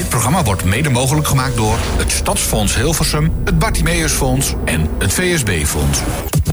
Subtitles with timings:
[0.00, 6.00] Dit programma wordt mede mogelijk gemaakt door het Stadsfonds Hilversum, het Bartimeusfonds en het VSB-fonds.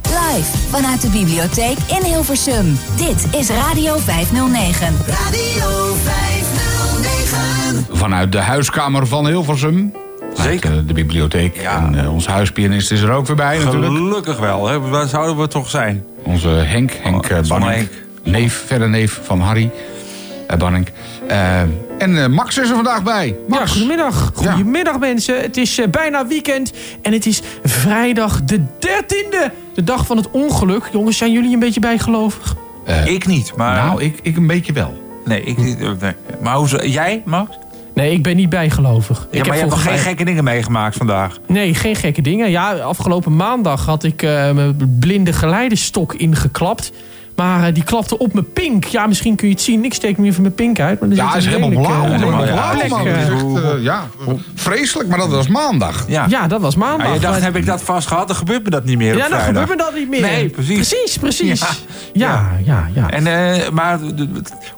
[0.03, 2.77] Live vanuit de bibliotheek in Hilversum.
[2.95, 4.95] Dit is Radio 509.
[5.07, 7.97] Radio 509.
[7.97, 9.93] Vanuit de huiskamer van Hilversum.
[10.33, 10.71] Zeker.
[10.71, 11.57] Eh, de bibliotheek.
[11.57, 13.93] En eh, onze huispianist is er ook weer bij natuurlijk.
[13.93, 14.67] Gelukkig wel.
[14.67, 14.79] Hè?
[14.79, 16.05] Waar zouden we toch zijn?
[16.23, 17.87] Onze Henk, Henk Oh, eh, van Banning.
[18.23, 19.69] Neef, verder neef van Harry
[20.47, 20.87] eh, Banning.
[21.27, 21.61] Eh,
[21.97, 23.35] en eh, Max is er vandaag bij.
[23.47, 23.61] Max.
[23.61, 24.31] Ja, goedemiddag.
[24.35, 25.41] Goedemiddag mensen.
[25.41, 29.51] Het is eh, bijna weekend en het is vrijdag de 13e.
[29.73, 30.89] De dag van het ongeluk.
[30.91, 32.55] Jongens, zijn jullie een beetje bijgelovig?
[33.05, 33.85] ik niet, maar...
[33.85, 35.01] Nou, ik, ik een beetje wel.
[35.25, 35.79] Nee, ik niet.
[35.79, 36.13] eh, nee.
[36.41, 37.57] Maar hoe, zo- jij, Max?
[37.93, 39.27] Nee, ik ben niet bijgelovig.
[39.31, 41.37] Ja, ik maar je hebt nog geen gekke dingen meegemaakt vandaag.
[41.47, 42.51] Nee, geen gekke dingen.
[42.51, 46.91] Ja, afgelopen maandag had ik eh, mijn blinde geleidestok ingeklapt.
[47.37, 48.85] Maar eh, die klapte op mijn pink.
[48.85, 49.83] Ja, misschien kun je het zien.
[49.85, 50.99] Ik steek nu even mijn pink uit.
[50.99, 52.03] Maar er Ja, zit hij is helemaal blauw.
[52.03, 53.07] eh, Helemaal blauw, plek, man.
[53.07, 53.13] eh.
[53.27, 54.07] Dat is echt, ja,
[54.55, 56.05] vreselijk, maar dat was maandag.
[56.07, 56.25] Ja.
[56.29, 57.07] Ja, dat was maandag.
[57.07, 58.27] Ah, je dacht, heb ik dat vast gehad?
[58.27, 60.21] Dan gebeurt me dat niet meer op Ja, dan gebeurt me dat niet meer.
[60.21, 60.75] Nee, precies.
[60.89, 61.59] Precies, precies.
[61.59, 61.67] Ja.
[62.13, 63.09] Ja, ja, ja.
[63.09, 64.15] En, eh, maar kon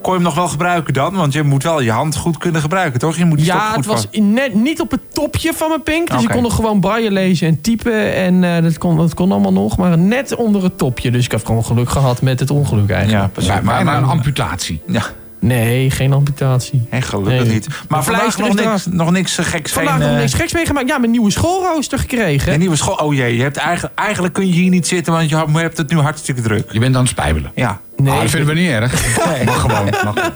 [0.04, 1.14] je hem nog wel gebruiken dan?
[1.16, 3.18] Want je moet wel je hand goed kunnen gebruiken, toch?
[3.18, 6.10] Je moet Ja, goed het was net niet op het topje van mijn pink.
[6.12, 8.14] Dus ik kon er gewoon braille lezen en typen.
[8.14, 9.78] En eh, dat, kon, dat kon allemaal nog.
[9.78, 11.12] Maar net onder het topje.
[11.12, 13.24] Dus ik heb gewoon geluk gehad met het ongeluk eigenlijk.
[13.24, 13.52] Ja, precies.
[13.52, 14.82] Maar, Maar, maar, maar, een amputatie.
[14.88, 15.04] ja,
[15.42, 16.88] Nee, geen amputatie.
[16.90, 17.54] hè, gelukkig Nee.
[17.54, 17.68] niet.
[17.88, 19.72] Maar vandaag nog is niks, nog niks eh, geks.
[19.72, 20.88] Vandaag geen, nog eh, niks geks meegemaakt.
[20.88, 22.54] Ja, mijn nieuwe schoolrooster gekregen.
[22.54, 22.96] Een nieuwe school.
[22.96, 25.90] Oh jee, je hebt eigenlijk, eigenlijk kun je hier niet zitten, want je hebt het
[25.90, 26.72] nu hartstikke druk.
[26.72, 27.52] Je bent aan het spijbelen.
[27.56, 27.80] Ja.
[28.00, 29.46] Nee, ah, dat vinden we niet erg.
[29.46, 29.90] Mag gewoon.
[30.04, 30.32] Mag.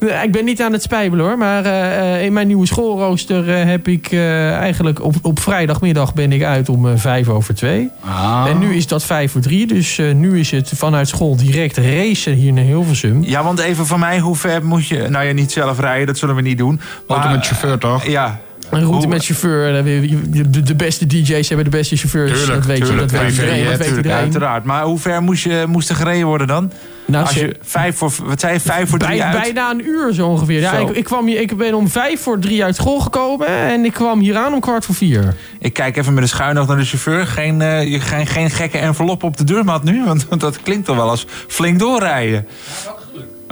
[0.00, 1.38] Nee, Ik ben niet aan het spijbelen hoor.
[1.38, 6.12] Maar eh, eh, in mijn nieuwe schoolrooster eh, heb ik eh, eigenlijk op, op vrijdagmiddag
[6.14, 7.88] ben ik uit om eh, vijf over twee.
[8.04, 8.44] Ah.
[8.48, 9.66] En nu is dat vijf voor drie.
[9.66, 13.22] Dus eh, nu is het vanuit school direct racen hier naar Hilversum.
[13.24, 15.06] ja, want even van mij, hoe ver moet je...
[15.08, 16.80] Nou ja, niet zelf rijden, dat zullen we niet doen.
[17.06, 18.04] Auto Maar, met chauffeur toch?
[18.04, 18.40] eh, Ja.
[18.70, 19.84] Een route Hoe- met chauffeur.
[19.84, 22.30] de- De, de beste DJ's hebben de beste chauffeurs.
[22.38, 22.84] Tuurlijk, dat weet je.
[22.84, 23.10] tuurlijk.
[23.10, 23.62] Dat weet Privé, iedereen.
[23.64, 24.24] ja, Dat weet Tuurlijk, iedereen.
[24.24, 24.64] uiteraard.
[24.64, 26.72] Maar hoe ver moest, je, moest er gereden worden dan?
[27.06, 28.12] Nou, Als je vijf voor...
[28.24, 28.60] Wat zei je?
[28.60, 29.42] Vijf voor drie bij, uit?
[29.42, 30.60] bijna een uur zo ongeveer.
[30.60, 30.88] Ja, Zo.
[30.88, 33.46] ik, ik, kwam hier, ik ben om vijf voor drie uit school gekomen.
[33.46, 35.34] En ik kwam hier aan om kwart voor vier.
[35.58, 37.26] Ik kijk even met een schuin oog naar de chauffeur.
[37.26, 40.04] Geen, eh, je- geen, geen gekke envelop op de deurmat nu?
[40.04, 42.46] Want, want dat klinkt toch wel als flink doorrijden.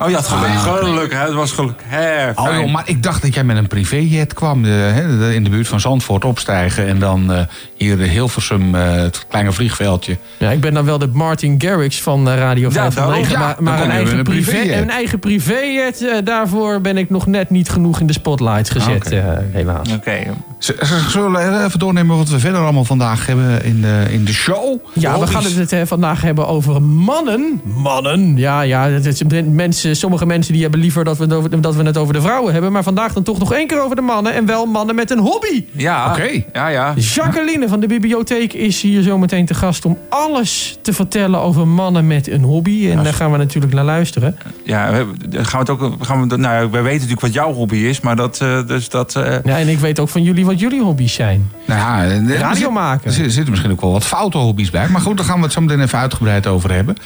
[0.02, 0.50] Oh, je had geluk.
[0.80, 1.18] Geluk, hè?
[1.18, 1.80] Het was geluk.
[1.84, 4.64] Hè, Oh, joh, maar ik dacht dat jij met een privéjet kwam.
[4.64, 6.86] eh, hè, in de buurt van Zandvoort opstijgen.
[6.86, 7.40] En dan eh,
[7.76, 10.16] hier de Hilversum, eh, het kleine vliegveldje.
[10.36, 13.32] Ja, ik ben dan wel de Martin Garrix van Radio Ja, 509.
[13.38, 13.38] daarom.
[13.38, 14.82] maar Ja, maar dan een, eigen een privé, privéjet.
[14.82, 19.06] een eigen privéjet, daarvoor ben ik nog net niet genoeg in de spotlights gezet.
[19.06, 19.16] Oké.
[19.16, 19.92] eh, helaas.
[19.92, 20.16] Oké.
[20.58, 20.70] Z-
[21.08, 24.78] Zullen we even doornemen wat we verder allemaal vandaag hebben in de, in de show?
[24.92, 27.60] Ja, we gaan het vandaag hebben over mannen.
[27.64, 28.36] Mannen.
[28.36, 31.74] Ja, ja het is, mensen, sommige mensen die hebben liever dat we, het over, dat
[31.76, 32.72] we het over de vrouwen hebben.
[32.72, 34.34] Maar vandaag dan toch nog één keer over de mannen.
[34.34, 35.64] En wel mannen met een hobby.
[35.72, 36.10] Ja.
[36.12, 36.42] Oké.
[36.52, 36.94] Ja, ja.
[36.96, 42.06] Jacqueline van de bibliotheek is hier zometeen te gast om alles te vertellen over mannen
[42.06, 42.88] met een hobby.
[42.90, 44.36] En daar gaan we natuurlijk naar luisteren.
[44.64, 46.04] Ja, we, dan gaan we het ook...
[46.04, 48.40] Gaan we, nou, ja, wij weten natuurlijk wat jouw hobby is, maar dat...
[48.40, 51.50] eh, dus dat eh, Ja, en ik weet ook van jullie wat jullie hobby's zijn.
[51.66, 53.06] Nou ja, Radio zit- maken.
[53.06, 54.88] Er zit- zitten misschien ook wel wat foute hobby's bij.
[54.88, 56.96] Maar goed, daar gaan we het zo meteen even uitgebreid over hebben.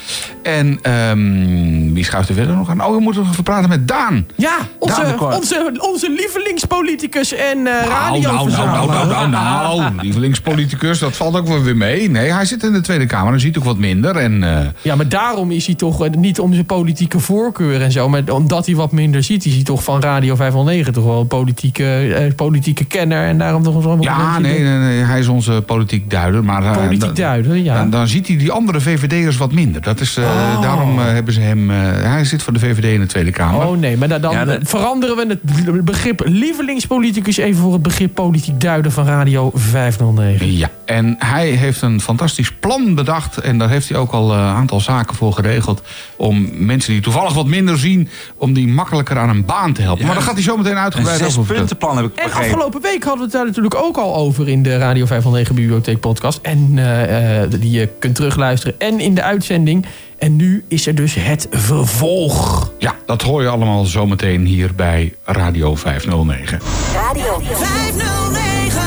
[0.43, 2.72] En ehm, wie schuift er verder nog aan?
[2.81, 4.27] Oh, we moeten nog even praten met Daan.
[4.35, 9.95] Ja, onze, Daan onze, onze lievelingspoliticus en uh, Nou, nou, nou, nou, nou, nou, nou.
[10.01, 12.09] Lievelingspoliticus, dat valt ook wel weer mee.
[12.09, 14.15] Nee, hij zit in de Tweede Kamer en ziet ook wat minder.
[14.15, 17.91] En, eh, Ja, maar daarom is hij toch eh, niet om zijn politieke voorkeur en
[17.91, 21.19] zo, maar omdat hij wat minder ziet, is hij toch van Radio 509 toch wel
[21.19, 25.27] een politieke, eh, politieke kenner en daarom toch wel ja, nee, nee, nee, hij is
[25.27, 26.43] onze politiek duider.
[26.43, 27.75] Maar, politiek duider, ja.
[27.75, 29.81] Dan, dan ziet hij die andere VVD'ers wat minder.
[29.81, 30.61] Dat is, Oh.
[30.61, 31.69] Daarom hebben ze hem...
[31.69, 33.65] hij zit voor de VVD in de Tweede Kamer.
[33.67, 37.81] Oh nee, maar dan, dan Ja, dat- veranderen we het begrip lievelingspoliticus even voor het
[37.81, 40.55] begrip politiek duider van Radio 509.
[40.57, 43.37] Ja, en hij heeft een fantastisch plan bedacht.
[43.37, 45.81] En daar heeft hij ook al eh, een aantal zaken voor geregeld.
[46.15, 48.09] Om mensen die toevallig wat minder zien...
[48.37, 50.05] om die makkelijker aan een baan te helpen.
[50.05, 51.47] Maar daar gaat hij zo meteen een uitgebreid over vertellen.
[51.67, 52.49] zespuntenplan heb ik En begrepen.
[52.51, 55.99] afgelopen week hadden we het daar natuurlijk ook al over in de Radio 509 Bibliotheek
[55.99, 56.39] podcast.
[56.41, 59.85] En eh, eh, die je kunt terugluisteren en in de uitzending.
[60.23, 62.71] En nu is er dus het vervolg.
[62.77, 66.59] Ja, dat hoor je allemaal zometeen hier bij Radio 509.
[66.93, 68.81] Radio 509.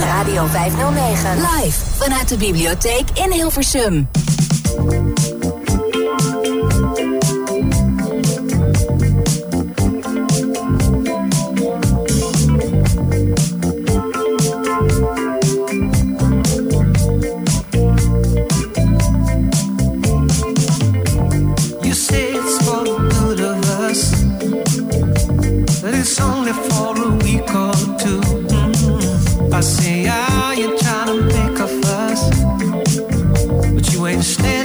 [0.00, 1.36] Radio 509.
[1.36, 4.08] Live vanuit de bibliotheek in Hilversum.
[29.56, 32.28] I say, ah, you're trying to make a fuss,
[33.72, 34.55] but you ain't standing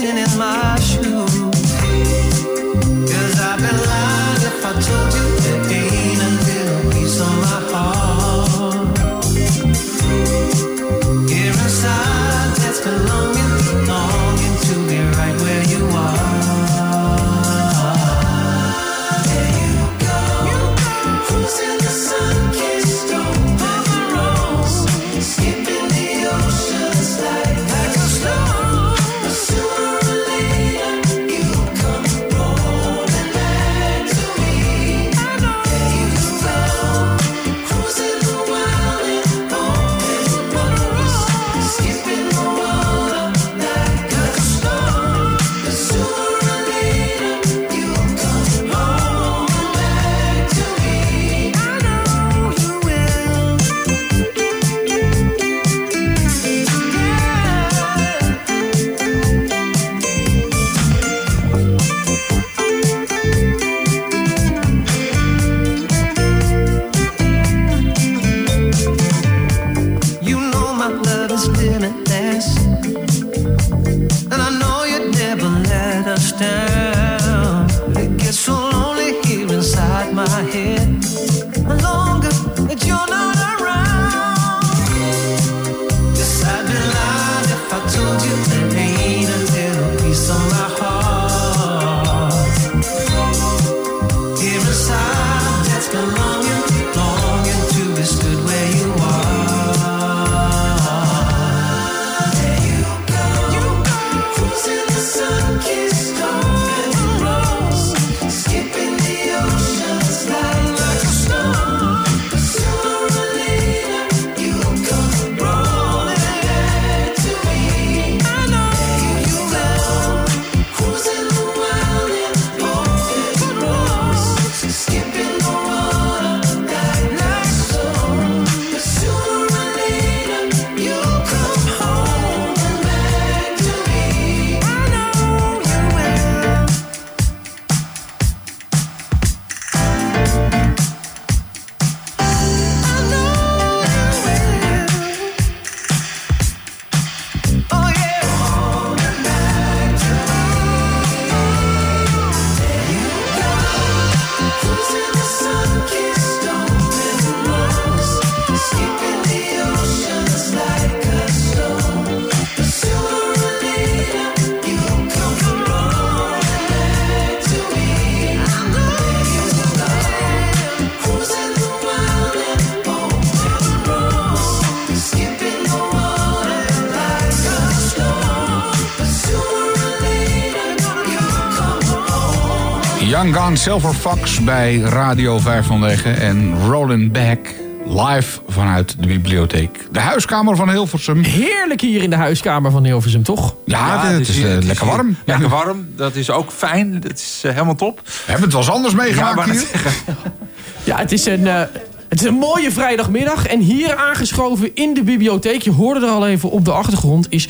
[183.61, 187.39] Silver Fox bij Radio 509 en Roland Back
[187.85, 189.87] live vanuit de bibliotheek.
[189.91, 191.23] De huiskamer van Hilversum.
[191.23, 193.55] Heerlijk hier in de huiskamer van Hilversum, toch?
[193.65, 195.15] Ja, het is hier- eh, het lekker hier warm.
[195.25, 196.99] Lekker warm, dat is ook fijn.
[196.99, 198.01] Dat is eh, helemaal top.
[198.03, 199.65] We hebben het wel eens anders meegemaakt maar hier.
[200.83, 201.47] Ja, het is een...
[201.47, 201.61] eh,
[202.09, 206.27] het is een mooie vrijdagmiddag en hier aangeschoven in de bibliotheek, je hoorde er al
[206.27, 207.47] even op de achtergrond, is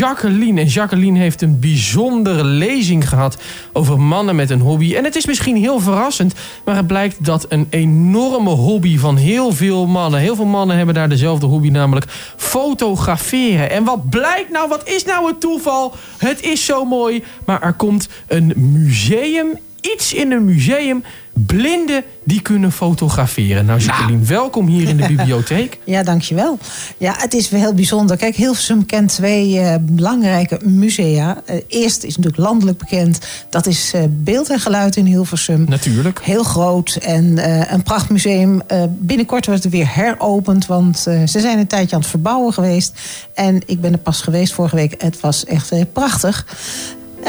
[0.00, 0.60] Jacqueline.
[0.60, 3.36] En Jacqueline heeft een bijzondere lezing gehad
[3.72, 4.94] over mannen met een hobby.
[4.94, 9.52] En het is misschien heel verrassend, maar het blijkt dat een enorme hobby van heel
[9.52, 13.70] veel mannen, heel veel mannen hebben daar dezelfde hobby, namelijk fotograferen.
[13.70, 15.94] En wat blijkt nou, wat is nou het toeval?
[16.18, 21.04] Het is zo mooi, maar er komt een museum, iets in een museum,
[21.46, 23.64] blinden die kunnen fotograferen.
[23.64, 25.78] Nou Jacqueline, welkom hier in de bibliotheek.
[25.84, 26.58] Ja, dankjewel.
[26.96, 28.16] Ja, het is wel heel bijzonder.
[28.16, 31.42] Kijk, Hilversum kent twee eh, belangrijke musea.
[31.44, 33.18] Eh, eerst is natuurlijk landelijk bekend.
[33.50, 35.64] Dat is eh, Beeld en Geluid in Hilversum.
[35.68, 36.20] Natuurlijk.
[36.22, 38.62] Heel groot en een prachtmuseum.
[38.88, 42.92] Binnenkort wordt het weer heropend, want ze zijn een tijdje aan het verbouwen geweest.
[43.34, 45.02] En ik ben er pas geweest vorige week.
[45.02, 46.46] Het was echt prachtig.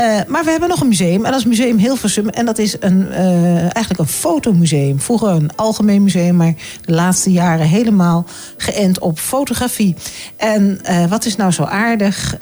[0.01, 2.29] Eh, maar we hebben nog een museum en dat is Museum Hilversum.
[2.29, 5.00] En dat is een, eh, eigenlijk een fotomuseum.
[5.00, 6.53] Vroeger een algemeen museum, maar
[6.86, 8.25] de laatste jaren helemaal
[8.58, 9.96] geënt op fotografie.
[10.38, 12.38] En eh, wat is nou zo aardig?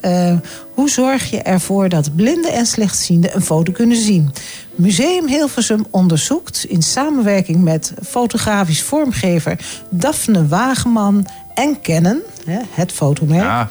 [0.73, 4.33] Hoe zorg je ervoor dat blinden en slechtzienden een foto kunnen zien?
[4.75, 13.69] Museum Hilversum onderzoekt in samenwerking met fotografisch vormgever Daphne Wageman en Canon, hè, het fotomerk.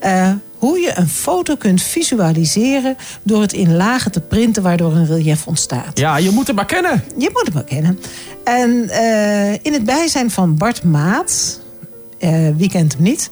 [0.00, 0.38] Ja.
[0.64, 5.46] Hoe je een foto kunt visualiseren door het in lagen te printen, waardoor een relief
[5.46, 5.98] ontstaat.
[5.98, 7.04] Ja, je moet het maar kennen.
[7.16, 8.00] Je moet hem wel kennen.
[8.44, 11.60] En eh, in het bijzijn van Bart Maat,
[12.18, 13.30] eh, wie kent hem niet?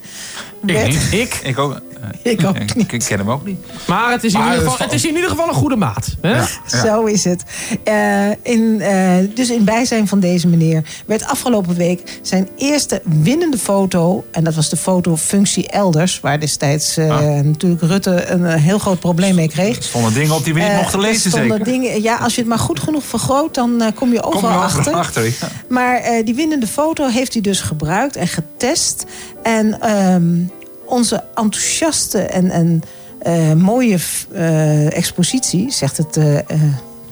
[0.59, 1.39] werd- Ik.
[1.43, 1.81] Ik ook.
[2.23, 3.59] Ik ook Ik, ik ken hem ook niet.
[3.87, 6.15] Maar het is, in Maar ieder geval, het is in ieder geval een goede maat.
[6.21, 6.43] Hè?
[6.85, 7.43] Zo is het.
[7.83, 13.57] Eh, in, eh, dus in bijzijn van deze meneer werd afgelopen week zijn eerste winnende
[13.57, 14.25] foto.
[14.31, 16.19] En dat was de fotofunctie elders.
[16.19, 19.77] Waar destijds eh, natuurlijk Rutte een heel groot probleem mee kreeg.
[19.77, 21.63] Er stonden dingen op die we niet mochten lezen, zeker.
[21.63, 24.63] Dingen, ja, als je het maar goed genoeg vergroot, dan kom je Kom overal er
[24.63, 24.93] achter.
[24.93, 25.23] achter.
[25.23, 25.31] ja.
[25.69, 29.05] Maar eh, die winnende foto heeft hij dus gebruikt en getest.
[29.43, 30.23] En ehm,
[30.85, 32.81] onze enthousiaste en, en
[33.23, 33.97] eh, mooie
[34.31, 36.47] eh, expositie, zegt het, eh, het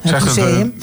[0.02, 0.74] Zegt het, museum.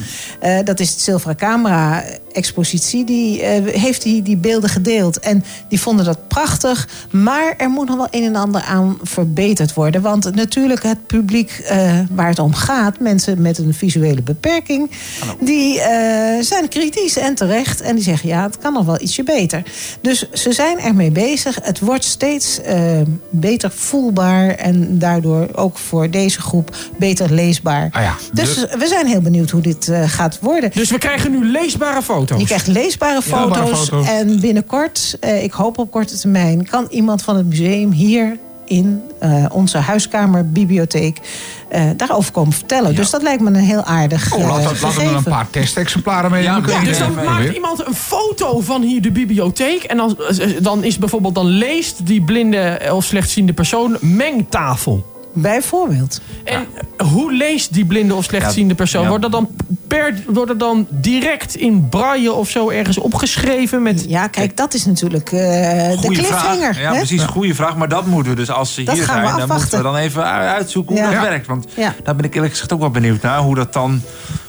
[0.66, 3.04] Dat is het Zilveren Camera expositie.
[3.04, 5.20] Die eh, heeft die, die beelden gedeeld.
[5.20, 6.88] En die vonden dat prachtig.
[7.12, 10.02] Maar er moet nog wel een en ander aan verbeterd worden.
[10.02, 13.00] Want natuurlijk het publiek eh, waar het om gaat...
[13.00, 14.92] mensen met een visuele beperking...
[15.40, 17.82] die eh, zijn kritisch en terecht.
[17.82, 19.64] En die zeggen ja, het kan nog wel ietsje beter.
[20.02, 21.58] Dus ze zijn ermee bezig.
[21.62, 22.82] Het wordt steeds eh,
[23.30, 24.50] beter voelbaar.
[24.50, 27.90] En daardoor ook voor deze groep beter leesbaar.
[27.92, 30.72] Ah ja, Dus de- we zijn heel benieuwd hoe dit eh, gaat worden.
[30.74, 32.19] Dus we krijgen nu leesbare foto's.
[32.28, 33.80] Je krijgt leesbare foto's.
[33.88, 34.08] Foto's.
[34.08, 39.02] En binnenkort, eh, ik hoop op korte termijn, kan iemand van het museum hier in
[39.20, 41.20] eh, onze huiskamerbibliotheek
[41.70, 42.96] eh daarover komen vertellen.
[42.96, 46.32] Dus dat lijkt me een heel aardig Oh, laat, laat hem er een paar testexemplaren
[46.32, 46.44] mee.
[46.44, 49.84] Ja, Dus dan maakt iemand een foto van hier de bibliotheek.
[49.84, 50.18] En dan,
[50.62, 55.19] dan is bijvoorbeeld, dan leest die blinde of slechtziende persoon mengtafel.
[55.34, 56.22] Bijvoorbeeld.
[56.44, 56.66] En
[57.12, 59.02] hoe leest die blinde of slechtziende persoon?
[59.02, 59.08] ja.
[59.08, 59.50] Wordt dat dan,
[59.88, 63.82] per, wordt dat dan direct in braille of zo ergens opgeschreven?
[63.82, 66.74] Met, Ja, kijk, dat is natuurlijk eh, de cliffhanger.
[66.74, 66.82] vraag.
[66.82, 66.98] Ja, hè?
[66.98, 67.76] precies, goede vraag.
[67.76, 69.84] Maar dat moeten we dus als ze Dat hier gaan we zijn, dan moeten we
[69.84, 71.12] dan even uitzoeken hoe Ja.
[71.12, 71.30] dat Ja.
[71.30, 71.48] werkt.
[71.48, 71.94] Want Ja.
[72.04, 73.40] daar ben ik eerlijk gezegd ook wel benieuwd naar.
[73.40, 74.02] Hoe dat dan,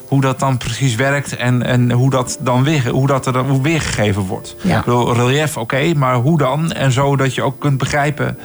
[0.08, 3.48] hoe dat dan precies werkt en, en hoe dat dan weer, hoe dat er dan
[3.48, 4.56] hoe weergegeven wordt.
[4.62, 4.78] Ja.
[4.78, 6.72] Ik bedoel, relief, oké, maar hoe dan?
[6.72, 8.38] En zo dat je ook kunt begrijpen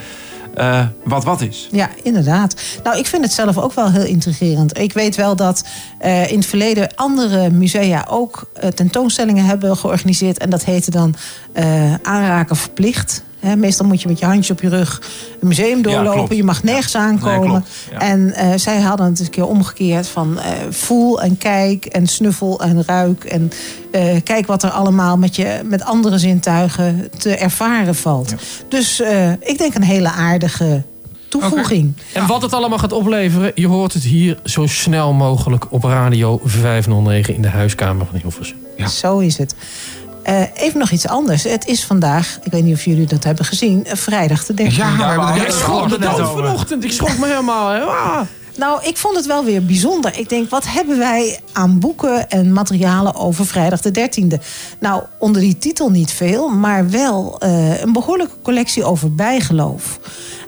[0.56, 1.68] eh, wat wat is.
[1.72, 2.56] Ja, inderdaad.
[2.84, 4.78] Nou, ik vind het zelf ook wel heel intrigerend.
[4.78, 5.64] Ik weet wel dat
[5.98, 10.38] eh, in het verleden andere musea ook eh, tentoonstellingen hebben georganiseerd.
[10.38, 11.16] En dat heette dan
[12.02, 13.24] aanraken verplicht.
[13.56, 15.02] Meestal moet je met je handjes op je rug
[15.42, 16.36] een museum doorlopen.
[16.36, 17.66] je mag nergens aankomen.
[17.92, 18.00] Ja.
[18.00, 22.62] En eh, zij hadden het een keer omgekeerd van eh, voel en kijk en snuffel
[22.62, 23.24] en ruik.
[23.24, 23.52] En
[23.92, 28.34] eh, kijk wat er allemaal met, je, met andere zintuigen te ervaren valt.
[28.70, 29.02] Dus
[29.40, 30.84] ik denk een hele aardige
[31.28, 31.94] toevoeging.
[32.14, 36.40] En wat het allemaal gaat opleveren, je hoort het hier zo snel mogelijk op Radio
[36.44, 38.58] 509 in de huiskamer van Hilversum.
[38.78, 38.88] Ja.
[38.88, 39.56] Zo is het.
[40.26, 41.44] Eh, even nog iets anders.
[41.44, 44.76] Het is vandaag, ik weet niet of jullie dat hebben gezien, eh, vrijdag de 13e.
[44.78, 46.84] Ja, we hebben Ja, heel ik schrok me dood vanochtend.
[46.84, 47.70] Ik schrok me helemaal.
[47.70, 47.82] hè.
[47.82, 48.20] Ah.
[48.58, 50.18] Nou, ik vond het wel weer bijzonder.
[50.20, 54.40] Ik denk, wat hebben wij aan boeken en materialen over vrijdag de 13e?
[54.80, 60.00] Nou, onder die titel niet veel, maar wel eh, een behoorlijke collectie over bijgeloof.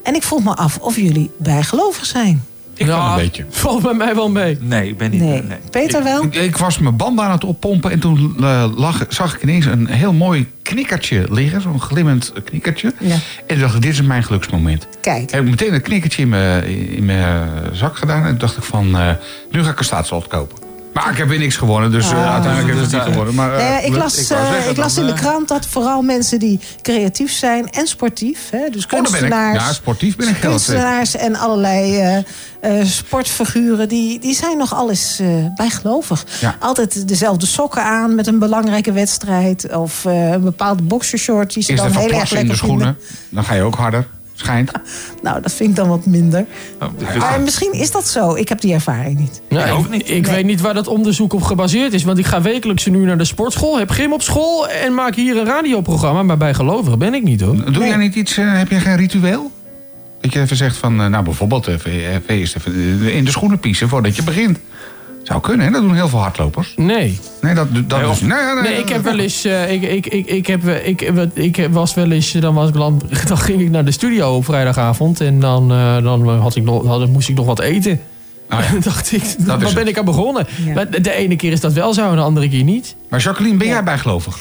[0.03, 2.45] En ik vroeg me af of jullie bijgelovig zijn.
[2.77, 3.45] Ik kan Ja, een beetje.
[3.61, 4.57] Valt bij mij wel mee.
[4.61, 5.21] Nee, ik ben niet.
[5.21, 5.43] Nee.
[5.43, 5.57] nee.
[5.71, 6.23] Peter wel?
[6.23, 9.65] Ik, ik was mijn band aan het oppompen en toen eh, lag, zag ik ineens
[9.65, 11.61] een heel mooi knikkertje liggen.
[11.61, 12.93] Zo'n glimmend knikkertje.
[12.99, 13.15] Ja.
[13.47, 14.87] En dacht ik, dit is mijn geluksmoment.
[15.01, 15.31] Kijk.
[15.31, 18.23] Heb ik meteen een knikkertje in mijn, in mijn zak gedaan.
[18.23, 19.09] En toen dacht ik van, eh,
[19.51, 20.66] nu ga ik een staatslot kopen.
[21.03, 23.35] Maar ik heb weer niks gewonnen, dus eh, uiteindelijk heeft het niet gewonnen.
[23.35, 25.65] Maar, eh, ja, ik las, eh, zeggen, ik las dan, in de eh, krant dat
[25.65, 30.39] vooral mensen die creatief zijn en sportief, hè, dus Oh, kunstenaars, Ja, sportief ben ik
[30.39, 32.17] kunstenaars en allerlei eh,
[32.79, 36.25] eh, sportfiguren, die, die zijn nog alles eh bijgelovig.
[36.39, 36.55] Ja.
[36.59, 41.71] Altijd dezelfde sokken aan met een belangrijke wedstrijd of eh, een bepaalde boxershort die ze
[41.71, 42.95] Eerst dan heel erg plassen in lekker de vinden.
[42.97, 43.19] schoenen.
[43.29, 44.07] Dan ga je ook harder.
[44.37, 44.71] Schijnt.
[45.21, 46.45] Nou, dat vind ik dan wat minder.
[46.81, 48.35] Oh, Maar misschien is dat zo.
[48.35, 49.41] Ik heb die ervaring niet.
[49.71, 50.09] Ook ik niet.
[50.09, 52.03] ik weet niet waar dat onderzoek op gebaseerd is.
[52.03, 54.67] Want ik ga wekelijks nu naar de sportschool, heb gym op school...
[54.67, 56.23] en maak hier een radioprogramma.
[56.23, 57.55] Maar bij gelovig ben ik niet, hoor.
[57.55, 57.87] Doe Nee.
[57.87, 59.51] jij niet iets, eh, heb jij geen ritueel?
[60.21, 62.73] Dat je even zegt van, eh, nou bijvoorbeeld even, even even
[63.05, 64.59] eh, in de schoenen piezen voordat je begint.
[65.27, 65.71] Zou kunnen, hè?
[65.71, 66.73] Dat doen heel veel hardlopers.
[66.75, 67.19] Nee.
[67.41, 69.45] Nee, dat, dat Nee, Nee, nee, Nee, ik heb wel eens...
[69.45, 72.31] eh, ik, ik, ik, ik, heb, eh, ik, wat- ik was wel eens...
[72.31, 75.21] Dan, was ik, dan, dan ging ik naar de studio op vrijdagavond.
[75.21, 78.01] En dan, eh, dan had ik nog, had, moest ik nog wat eten.
[78.49, 78.63] Ja.
[78.73, 80.47] En dacht ik, waar ben ik aan begonnen?
[80.65, 80.73] Ja.
[80.73, 82.95] Maar de ene keer is dat wel zo en de andere keer niet.
[83.09, 83.73] Maar Jacqueline, ben Ja.
[83.73, 84.37] jij bijgelovig?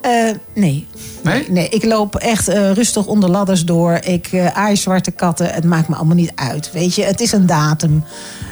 [0.00, 0.10] Eh,
[0.54, 0.86] nee.
[1.22, 1.44] Nee?
[1.50, 3.92] Nee, ik loop echt eh, rustig onder ladders door.
[4.04, 5.46] Ik eh aai zwarte katten.
[5.54, 6.70] Het maakt me allemaal niet uit.
[6.72, 8.04] Weet je, het is een datum.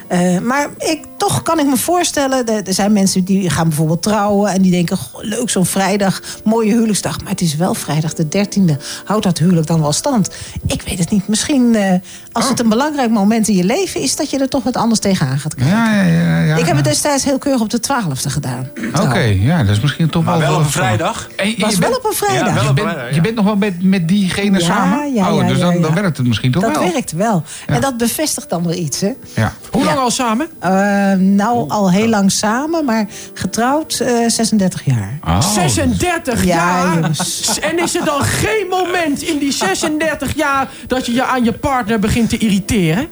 [0.09, 4.03] Eh, maar ik, toch kan ik me voorstellen, er er zijn mensen die gaan bijvoorbeeld
[4.03, 7.21] trouwen en die denken, goh, leuk zo'n vrijdag, mooie huwelijksdag.
[7.21, 8.77] Maar het is wel vrijdag de 13e.
[9.05, 10.31] Houdt dat huwelijk dan wel stand?
[10.67, 11.29] Ik weet het niet.
[11.29, 11.91] Misschien eh,
[12.33, 12.51] als Oh.
[12.51, 15.39] het een belangrijk moment in je leven is, dat je er toch wat anders tegenaan
[15.39, 15.77] gaat kijken.
[15.77, 16.41] Ja, ja, ja.
[16.43, 16.57] ja.
[16.57, 18.71] ik heb het destijds heel keurig op de 12e gedaan.
[19.03, 20.49] Oké, ja, dat is misschien toch Maar wel...
[20.51, 21.29] wel op een vrijdag.
[21.37, 22.47] En je Was wel op een vrijdag.
[22.49, 25.15] Ja, wel Je bent, je nog wel met, met diegene Ja, samen?
[25.15, 25.81] ja, oh, ja, dus dan, ja.
[25.81, 26.93] dan werkt het misschien toch dat wel?
[26.93, 27.43] werkt wel.
[27.67, 27.75] Ja.
[27.75, 29.13] En dat bevestigt dan weer iets, hè?
[29.35, 29.53] Ja.
[29.71, 30.49] Hoe lang Al samen?
[30.59, 35.19] Eh, nou, al heel lang samen, maar getrouwd eh, 36 jaar.
[35.25, 35.41] Oh.
[35.41, 36.95] 36 Ja, jaar.
[36.95, 37.59] jongens.
[37.61, 41.53] En is er dan geen moment in die 36 jaar dat je je aan je
[41.53, 43.09] partner begint te irriteren?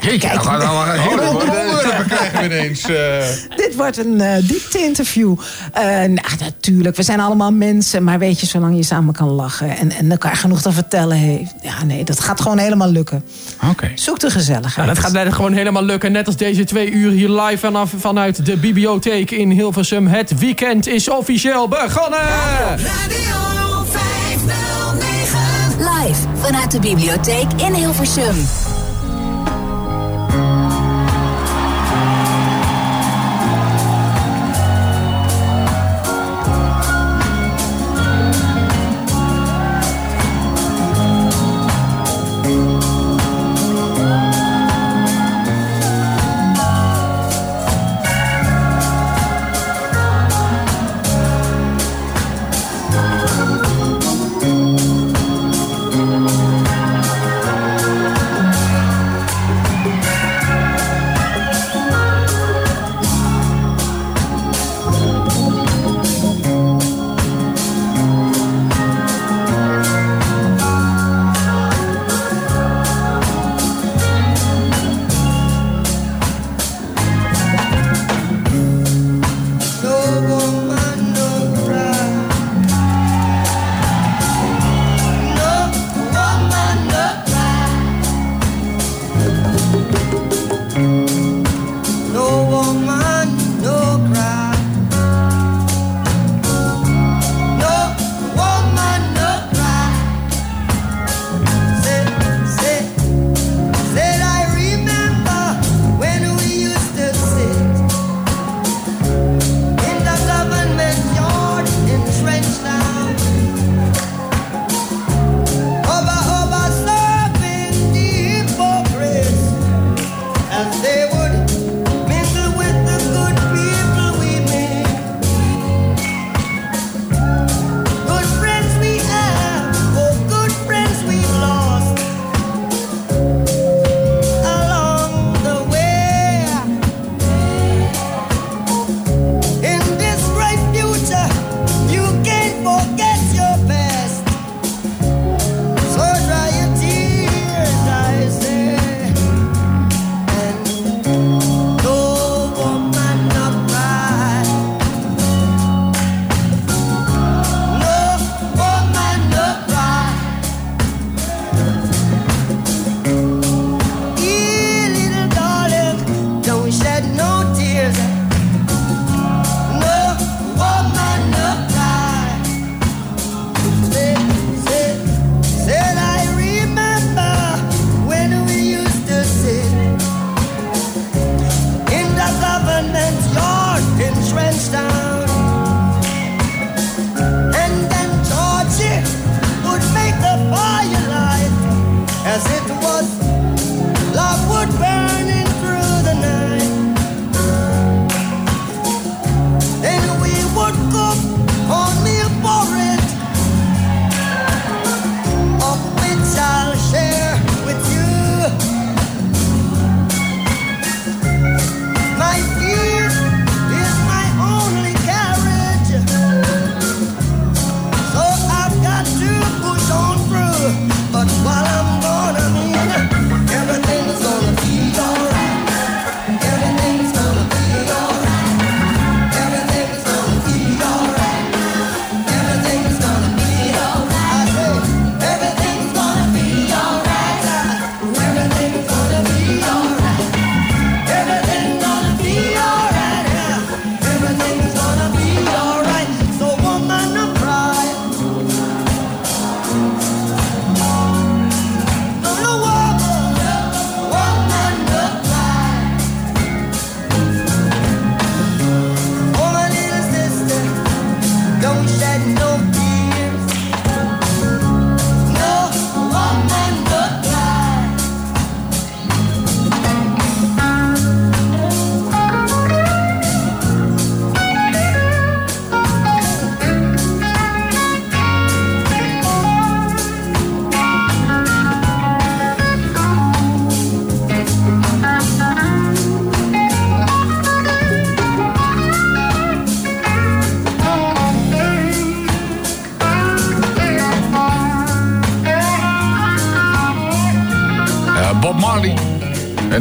[0.00, 0.44] Jeetje, kijk.
[0.44, 2.82] nou, nou, nou, hele onderwerpen krijgen we ineens.
[2.82, 3.56] eh.
[3.56, 5.34] Dit wordt een eh diepte-interview.
[5.72, 8.04] Eh, nou, natuurlijk, we zijn allemaal mensen.
[8.04, 11.54] Maar weet je, zolang je samen kan lachen en, en elkaar genoeg te vertellen heeft.
[11.62, 13.24] Ja, nee, dat gaat gewoon helemaal lukken.
[13.70, 13.90] Oké.
[13.94, 14.76] Zoek de gezelligheid.
[14.76, 16.12] Nou, dat gaat net gewoon helemaal lukken.
[16.12, 20.06] Net als deze twee uur hier live vanaf, vanuit de bibliotheek in Hilversum.
[20.06, 22.20] Het weekend is officieel begonnen!
[22.20, 25.78] Radio 509.
[25.78, 28.34] Live vanuit de bibliotheek in Hilversum.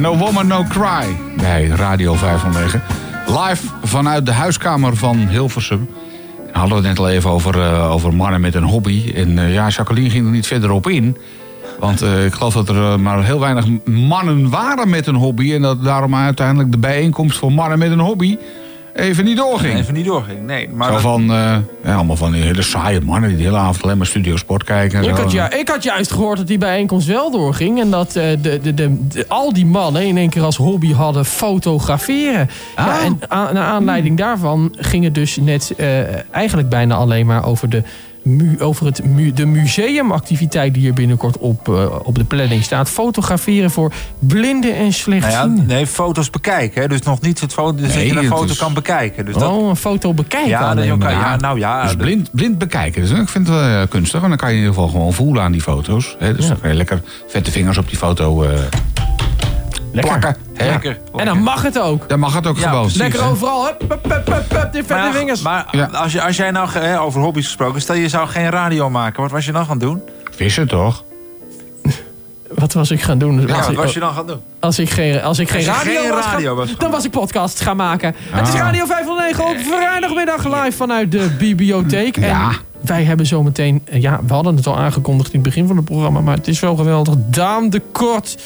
[0.01, 1.17] En No Woman, No Cry.
[1.37, 2.81] Bij Radio 509.
[3.27, 5.89] Live vanuit de huiskamer van Hilversum.
[6.53, 9.11] En hadden we het net al even over, eh, over mannen met een hobby.
[9.15, 11.17] En eh, ja, Jacqueline ging er niet verder op in.
[11.79, 15.53] Want eh, ik geloof dat er maar heel weinig mannen waren met een hobby.
[15.53, 18.37] En dat daarom uiteindelijk de bijeenkomst voor mannen met een hobby
[18.93, 19.77] even niet doorging.
[19.77, 20.45] Even niet doorging.
[20.45, 21.31] Nee, maar Zo van,
[21.91, 24.63] ja, allemaal van die hele saaie mannen die de hele avond alleen maar Studio Sport
[24.63, 24.99] kijken.
[24.99, 27.79] En Ik had, ja, ik had juist gehoord dat die bijeenkomst wel doorging.
[27.79, 30.93] En dat eh, de, de, de, de- al die mannen in één keer als hobby
[30.93, 32.49] hadden fotograferen.
[32.75, 32.85] Ah.
[32.85, 35.99] Ja, en naar aanleiding daarvan ging het dus net eh,
[36.33, 37.83] eigenlijk bijna alleen maar over de...
[38.23, 42.89] mu- over het mu- de museumactiviteit die hier binnenkort op, eh, op de planning staat.
[42.89, 45.65] Fotograferen voor blinden en nou ja, slechtzienden.
[45.65, 46.81] nee, foto's bekijken.
[46.81, 46.87] Hè?
[46.87, 49.25] Dus nog niet het foto, dus dat je een foto is- kan bekijken.
[49.25, 51.83] Dus dat, oh, een foto bekijken ja, dat je kan- ja, nou ja.
[51.83, 53.01] Dus blind, blind bekijken.
[53.01, 54.19] Dus ik vind het wel eh, kunstig.
[54.19, 56.15] Want dan kan je in ieder geval gewoon voelen aan die foto's.
[56.19, 56.33] Hè?
[56.35, 56.49] Dus Ja.
[56.49, 58.49] dan kan je lekker vette vingers op die foto eh,
[59.91, 60.35] plakken.
[60.65, 60.97] Lekker.
[61.15, 62.09] En dan mag het ook.
[62.09, 62.81] Dan mag het ook Ja, gewoon.
[62.81, 63.29] precies, Lekker hè?
[63.29, 63.65] overal.
[63.65, 65.41] Hup, hup, hup, hup, hup, die vette Maar, vingers.
[65.41, 65.85] maar Ja.
[65.85, 69.21] als, je, als jij nou hè, over hobby's gesproken, stel je zou geen radio maken,
[69.21, 70.01] wat was je dan gaan doen?
[70.31, 71.03] Vissen toch?
[72.55, 73.47] Wat was ik gaan doen?
[73.47, 74.39] Ja, Als wat was je dan gaan doen?
[74.59, 77.05] Als ik geen, als ik geen radio, geen was, gaan- radio was gaan dan was
[77.05, 78.15] ik podcast gaan maken.
[78.29, 78.59] Het is Ah.
[78.59, 82.19] Radio 509 op vrijdagmiddag live vanuit de bibliotheek.
[82.19, 82.49] Ja.
[82.49, 85.75] En wij hebben zometeen, eh, ja, we hadden het al aangekondigd in het begin van
[85.75, 87.13] het programma, maar het is wel geweldig.
[87.17, 88.37] Daan de Kort,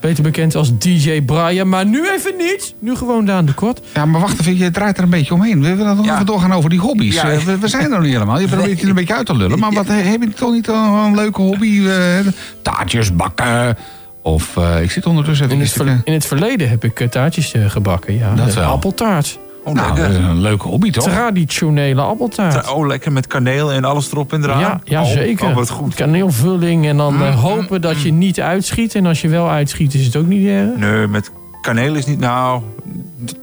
[0.00, 2.74] beter bekend als DJ Brian, maar nu even niet.
[2.78, 3.80] Nu gewoon Daan de Kort.
[3.94, 4.56] Ja, maar wacht even.
[4.58, 5.62] Je draait er een beetje omheen.
[5.62, 6.14] We willen nog Ja.
[6.14, 7.14] even doorgaan over die hobby's.
[7.14, 7.30] Ja.
[7.30, 8.40] Eh, we, we zijn er nog niet helemaal.
[8.40, 9.58] Je probeert je een beetje uit te lullen.
[9.58, 11.86] Maar wat, heb je toch niet een, een leuke hobby?
[11.86, 12.26] eh,
[12.62, 13.76] taartjes bakken?
[14.22, 15.64] Of eh, ik zit ondertussen In even...
[15.86, 18.34] het, ver- in het verleden heb ik taartjes gebakken, ja.
[18.34, 18.70] Dat De wel.
[18.70, 19.38] Appeltaart.
[19.66, 21.04] Oh, nou, dat is een leuke hobby toch?
[21.04, 22.72] Traditionele appeltaart.
[22.72, 24.60] Oh, lekker met kaneel en alles erop en eraan.
[24.60, 25.48] Ja, ja Oh, zeker.
[25.48, 25.94] Oh, wat goed.
[25.94, 28.94] Kaneelvulling en dan eh, hopen dat je niet uitschiet.
[28.94, 30.76] En als je wel uitschiet, is het ook niet erg.
[30.76, 32.62] Nee, met kaneel is niet, nou,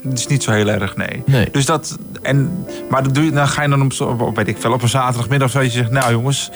[0.09, 1.23] het is niet zo heel erg, nee.
[1.25, 1.49] Nee.
[1.51, 4.47] Dus dat, en, maar dat doe je, dan ga je dan op, zo- op, weet
[4.47, 6.51] ik veel, op een zaterdagmiddag zo dat je zegt, nou jongens,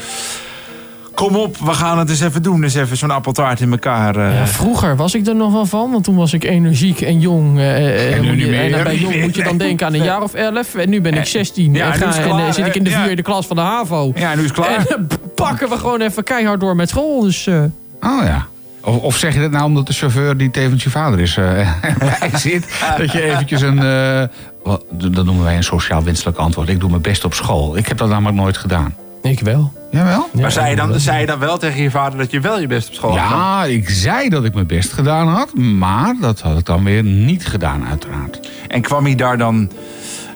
[1.17, 2.61] kom op, we gaan het eens even doen.
[2.61, 4.15] Dus even zo'n appeltaart in elkaar.
[4.15, 4.35] eh.
[4.35, 7.57] Ja, vroeger was ik er nog wel van, want toen was ik energiek en jong.
[7.57, 8.63] eh, eh, En nu je- niet meer.
[8.63, 10.75] en dan bij Niet jong meer, moet je dan denken aan een jaar of elf.
[10.75, 12.89] En nu ben ik 16 Ja, en, nu ga, en klaar, zit ik in de?
[12.89, 13.05] Ja.
[13.05, 14.11] vierde klas van de HAVO.
[14.15, 14.85] Ja, nu is het klaar.
[14.87, 17.21] En pakken we gewoon even keihard door met school.
[17.21, 17.59] Dus eh,
[18.01, 18.45] Oh ja.
[18.81, 21.45] Of, of zeg je dat nou omdat de chauffeur die tevens je vader is eh,
[22.19, 22.67] bij zit?
[22.97, 23.79] Dat je eventjes een...
[23.83, 24.23] eh,
[24.63, 26.69] wat, dat noemen wij een sociaal wenselijk antwoord.
[26.69, 27.77] Ik doe mijn best op school.
[27.77, 28.95] Ik heb dat namelijk nooit gedaan.
[29.31, 29.71] Ik wel.
[29.91, 30.29] Jawel?
[30.33, 30.99] Ja, maar zei je, dan, wel.
[30.99, 33.29] zei je dan wel tegen je vader dat je wel je best op school had?
[33.29, 35.53] Ja, ik zei dat ik mijn best gedaan had.
[35.55, 38.49] Maar dat had ik dan weer niet gedaan uiteraard.
[38.67, 39.71] En kwam je daar dan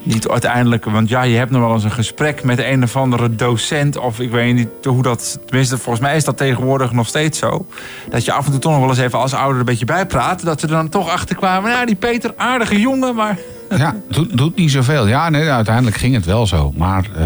[0.03, 0.85] niet uiteindelijk...
[0.85, 3.97] Want ja, je hebt nog wel eens een gesprek met een of andere docent...
[3.97, 5.39] of ik weet niet hoe dat...
[5.45, 7.65] Tenminste, volgens mij is dat tegenwoordig nog steeds zo.
[8.09, 10.45] Dat je af en toe toch nog wel eens even als ouder een beetje bijpraat.
[10.45, 11.71] Dat ze er dan toch achter kwamen.
[11.71, 13.37] Nou, die Peter, aardige jongen, maar...
[13.77, 15.07] Ja, doet, doet niet zoveel.
[15.07, 16.73] Ja, nee, uiteindelijk ging het wel zo.
[16.75, 17.25] Maar eh,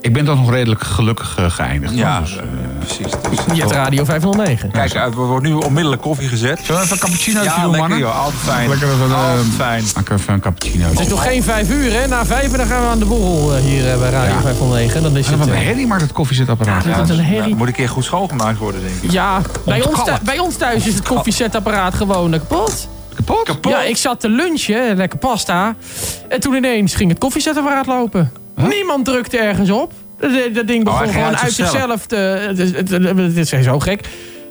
[0.00, 1.94] ik ben toch nog redelijk gelukkig eh, geëindigd.
[1.94, 2.42] Ja, Dus, eh,
[2.78, 3.12] precies.
[3.30, 4.70] Dus, Je hebt Radio 509.
[4.70, 6.58] Kijk, er wordt nu onmiddellijk koffie gezet.
[6.62, 7.98] Zullen we even een cappuccino Ja, doen, lekker mannen?
[7.98, 8.68] joh, altijd fijn.
[8.68, 9.84] Lekker even, eh, altijd fijn.
[9.94, 10.88] Maak even een cappuccino.
[10.88, 12.06] Het is nog geen vijf uur, hè?
[12.06, 14.40] Na vijf uur dan gaan we aan de borrel eh, hier eh, bij Radio Ja.
[14.40, 15.02] 509.
[15.02, 15.38] Dan is En het...
[15.40, 16.84] wat een eh, herrie maakt het koffiezetapparaat.
[16.84, 17.48] Ja, dat is een herrie.
[17.50, 19.10] Ja, moet een keer goed schoongemaakt worden, denk ik.
[19.10, 22.88] Ja, bij ons, bij ons thuis is het koffiezetapparaat gewoon eh, kapot.
[23.44, 23.58] Kapot?
[23.72, 25.74] Ja, ik zat te lunchen, lekker pasta.
[26.28, 28.32] En toen ineens ging het koffiezetapparaat lopen.
[28.68, 29.92] Niemand drukte ergens op.
[30.20, 30.30] Dat,
[30.66, 32.06] ding begon Oh, ging gewoon uit zichzelf.
[32.06, 32.16] te...
[32.16, 34.00] Het is, het, het- het is zo gek.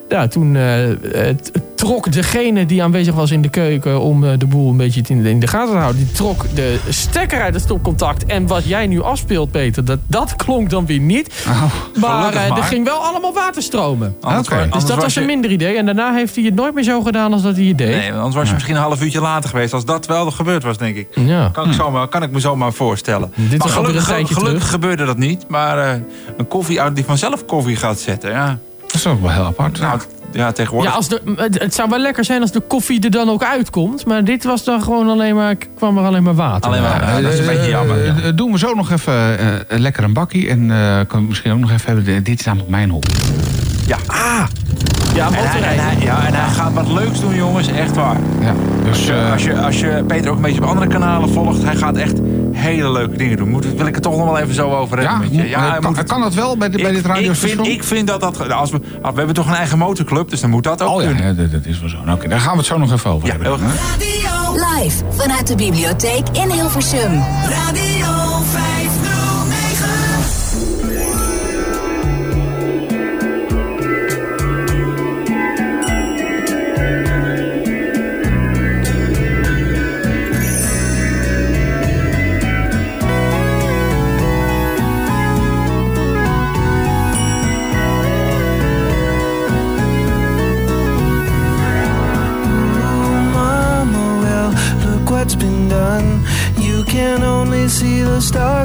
[0.10, 0.64] Ja, toen eh,
[1.12, 4.00] het trok degene die aanwezig was in de keuken...
[4.02, 6.04] om eh, de boel een beetje in de, in de gaten te houden...
[6.04, 8.26] die trok de stekker uit het stopcontact.
[8.26, 11.46] En wat jij nu afspeelt, Peter, dat, dat klonk dan weer niet.
[11.48, 11.64] Oh,
[12.00, 14.16] maar eh, er ging wel allemaal water stromen.
[14.22, 14.38] Oké.
[14.40, 15.76] Dus anders dat was je- een minder idee.
[15.78, 17.96] En daarna heeft hij het nooit meer zo gedaan als dat hij het deed.
[17.96, 19.74] Nee, want anders was je misschien een half uurtje later geweest.
[19.74, 21.08] Als dat wel gebeurd was, denk ik.
[21.16, 21.50] Ja.
[21.54, 23.32] Kan ik, zomaar, kan ik me zomaar voorstellen.
[23.36, 25.46] Dit maar gelukkig, gelukkig gebeurde dat niet.
[25.48, 26.00] Maar eh,
[26.38, 28.32] een koffie uit die vanzelf koffie gaat zetten.
[28.32, 28.58] Ja,
[28.98, 29.80] is ook wel heel apart.
[29.80, 30.00] nou,
[30.32, 30.90] ja tegenwoordig.
[30.92, 33.44] Ja, als de, het, het zou wel lekker zijn als de koffie er dan ook
[33.44, 34.06] uitkomt.
[34.06, 36.70] Maar dit was dan gewoon alleen maar, kwam er alleen maar water.
[36.70, 38.06] Alleen maar, ja, dat is een Eh, beetje jammer.
[38.06, 38.14] ja.
[38.24, 40.50] eh, doen we zo nog even eh, lekker een bakkie.
[40.50, 42.24] En eh kan ik misschien ook nog even hebben.
[42.24, 43.08] Dit is namelijk mijn hobby.
[43.88, 43.98] Ja.
[44.08, 44.44] Ah,
[45.16, 47.68] Ja, en hij, en hij- ja, en hij gaat wat leuks doen, jongens.
[47.68, 48.18] Echt waar.
[48.42, 50.88] Ja, dus, Als je, eh, als, je, als je Peter ook een beetje op andere
[50.88, 52.20] kanalen volgt, hij gaat echt
[52.58, 53.50] hele leuke dingen doen.
[53.50, 55.56] Moet, wil ik het toch nog wel even zo over hebben ja, met je.
[55.56, 57.66] eh, hij kan, moet het- kan dat wel bij, de, bij ik, dit ik, radiostation?
[57.66, 58.52] vind, ik vind dat dat...
[58.52, 61.02] Als we, ah, we hebben toch een eigen motorclub, dus dan moet dat ook Oh
[61.02, 61.26] ja, kunnen.
[61.26, 61.98] ja, dat, dat is wel zo.
[62.06, 63.52] Nou, Oké, daar gaan we het zo nog even over Ja, hebben.
[63.52, 67.24] Radio, Live vanuit de bibliotheek in Hilversum.
[67.50, 67.97] Radio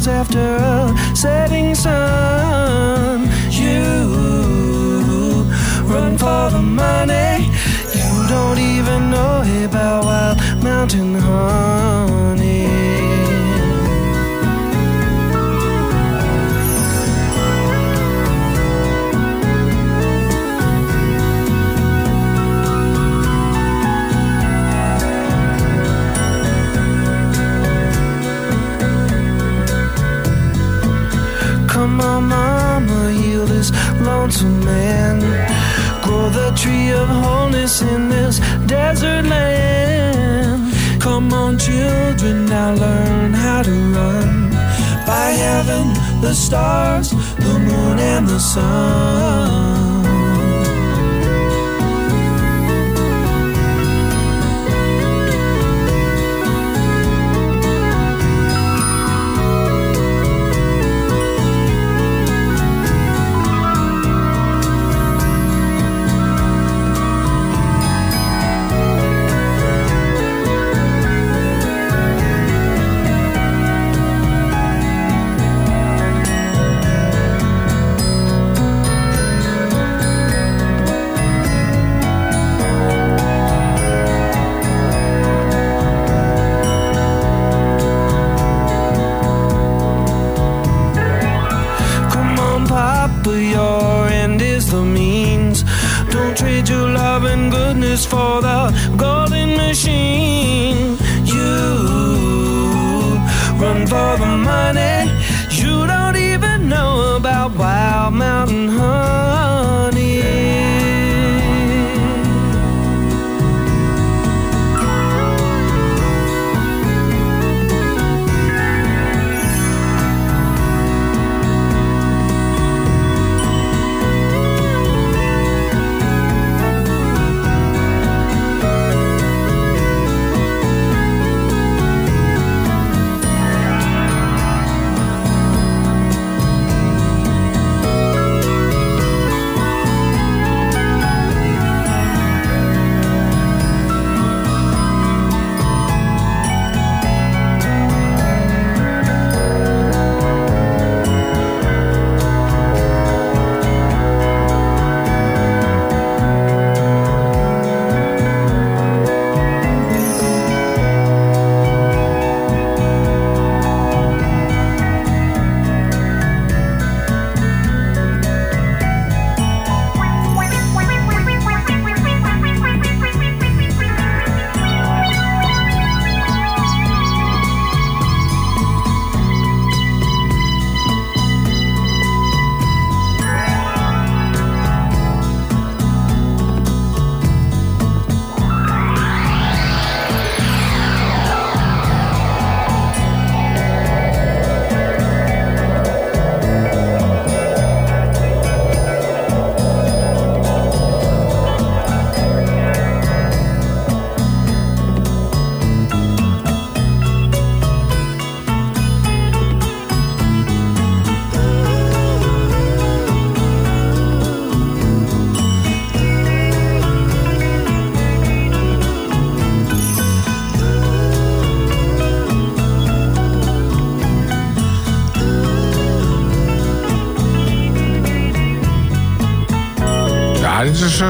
[0.09, 0.52] after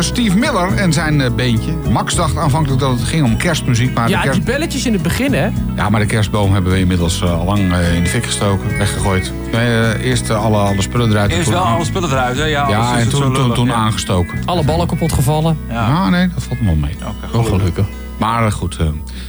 [0.01, 1.73] Steve Miller en zijn eh, beentje.
[1.91, 3.95] Max dacht aanvankelijk dat het ging om kerstmuziek.
[3.95, 5.49] Maar, Ja, de, kerst- die belletjes in het begin, hè?
[5.77, 8.79] ja, maar de kerstboom hebben we inmiddels eh, al lang eh, in de fik gestoken,
[8.79, 9.33] weggegooid.
[9.53, 11.31] Nee, eerst alle, alle spullen eruit.
[11.31, 12.45] Eerst wel aan- alle spullen eruit, hè?
[12.45, 13.73] Ja, Ja, en toen, toen, lullig, toen ja.
[13.75, 14.39] aangestoken.
[14.45, 15.57] Alle ballen kapot gevallen.
[15.69, 15.75] Ja.
[15.89, 16.97] Ja, nee, dat valt me wel mee.
[17.33, 17.87] Oh, gelukkig.
[18.19, 18.77] Maar goed,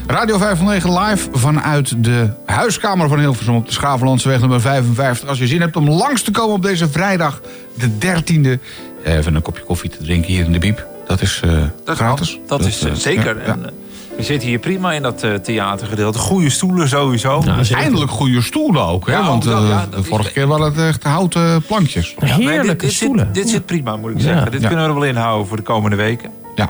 [0.07, 5.29] Radio 509 live vanuit de huiskamer van Hilversum op de Schavelandseweg nummer 55.
[5.29, 7.41] Als je zin hebt om langs te komen op deze vrijdag,
[7.77, 8.59] de 13e,
[9.03, 10.85] even een kopje koffie te drinken hier in de Biep.
[11.07, 11.51] Dat is eh,
[11.85, 12.29] Dat gratis.
[12.47, 12.57] kan.
[12.57, 13.37] Dat, is eh, eh, zeker.
[13.37, 13.71] ja, En, eh,
[14.17, 16.17] we zitten hier prima in dat theatergedeelte.
[16.17, 17.41] Goede stoelen sowieso.
[17.45, 17.83] Ja, zeker.
[17.83, 19.13] Eindelijk goede stoelen ook, hè?
[19.13, 22.15] Ja, Want eh, ja, de is- vorige keer waren het echt houten plankjes.
[22.19, 23.25] Ja, nee, Heerlijke dit, dit stoelen.
[23.25, 24.23] Zit, dit zit prima, moet ik Ja.
[24.23, 24.51] zeggen.
[24.51, 24.67] Dit Ja.
[24.67, 26.29] kunnen we er wel inhouden voor de komende weken.
[26.55, 26.69] Ja.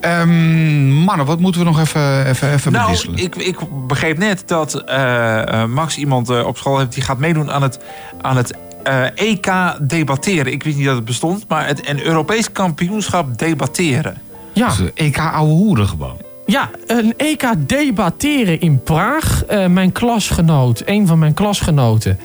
[0.00, 3.18] Ehm, mannen, wat moeten we nog even, even, even Nou, bedisselen?
[3.18, 6.92] ik, ik begreep net dat eh, eh, Max iemand op school heeft...
[6.94, 7.78] die gaat meedoen aan het,
[8.20, 10.52] aan het eh, EK debatteren.
[10.52, 14.16] Ik wist niet dat het bestond, maar het een Europees kampioenschap debatteren.
[14.52, 16.16] Ja, EK ouwe hoeren gewoon.
[16.46, 19.44] Ja, een EK debatteren in Praag.
[19.44, 22.18] Eh, mijn klasgenoot, een van mijn klasgenoten,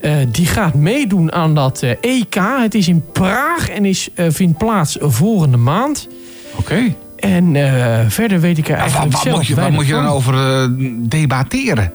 [0.00, 2.34] eh, die gaat meedoen aan dat EK.
[2.34, 6.08] Het is in Praag en is, eh, vindt plaats volgende maand.
[6.56, 6.94] Oké.
[7.16, 9.86] En eh, verder weet ik er Maar Waar, eigenlijk waar zelf moet je, waar moet
[9.86, 10.34] je dan over
[11.08, 11.92] debatteren?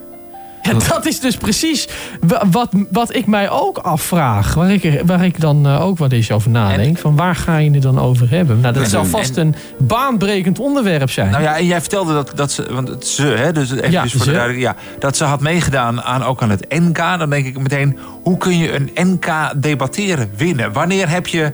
[0.72, 1.88] Ja, dat is dus precies
[2.28, 4.54] wa- wat, wat ik mij ook afvraag.
[4.54, 6.98] Waar ik, waar ik dan eh, ook wat eens over nadenk.
[6.98, 8.60] Van waar ga je het dan over hebben?
[8.60, 9.56] Nou, dat zal vast en- een
[9.88, 11.32] baanbrekend onderwerp zijn.
[11.32, 14.10] Nou ja, en jij vertelde dat, dat ze, want ze, hè, dus even Ja, voor
[14.10, 14.18] ze.
[14.18, 16.98] de duidelijkheid, ja, dat ze had meegedaan aan, ook aan het NK.
[16.98, 20.74] Dan denk ik meteen, hoe kun je een NK debatteren winnen?
[20.74, 21.52] Wanneer heb je,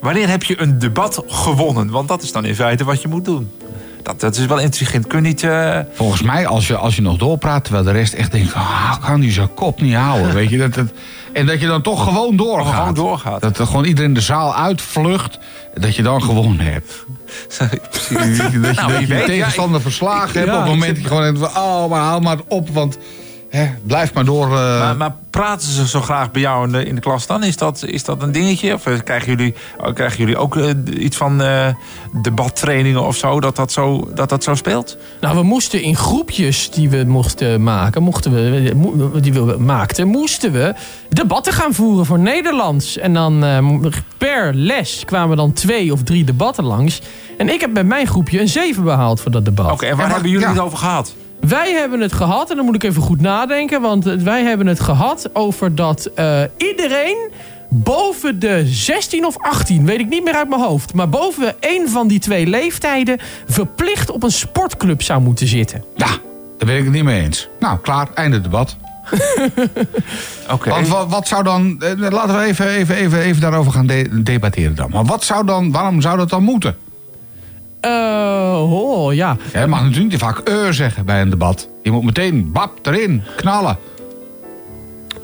[0.00, 1.90] wanneer heb je een debat gewonnen?
[1.90, 3.50] Want dat is dan in feite wat je moet doen.
[4.02, 5.06] Dat, dat is wel intelligent.
[5.06, 5.42] Kun je niet...
[5.42, 8.54] eh, Volgens mij, als je, als je nog doorpraat, terwijl de rest echt denkt...
[8.54, 10.58] Ah, kan die zijn kop niet houden, weet je.
[10.58, 10.86] Dat, dat,
[11.32, 12.74] en dat je dan toch gewoon doorgaat.
[12.74, 13.40] Gewoon doorgaat.
[13.40, 15.38] Dat er gewoon iedereen de zaal uitvlucht,
[15.74, 17.04] dat je dan gewonnen hebt.
[17.90, 18.38] precies.
[18.38, 20.70] Dat je, je, Nou, dat wie je weet, ja, tegenstander verslagen hebt Ja, op het
[20.70, 21.62] moment dat je gewoon denkt van...
[21.62, 22.98] Oh, maar haal maar op, want
[23.50, 24.44] hè, blijf maar door.
[24.46, 24.78] eh.
[24.78, 27.42] Maar, maar praten ze zo graag bij jou in de, in de klas dan?
[27.44, 28.74] Is dat, is dat een dingetje?
[28.74, 31.66] Of eh, krijgen jullie, oh, krijgen jullie ook eh, iets van eh,
[32.22, 34.96] debattrainingen of zo dat dat zo, dat dat zo speelt?
[35.20, 38.72] Nou, we moesten in groepjes die we mochten maken, mochten we,
[39.20, 40.74] die we maakten, moesten we
[41.08, 42.98] debatten gaan voeren voor Nederlands.
[42.98, 43.58] En dan eh,
[44.18, 47.00] per les kwamen dan twee of drie debatten langs.
[47.38, 49.70] En ik heb bij mijn groepje een 7 behaald voor dat debat.
[49.72, 50.52] Oké, en waar hebben jullie ja.
[50.52, 51.14] het over gehad?
[51.40, 54.80] Wij hebben het gehad, en dan moet ik even goed nadenken, want wij hebben het
[54.80, 57.30] gehad over dat eh, iedereen
[57.68, 61.88] boven de 16 of 18, weet ik niet meer uit mijn hoofd, maar boven één
[61.88, 65.84] van die twee leeftijden verplicht op een sportclub zou moeten zitten.
[65.96, 67.48] Ja, daar ben ik het niet mee eens.
[67.60, 68.76] Nou, klaar, einde debat.
[70.52, 70.70] Oké.
[70.70, 71.82] Want wat, wat zou dan...
[71.82, 74.90] eh, laten we even, even, even, even daarover gaan de- debatteren dan.
[74.90, 75.70] Maar wat zou dan...
[75.72, 76.76] Waarom zou dat dan moeten?
[77.80, 79.36] Eh, oh, ja.
[79.52, 81.68] Je mag natuurlijk niet vaak eh zeggen bij een debat.
[81.82, 83.78] Je moet meteen bap erin knallen.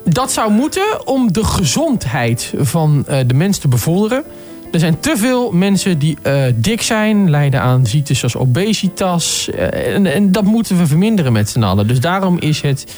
[0.04, 4.24] Dat zou moeten om de gezondheid van eh, de mens te bevorderen.
[4.72, 6.18] Er zijn te veel mensen die
[6.54, 9.50] dik zijn, lijden aan ziektes zoals obesitas.
[9.70, 11.86] en, en dat moeten we verminderen met z'n allen.
[11.86, 12.94] Dus daarom is het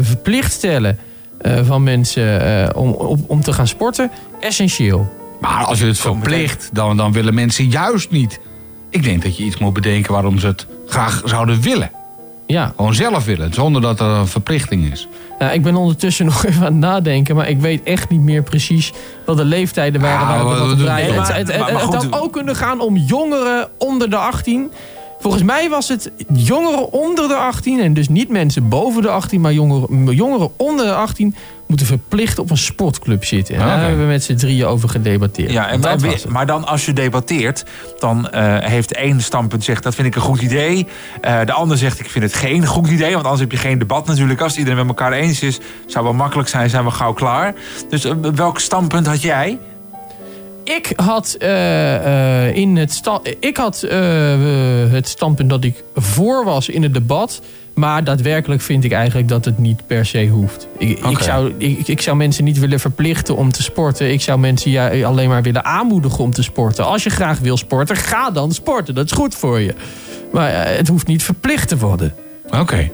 [0.00, 0.98] verplicht stellen
[1.62, 5.12] van mensen om, om, om te gaan sporten essentieel.
[5.40, 8.40] Maar als je het verplicht, dan, dan willen mensen juist niet.
[8.94, 11.90] Ik denk dat je iets moet bedenken waarom ze het graag zouden willen.
[12.46, 15.08] Ja, Gewoon zelf willen, zonder dat er een verplichting is.
[15.38, 18.42] Nou, ik ben ondertussen nog even aan het nadenken, maar ik weet echt niet meer
[18.42, 18.92] precies
[19.26, 21.12] wat de leeftijden waren waar we- het draaide.
[21.12, 24.70] Nee, Het, had ook kunnen gaan om jongeren onder de 18.
[25.20, 29.40] Volgens mij was het jongeren onder de 18 en dus niet mensen boven de 18,
[29.40, 31.34] maar jongeren, jongeren onder de 18
[31.66, 33.54] moeten verplicht op een sportclub zitten.
[33.54, 33.84] En daar Oké.
[33.84, 35.50] hebben we met z'n drieën over gedebatteerd.
[35.52, 35.98] Ja, en maar,
[36.28, 37.64] maar dan als je debatteert,
[37.98, 40.86] dan eh, heeft één standpunt zegt dat vind ik een goed idee.
[41.20, 43.78] Eh, de ander zegt ik vind het geen goed idee, want anders heb je geen
[43.78, 44.40] debat natuurlijk.
[44.40, 47.54] Als iedereen met elkaar eens is, zou wel makkelijk zijn, zijn we gauw klaar.
[47.88, 49.58] Dus eh, welk standpunt had jij?
[50.64, 51.36] Ik had,
[52.54, 53.80] in het, sta- ik had
[54.90, 57.40] het standpunt dat ik voor was in het debat.
[57.74, 60.68] Maar daadwerkelijk vind ik eigenlijk dat het niet per se hoeft.
[60.78, 64.12] Ik, ik, zou, ik, ik zou mensen niet willen verplichten om te sporten.
[64.12, 66.84] Ik zou mensen ja, alleen maar willen aanmoedigen om te sporten.
[66.84, 68.94] Als je graag wil sporten, ga dan sporten.
[68.94, 69.74] Dat is goed voor je.
[70.32, 72.14] Maar eh, het hoeft niet verplicht te worden.
[72.50, 72.90] Oké.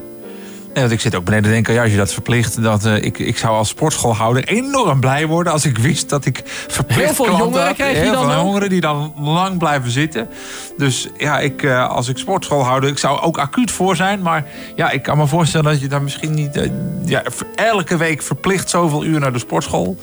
[0.74, 3.18] Want ik zit ook beneden te denken, ja, als je dat verplicht, dat, eh, ik,
[3.18, 7.38] ik zou als sportschoolhouder enorm blij worden als ik wist dat ik verplicht Heel veel
[7.38, 7.74] jongeren had.
[7.74, 10.28] krijg je Heel dan veel jongeren die dan lang blijven zitten.
[10.76, 14.46] Dus ja, ik, eh, als ik sportschoolhouder, ik zou ook acuut voor zijn, maar
[14.76, 16.70] ja, ik kan me voorstellen dat je daar misschien niet, eh,
[17.04, 17.22] ja,
[17.54, 19.96] elke week verplicht zoveel uur naar de sportschool.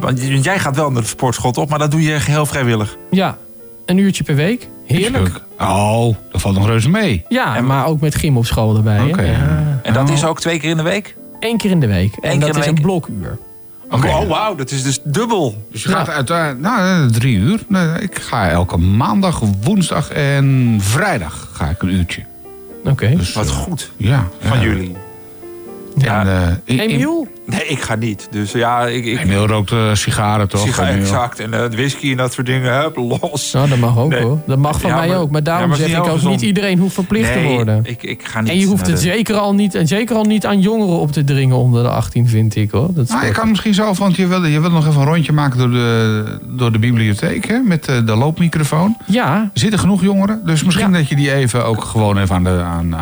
[0.00, 1.68] Want jij gaat wel naar de sportschool, toch?
[1.68, 2.96] Maar dat doe je geheel vrijwillig.
[3.10, 3.38] Ja,
[3.86, 4.68] een uurtje per week.
[4.96, 5.40] Heerlijk.
[5.58, 7.24] Oh, dat valt nog reuze mee.
[7.28, 9.06] Ja, maar ook met gym op school erbij.
[9.06, 9.80] Ja.
[9.82, 10.14] En dat Oh.
[10.14, 11.16] is ook twee keer in de week?
[11.40, 12.14] Eén keer in de week.
[12.14, 13.38] En keer dat in de is een blokuur.
[13.90, 14.06] Oké.
[14.06, 15.66] Oh, wauw, dat is dus dubbel.
[15.72, 17.60] Dus je gaat uit, eh, nou, eh, drie uur.
[17.68, 22.22] Nee, ik ga elke maandag, woensdag en vrijdag ga ik een uurtje.
[22.84, 23.14] Oké.
[23.16, 24.28] Dus, Wat eh, goed Ja.
[24.40, 24.64] van ja.
[24.64, 24.96] jullie.
[25.98, 27.26] En, eh, in- in- Emiel?
[27.46, 28.28] Nee, ik ga niet.
[28.30, 29.04] Dus ja, ik...
[29.04, 30.60] ik Emiel rookt eh, sigaren toch?
[30.60, 31.02] Siga, Emiel?
[31.02, 31.40] exact.
[31.40, 32.80] En eh, whisky en dat soort dingen.
[32.80, 33.52] Hup, los.
[33.52, 34.22] Nou, dat mag ook Nee.
[34.22, 34.38] hoor.
[34.46, 35.30] Dat mag van Ja, mij maar- ook.
[35.30, 37.80] Maar daarom ja, maar zeg ik ook niet iedereen hoeft verplicht te worden.
[37.84, 40.24] Ik, ik ga niet En je hoeft het de- zeker al, niet, en zeker al
[40.24, 42.88] niet aan jongeren op te dringen onder de 18, vind ik hoor.
[42.94, 45.32] Dat Nou, je kan misschien zelf, want je wil, je wil nog even een rondje
[45.32, 48.96] maken door de, door de bibliotheek hè, met eh, de loopmicrofoon.
[49.06, 50.98] Ja, Er zitten genoeg jongeren, dus misschien Ja.
[50.98, 53.00] dat je die even ook gewoon even aan de, aan, eh,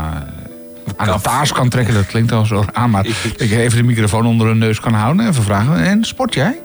[0.99, 1.95] aan de taas kan trekken.
[1.95, 5.25] Dat klinkt al zo aan, maar je even de microfoon onder hun neus kan houden
[5.25, 5.85] en even vragen.
[5.85, 6.59] En sport jij?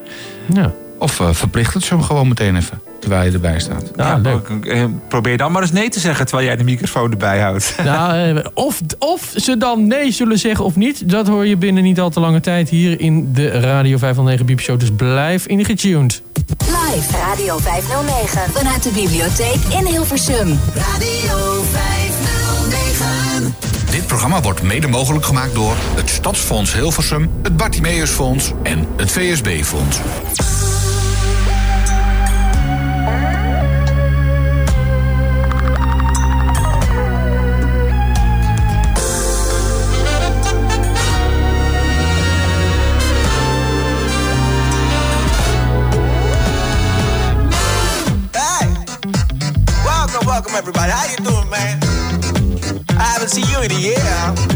[0.54, 0.72] ja.
[1.00, 2.82] Of eh, verplicht het ze hem gewoon meteen even?
[3.00, 3.92] terwijl je erbij staat.
[3.96, 4.66] Ja, Ja, leuk.
[4.66, 7.76] eh, Probeer dan maar eens nee te zeggen terwijl jij de microfoon erbij houdt.
[7.84, 11.84] Nou, eh, of, of ze dan nee zullen zeggen of niet, dat hoor je binnen
[11.84, 14.80] niet al te lange tijd hier in de Radio 509 Biep Show.
[14.80, 16.22] Dus blijf ingetuned.
[16.60, 20.60] Live Radio 509 vanuit de bibliotheek in Hilversum.
[20.76, 21.93] Radio 509.
[24.04, 29.98] Dit programma wordt mede mogelijk gemaakt door het Stadsfonds Hilversum, het Bartimeusfonds en het VSB-fonds.
[48.32, 48.70] Hey,
[49.84, 50.92] welcome, welcome everybody.
[50.92, 51.83] How you doing, man?
[53.30, 54.53] see you in the air.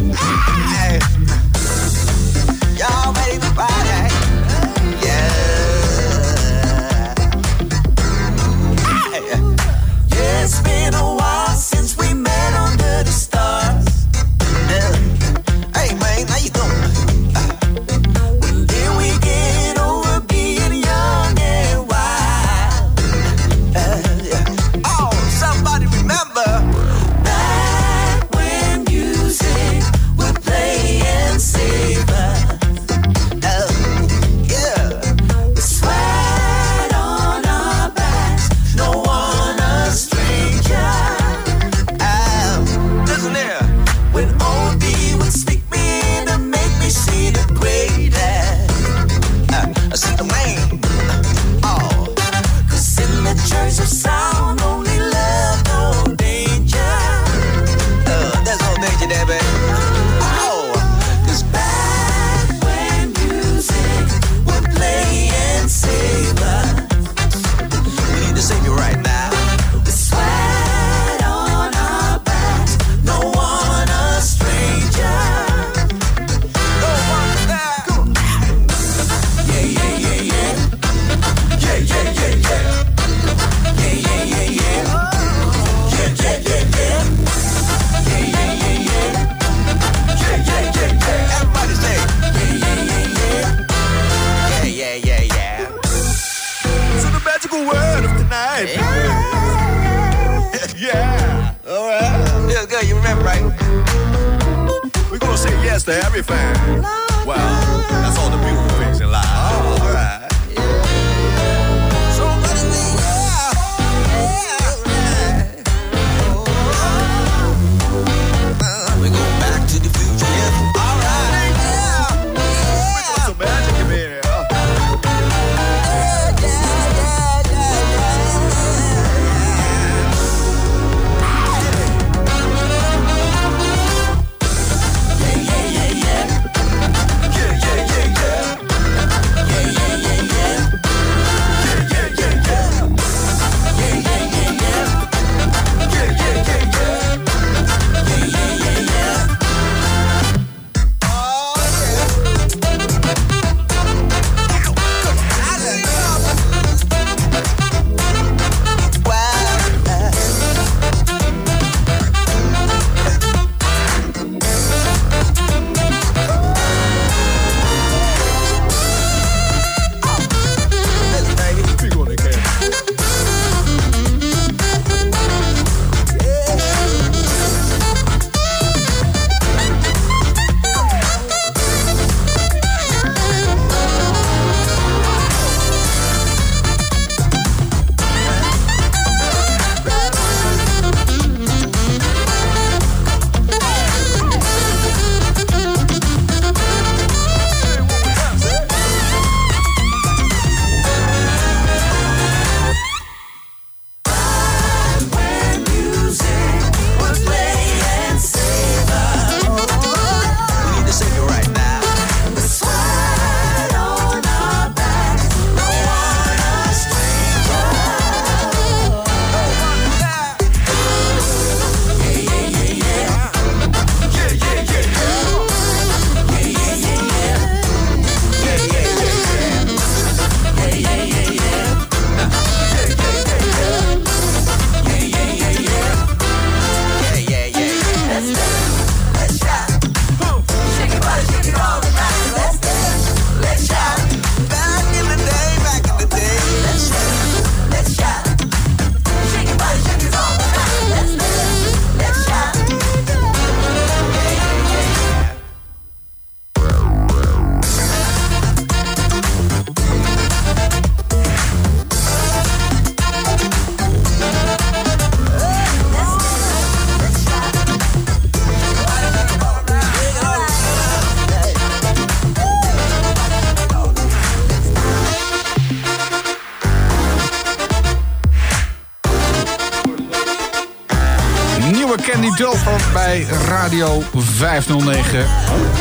[283.79, 285.19] Radio 509.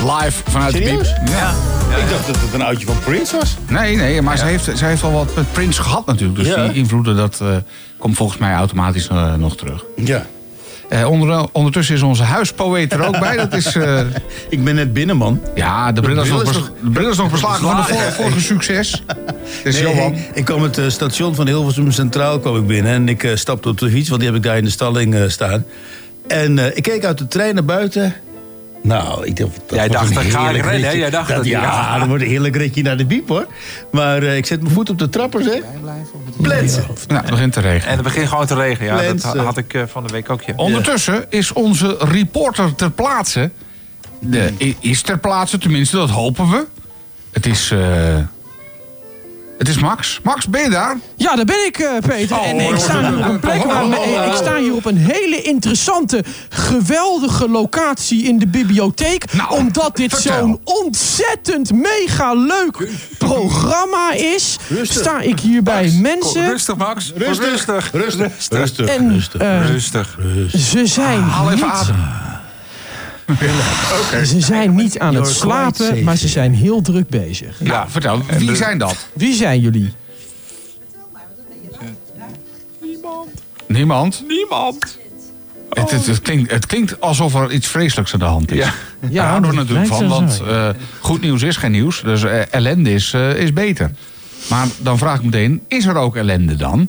[0.04, 0.78] Live vanuit de?
[0.78, 1.04] Piep.
[1.28, 1.50] Ja.
[1.98, 3.56] Ik dacht dat het een oudje van Prince was.
[3.68, 6.38] Nee, nee, maar ze, heeft, ze heeft al wat met Prince gehad natuurlijk.
[6.38, 7.48] Dus die invloeden, dat eh,
[7.98, 9.84] komt volgens mij automatisch eh, nog terug.
[9.96, 10.26] Ja.
[10.88, 13.36] Eh, onder, ondertussen is onze huispoëet er ook bij.
[13.36, 13.76] Dat is,
[14.48, 15.40] Ik ben net binnen, man.
[15.54, 18.12] ja, de bril is, nog, bes- nog- de bril is nog beslagen van de vor-
[18.12, 19.02] vorige succes.
[19.64, 20.14] Is Nee, Johan.
[20.34, 22.92] ik, kwam het station van Hilversum Centraal kwam ik binnen.
[22.92, 25.64] En ik stapte op de fiets, want die heb ik daar in de stalling staan.
[26.28, 28.14] En eh, ik keek uit de trein naar buiten.
[28.82, 30.70] Nou, ik dacht, dat Jij dacht, dan ga ik hè?
[30.70, 30.98] ritje.
[30.98, 31.98] Jij dacht dat- ja, ja.
[31.98, 33.46] dat wordt een heerlijk ritje naar de biep, hoor.
[33.92, 35.60] Maar eh, ik zet mijn voet op de trapper, zeg.
[36.42, 36.84] Pletsen.
[37.08, 37.86] Nou, het begint te regenen.
[37.88, 39.02] En het begint gewoon te regenen.
[39.04, 40.42] Ja, dat had ik eh, van de week ook.
[40.42, 40.52] Ja.
[40.56, 43.50] Ondertussen is onze reporter ter plaatse.
[44.20, 46.64] De, i- is ter plaatse, tenminste, dat hopen we.
[47.32, 47.74] Het is.
[49.58, 50.20] Het is Max.
[50.22, 50.96] Max, ben je daar?
[51.16, 52.36] Ja, daar ben ik, eh, Peter.
[52.38, 54.96] Oh, en ik sta hier op een plek waar me- ik sta hier op een
[54.96, 59.32] hele interessante, geweldige locatie in de bibliotheek.
[59.32, 62.88] Nou, omdat dit zo'n ontzettend mega leuk
[63.18, 65.00] programma is, Rustig.
[65.00, 66.48] sta ik hier bij mensen.
[66.48, 67.12] Rustig, Max.
[67.16, 67.90] Rustig, Rustig.
[67.92, 69.40] rustig, rustig, En, rustig.
[69.40, 70.18] eh, Rustig.
[70.56, 71.96] Ze zijn Haal even niet, adem.
[74.24, 77.56] Ze zijn niet aan het slapen, maar ze zijn heel druk bezig.
[77.62, 78.22] Ja, vertel.
[78.38, 79.06] Wie zijn dat?
[79.12, 79.92] Wie zijn jullie?
[83.66, 84.24] Niemand.
[84.28, 84.98] Niemand.
[85.70, 88.58] Het, het, het klinkt, het klinkt alsof er iets vreselijks aan de hand is.
[88.58, 88.72] Ja.
[89.00, 90.68] Ja, daar houden we natuurlijk van, want eh,
[91.00, 92.02] goed nieuws is geen nieuws.
[92.02, 93.90] Dus eh, ellende is, eh, is beter.
[94.48, 96.88] Maar dan vraag ik meteen, is er ook ellende dan?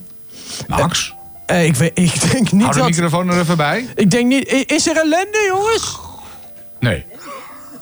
[0.67, 1.13] Max,
[1.47, 2.89] ik, weet, ik denk niet hou de dat...
[2.89, 3.87] microfoon er even bij.
[3.95, 4.65] Ik denk niet...
[4.67, 5.99] Is er ellende, jongens?
[6.79, 7.05] Nee.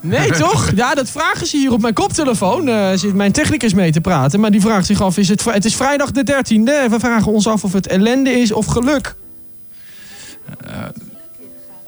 [0.01, 0.71] Nee, toch?
[0.75, 2.67] Ja, dat vragen ze hier op mijn koptelefoon.
[2.67, 4.39] Eh zit mijn technicus mee te praten.
[4.39, 6.89] Maar die vraagt zich af, is het, het is vrijdag de 13e.
[6.89, 9.15] We vragen ons af of het ellende is of geluk.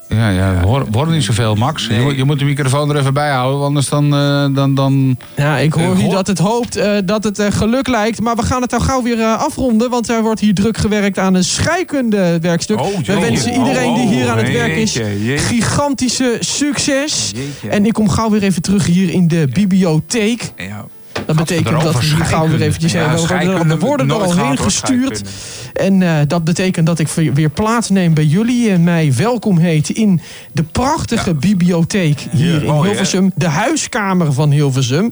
[0.10, 1.88] Ja, ja, we horen, we horen niet zoveel, Max.
[1.88, 4.14] Je, moet- je moet de microfoon er even bij houden, anders dan...
[4.16, 5.18] eh, dan, dan...
[5.36, 8.22] Ja, ik hoor Eh, hier hoor- dat het hoopt eh, dat het geluk lijkt.
[8.22, 9.90] Maar we gaan het nou gauw weer afronden.
[9.90, 12.80] Want er wordt hier druk gewerkt aan een scheikunde werkstuk.
[12.80, 15.00] Oh, we wensen iedereen die hier aan het Oh, werk is
[15.48, 17.32] gigantische succes.
[17.70, 20.52] En ik kom gauw weer even terug hier in de bibliotheek.
[20.58, 20.86] Ja.
[21.26, 23.70] Dat betekent dat we hier gauw weer eventjes Ja, hebben.
[23.70, 25.22] Er worden er al heen gestuurd.
[25.78, 30.22] En eh, dat betekent dat ik weer plaatsneem bij jullie en mij welkom heet in
[30.52, 32.88] de prachtige bibliotheek hier in mooi, hè?
[32.88, 33.32] Hilversum.
[33.36, 35.12] De huiskamer van Hilversum.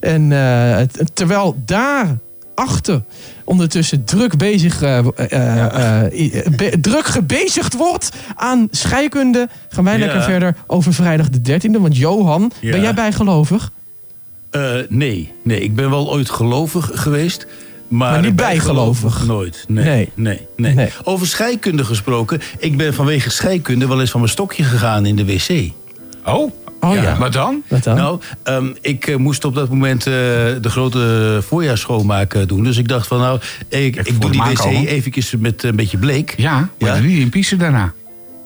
[0.00, 0.78] En eh,
[1.14, 2.16] terwijl daar
[2.54, 3.02] achter
[3.44, 9.98] ondertussen druk bezig eh, eh, eh, be- druk gebezigd wordt aan scheikunde, gaan wij Ja.
[10.04, 11.80] lekker verder over vrijdag de 13e.
[11.80, 12.70] Want Johan, Ja.
[12.70, 13.70] ben jij bijgelovig?
[14.50, 17.46] Eh, nee, nee, ik ben wel ooit gelovig geweest.
[17.92, 19.26] Maar, Maar niet bijgelovig bijgelovig?
[19.26, 19.64] Nooit.
[19.68, 20.10] Nee, Nee.
[20.14, 20.46] nee.
[20.56, 20.90] Nee, Nee.
[21.04, 22.40] Over scheikunde gesproken.
[22.58, 25.70] Ik ben vanwege scheikunde wel eens van mijn stokje gegaan in de wc.
[26.24, 27.18] Oh, Oh ja.
[27.18, 27.62] Wat dan?
[27.68, 27.96] Wat dan?
[27.96, 32.64] Nou, ehm, ik eh, moest op dat moment eh, de grote voorjaarsschoonmaak eh, doen.
[32.64, 35.98] Dus ik dacht van nou, ik, Even ik doe die wc eventjes met een beetje
[35.98, 36.34] bleek.
[36.36, 36.98] Ja, maar Ja.
[37.06, 37.92] niet in piezen daarna.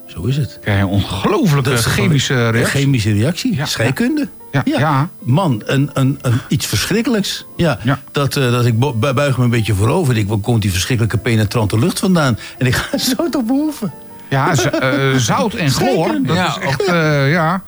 [0.07, 0.59] Zo is het.
[0.63, 2.81] Krijg je een ongelooflijke Dat is chemische een reactie.
[2.81, 3.55] chemische reactie.
[3.57, 4.29] Ja, Scheikunde.
[4.65, 5.09] Ja, ja.
[5.23, 7.45] Man, een, een, een, iets verschrikkelijks.
[7.57, 7.99] Ja, Ja.
[8.13, 8.79] Dat, eh, dat ik
[9.15, 10.15] buig me een beetje voorover.
[10.15, 12.39] en Ik, waar komt die verschrikkelijke penetrante lucht vandaan?
[12.59, 13.93] En ik ga zo te boven.
[14.31, 16.19] Ja, eh, zout en chloor.
[16.23, 17.63] Dat is echt, eh, ja.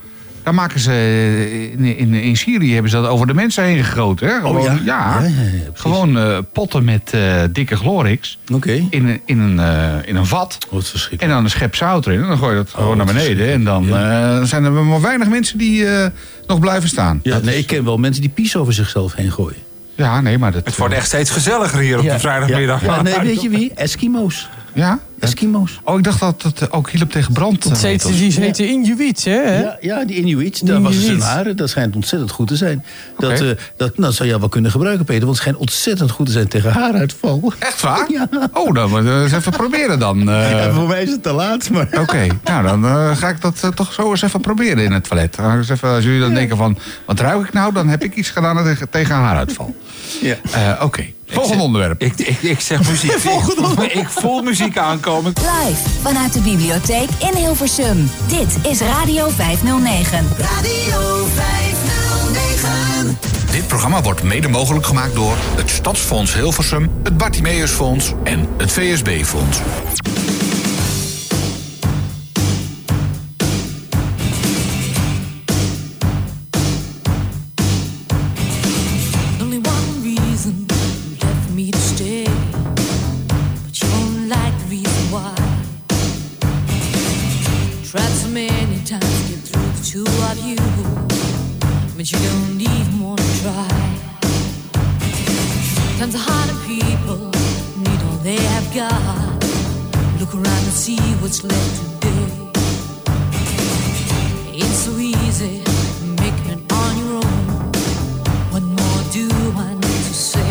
[0.48, 3.84] Daar maken ze, eh, in, in, in Syrië hebben ze dat over de mensen heen
[3.84, 4.28] gegoten.
[4.28, 4.34] Hè?
[4.34, 4.72] Gewoon, Oh ja?
[4.72, 4.78] ja.
[4.84, 5.80] Ja, ja, ja, precies.
[5.80, 8.72] Gewoon eh, potten met eh, dikke chlorix Oké.
[8.90, 10.58] in, een- in, een, eh, in een vat.
[10.70, 11.34] Wat En verschrikkelijk.
[11.34, 12.20] dan een schep zout erin.
[12.22, 13.52] En dan gooi je dat gewoon naar wat beneden.
[13.52, 16.06] En dan eh, zijn er maar weinig mensen die eh,
[16.46, 17.20] nog blijven staan.
[17.22, 19.58] Ja, nee, ik ken wel mensen die pies over zichzelf heen gooien.
[19.94, 20.64] Ja, nee, maar dat...
[20.64, 22.84] Het wordt echt steeds gezelliger hier op de vrijdagmiddag.
[22.84, 23.72] Ja, nee, weet je wie?
[23.74, 24.48] Eskimo's.
[24.72, 24.98] Ja?
[25.20, 25.80] Eskimo's.
[25.84, 27.64] Oh, ik dacht dat het ook hielp tegen brand.
[27.64, 28.12] eh, Het heet, was.
[28.16, 29.60] die heten Inuits, hè?
[29.60, 31.24] Ja, ja, die Inuits, daar was Inuits.
[31.24, 31.56] haren.
[31.56, 32.84] Dat schijnt ontzettend goed te zijn.
[33.18, 35.20] Dat, eh, dat nou, zou jij wel kunnen gebruiken, Peter.
[35.24, 37.52] Want het schijnt ontzettend goed te zijn tegen haaruitval.
[37.58, 38.06] Echt waar?
[38.10, 38.28] Ja.
[38.52, 40.28] Oh, dan moeten we eens even proberen dan.
[40.30, 40.50] eh.
[40.50, 41.88] Ja, voor mij is het te laat, maar...
[42.00, 45.04] Oké, nou dan eh, ga ik dat eh, toch zo eens even proberen in het
[45.08, 45.38] toilet.
[45.82, 47.72] Als jullie dan denken van, wat ruik ik nou?
[47.72, 49.74] Dan heb ik iets gedaan tegen, tegen haaruitval.
[50.20, 50.36] Ja.
[50.50, 52.02] Eh, Oké, volgende onderwerp.
[52.02, 53.12] Ik, ik, ik zeg muziek.
[53.12, 55.32] Ik, ik voel muziek aankomen.
[55.36, 58.10] Live vanuit de bibliotheek in Hilversum.
[58.26, 60.26] Dit is Radio 509.
[60.38, 63.18] Radio 509.
[63.50, 69.58] Dit programma wordt mede mogelijk gemaakt door het Stadsfonds Hilversum, het Bartimeusfonds en het VSB-fonds.
[98.78, 99.44] Got.
[100.20, 102.26] Look around and see what's left today.
[104.54, 105.64] It's so easy
[106.22, 107.72] making it on your own.
[108.52, 109.26] What more do
[109.66, 110.50] I need to say?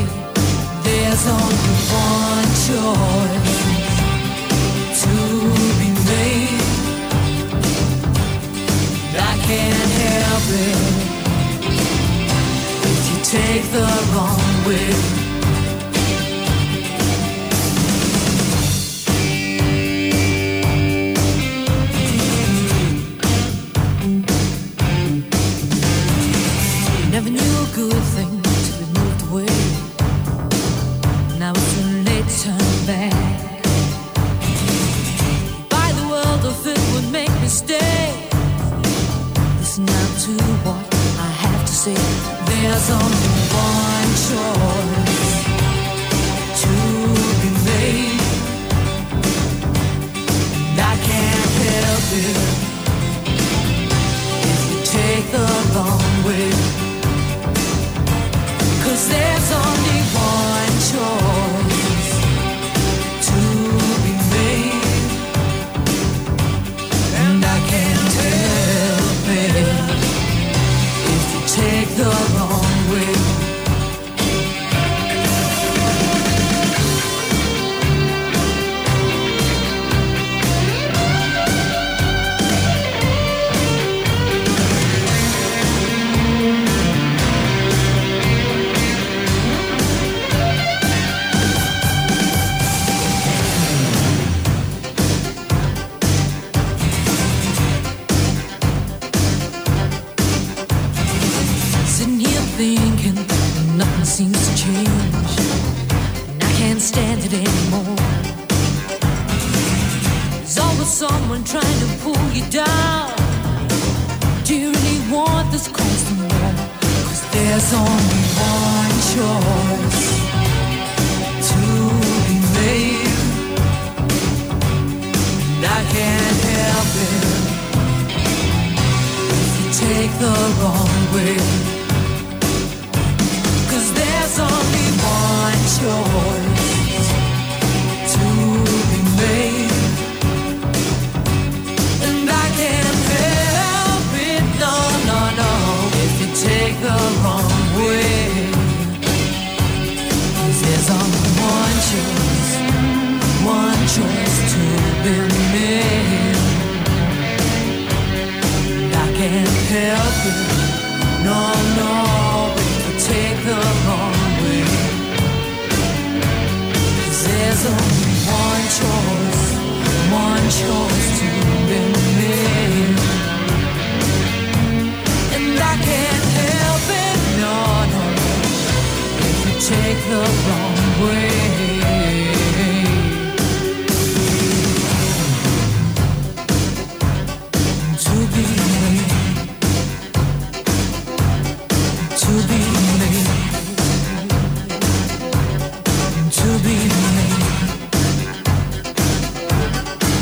[0.83, 1.75] There's only
[2.09, 3.59] one choice
[5.03, 5.13] to
[5.79, 6.63] be made.
[9.31, 10.81] I can't help it
[12.91, 15.26] if you take the wrong way.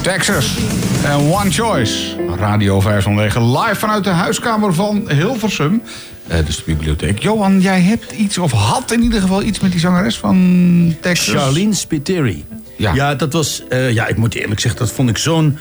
[0.05, 0.57] Texas
[1.03, 2.15] en One Choice.
[2.37, 5.81] Radio 509 live vanuit de huiskamer van Hilversum.
[6.27, 7.19] Eh, dus de bibliotheek.
[7.19, 11.33] Johan, jij hebt iets, of had in ieder geval iets met die zangeres van Texas.
[11.33, 12.45] Charlene Spiteri.
[12.77, 12.93] Ja.
[12.93, 15.57] Ja, dat was, eh, ja, ik moet eerlijk zeggen, dat vond ik zo'n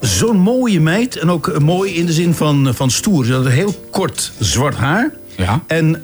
[0.00, 1.16] zo'n mooie meid.
[1.16, 3.24] En ook eh, mooi in de zin van, van stoer.
[3.24, 5.12] Ze had heel kort zwart haar.
[5.36, 5.62] Ja.
[5.66, 5.98] En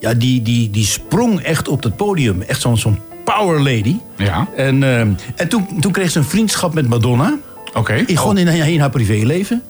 [0.00, 2.42] ja, die, die, die sprong echt op het podium.
[2.42, 2.98] Echt zo'n zo'n
[3.34, 3.96] power lady.
[4.16, 4.48] Ja.
[4.56, 7.38] En, eh, en toen, toen kreeg ze een vriendschap met Madonna.
[7.74, 7.94] Oké.
[7.94, 9.62] In, gewoon in, in haar privéleven.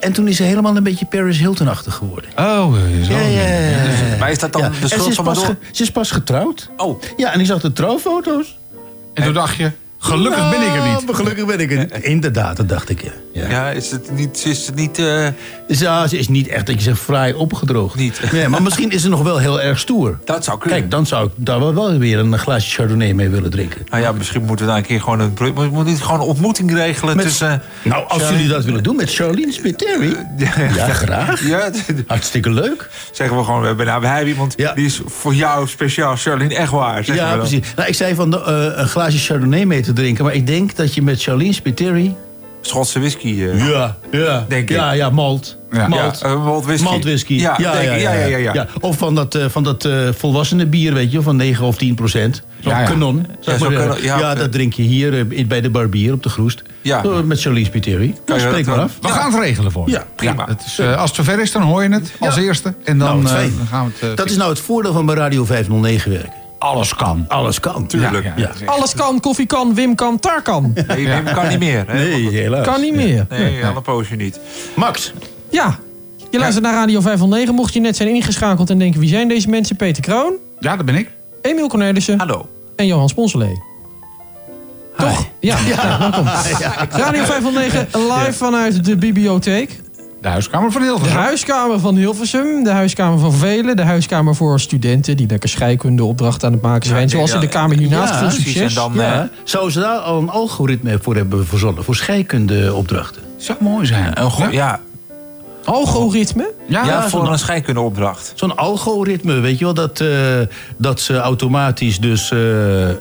[0.00, 2.30] En toen is ze helemaal een beetje Paris Hilton-achtig geworden.
[2.38, 3.12] Oh, zo.
[3.12, 4.16] Ja, ja, ja, ja.
[4.18, 5.58] Maar is dat dan de schuld is, van pas Madonna?
[5.72, 6.70] ze is pas getrouwd.
[6.76, 8.58] Oh, Ja, en ik zag de trouwfoto's.
[9.14, 9.70] En toen dacht je,
[10.04, 11.16] gelukkig ben ik er niet.
[11.16, 11.92] Gelukkig ben ik er niet.
[12.04, 13.10] Inderdaad, dat dacht ik, ja.
[13.32, 13.48] ja.
[13.48, 14.44] ja, is het niet...
[14.46, 15.26] Is het niet eh,
[15.68, 17.94] ja, ze is niet echt dat je zegt fraai opgedroogd.
[17.94, 18.20] Niet.
[18.32, 20.18] Nee, maar misschien is ze nog wel heel erg stoer.
[20.24, 20.78] dat zou kunnen.
[20.78, 23.80] Kijk, dan zou ik daar wel- wel weer een glaasje chardonnay mee willen drinken.
[23.90, 25.32] Nou ja, misschien moeten we daar een keer gewoon een...
[25.54, 27.62] moeten niet gewoon een ontmoeting regelen Met- tussen...
[27.82, 30.16] nou, als jullie dat willen doen met Charlene Spiteri.
[30.38, 30.48] Ja,
[30.92, 31.46] graag.
[31.46, 31.70] Ja,
[32.06, 32.88] Hartstikke leuk.
[33.12, 34.72] zeggen we gewoon, we hebben, nou, we hebben iemand Ja.
[34.72, 37.04] die is voor jou speciaal, Charlene, echt waar.
[37.04, 37.38] zeggen we Ja, dan.
[37.38, 37.72] precies.
[37.76, 40.24] Nou, ik zei van eh, een glaasje chardonnay mee te drinken.
[40.24, 42.14] Maar ik denk dat je met Charlene Spiteri
[42.60, 43.28] Schotse whisky.
[43.42, 43.68] eh.
[43.68, 44.44] Ja, ja.
[44.48, 44.76] Denk ik.
[44.76, 45.56] ja, ja, malt.
[45.70, 45.88] Ja.
[45.88, 46.18] Malt.
[46.22, 46.84] Ja, malt whisky.
[46.84, 47.34] Malt whisky.
[47.34, 48.66] Ja, denk ja, ja, ja, ja.
[48.80, 51.94] Of van dat, eh, van dat eh, volwassene bier, weet je, van 9 of 10
[51.94, 52.42] procent.
[52.60, 52.86] Zo'n Ja, ja.
[52.86, 53.26] kanon.
[54.00, 54.18] ja.
[54.18, 56.62] ja, dat drink je hier bij de barbier op de Groest.
[56.82, 57.02] Ja.
[57.24, 58.14] Met Charlize Piteri.
[58.24, 58.92] Kan je Spreek dat maar af.
[59.00, 59.92] We gaan het regelen voor je.
[59.92, 60.44] Ja, prima.
[60.48, 62.40] het is, eh, als het zover is, dan hoor je het als Ja.
[62.42, 62.74] eerste.
[62.84, 64.16] En dan, Nou, dan gaan we het...
[64.16, 66.42] Dat is nou het voordeel van bij Radio 509 werken.
[66.64, 67.24] Alles kan.
[67.28, 67.86] Alles kan.
[67.86, 68.24] Tuurlijk.
[68.24, 68.50] Ja, Ja.
[68.60, 68.66] ja.
[68.66, 70.72] Alles kan, koffie kan, Wim kan, Tar kan.
[70.86, 71.84] Nee, Wim kan niet meer.
[71.86, 71.94] Hè?
[71.94, 72.66] Nee, helaas.
[72.66, 73.26] Kan niet meer.
[73.28, 74.40] Nee, al een poosje niet.
[74.76, 75.12] Max.
[75.50, 75.78] Ja,
[76.30, 77.54] je luistert naar Radio 509.
[77.54, 79.76] Mocht je net zijn ingeschakeld en denken wie zijn deze mensen?
[79.76, 81.10] Peter Kroon, Ja, dat ben ik.
[81.42, 82.48] Emiel Cornelissen Hallo.
[82.76, 83.62] en Johan Sponselee.
[84.96, 85.26] Toch?
[85.40, 85.98] Ja, ja.
[85.98, 86.26] welkom.
[86.90, 89.80] Radio 509 live vanuit de bibliotheek.
[90.24, 91.16] De huiskamer van De Hilversum.
[91.18, 96.52] huiskamer van Hilversum, de huiskamer van Velen, de huiskamer voor studenten die lekker scheikundeopdrachten aan
[96.54, 97.02] het maken zijn.
[97.02, 98.12] Ja, Zoals in de ja, kamer hiernaast.
[98.12, 98.68] ja, Veel succes.
[98.68, 98.92] en dan...
[98.94, 99.22] Ja.
[99.22, 101.84] eh, Zouden ze daar al een algoritme voor hebben verzonnen?
[101.84, 103.22] Voor scheikundeopdrachten?
[103.36, 104.12] Zou mooi zijn.
[104.20, 104.80] een ja,
[105.64, 106.52] Algoritme?
[106.68, 108.32] Ja, voor een scheikundeopdracht.
[108.34, 110.08] Zo'n algoritme, weet je wel, dat, eh,
[110.78, 112.96] dat ze automatisch dus eh, eh,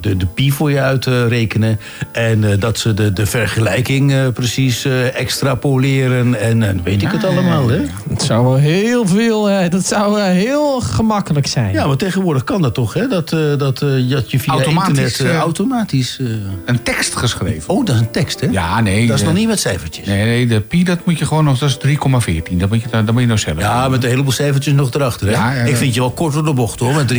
[0.00, 1.80] de, de pi voor je uitrekenen.
[2.12, 6.40] en eh, dat ze de, de vergelijking eh, precies eh, extrapoleren.
[6.40, 7.80] En weet ik het allemaal, hè?
[8.10, 11.72] Het zou wel heel veel, dat zou heel gemakkelijk zijn.
[11.72, 13.06] Ja, maar tegenwoordig kan dat toch, hè?
[13.08, 16.18] Dat, eh, dat, eh, dat je via Automatisch, internet automatisch...
[16.20, 16.26] eh,
[16.64, 17.74] Een tekst geschreven.
[17.74, 18.46] Oh, dat is een tekst, hè?
[18.50, 19.06] Ja, nee.
[19.06, 20.06] Dat is nog niet met cijfertjes.
[20.06, 21.76] Nee, nee, de pi dat moet je gewoon nog, dat is
[22.10, 22.56] 3,14.
[22.56, 23.90] Dat moet je, dat moet je nog zelf Ja, doen.
[23.90, 25.32] met een heleboel cijfertjes nog erachter, hè?
[25.32, 25.52] Ja.
[25.52, 27.18] Ik vind je wel kort door de bocht, hoor, met 3,14.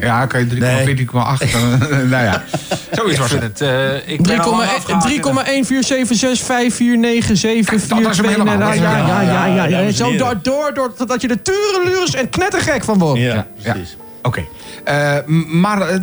[0.00, 0.46] Ja, kan je
[1.06, 1.12] 3,14,8.
[1.90, 2.44] nou ja,
[2.90, 3.42] zoiets was het.
[3.42, 3.60] het...
[3.60, 7.86] eh, ik ben al lang afgehaakt in 3,147654974.
[7.88, 8.58] Dat was hem helemaal.
[8.58, 12.98] Ja, ja, ja, ja, Zo door, door, door, dat je er turenlures en knettergek van
[12.98, 13.20] wordt.
[13.20, 13.46] Ja, Ja.
[13.72, 13.96] precies.
[14.22, 14.44] Oké.
[14.84, 15.16] Eh,
[15.46, 15.98] maar eh,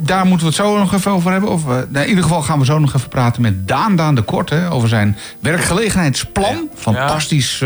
[0.00, 1.50] daar moeten we het zo nog even over hebben.
[1.50, 4.14] Of, eh, nou, in ieder geval gaan we zo nog even praten met Daan Daan
[4.14, 4.50] de Kort...
[4.50, 6.68] Hè, over zijn werkgelegenheidsplan.
[6.74, 7.62] Fantastisch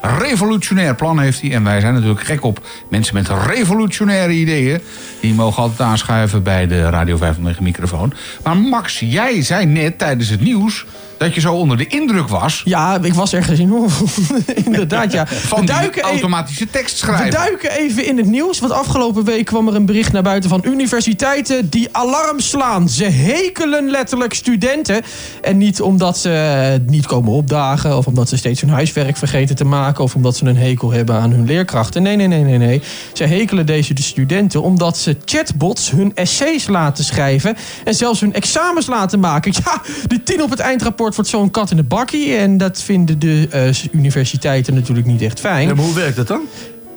[0.00, 1.52] revolutionair plan heeft hij.
[1.52, 4.80] En wij zijn natuurlijk gek op mensen met revolutionaire ideeën.
[5.20, 8.12] Die mogen altijd aanschuiven bij de Radio 509 microfoon.
[8.44, 10.84] Maar Max, jij zei net tijdens het nieuws...
[11.18, 12.62] dat je zo onder de indruk was...
[12.64, 13.72] Ja, ik was ergens in.
[14.64, 15.26] Inderdaad, ja.
[15.52, 17.30] van We e- automatische we tekstschrijver.
[17.30, 18.58] duiken even in het nieuws.
[18.58, 22.88] Want afgelopen week kwam er een bericht naar buiten van universiteiten die alarm slaan.
[22.88, 25.02] Ze hekelen letterlijk studenten.
[25.42, 27.96] En niet omdat ze niet komen opdagen.
[27.96, 30.04] Of omdat ze steeds hun huiswerk vergeten te maken.
[30.04, 32.02] Of omdat ze een hekel hebben aan hun leerkrachten.
[32.02, 32.82] Nee, nee, nee, nee, nee.
[33.12, 37.56] Ze hekelen deze de studenten omdat ze chatbots hun essays laten schrijven.
[37.84, 39.52] En zelfs hun examens laten maken.
[39.64, 42.34] Ja, die tien op het eindrapport wordt zo'n kat in de bakkie.
[42.34, 46.26] En dat vinden de eh, universiteiten natuurlijk niet echt fijn Ja, maar hoe werkt dat
[46.26, 46.40] dan?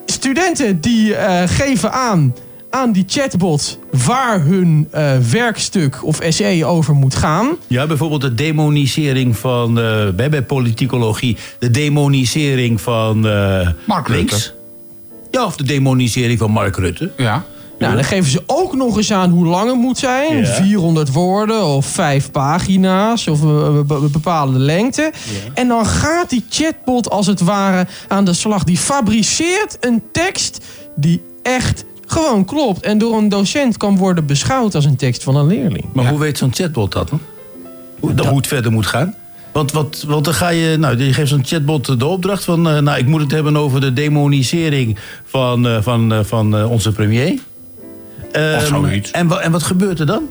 [0.06, 2.34] studenten die eh, geven aan
[2.72, 7.50] aan die chatbot waar hun eh, werkstuk of essay over moet gaan.
[7.68, 14.32] Ja, bijvoorbeeld de demonisering van, eh, bij, bij politicologie, de demonisering van eh, Mark links.
[14.32, 14.54] Rutte.
[15.32, 17.12] Ja, of de demonisering van Mark Rutte.
[17.18, 17.46] Ja.
[17.82, 20.38] Nou, dan geven ze ook nog eens aan hoe lang het moet zijn.
[20.38, 20.46] Ja.
[20.46, 25.12] 400 woorden of vijf pagina's of een be- bepaalde lengte.
[25.54, 28.64] En dan gaat die chatbot als het ware aan de slag.
[28.64, 30.66] Die fabriceert een tekst
[30.96, 32.82] die echt gewoon klopt.
[32.86, 35.86] En door een docent kan worden beschouwd als een tekst van een leerling.
[35.94, 37.20] Maar hoe weet zo'n chatbot dat dan?
[38.00, 39.16] Hoe, dat, hoe het verder moet gaan?
[39.52, 42.80] Want, wat, want dan ga je, nou, je geeft zo'n chatbot de opdracht van, eh,
[42.80, 46.92] nou, ik moet het hebben over de demonisering van, eh, van, eh, van eh, onze
[46.92, 47.40] premier.
[48.32, 49.12] Ehm, Of zoiets.
[49.12, 50.24] En, en wat gebeurt er dan?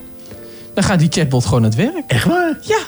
[0.74, 2.02] Dan gaat die chatbot gewoon aan het werk.
[2.06, 2.58] Echt waar?
[2.60, 2.78] Ja,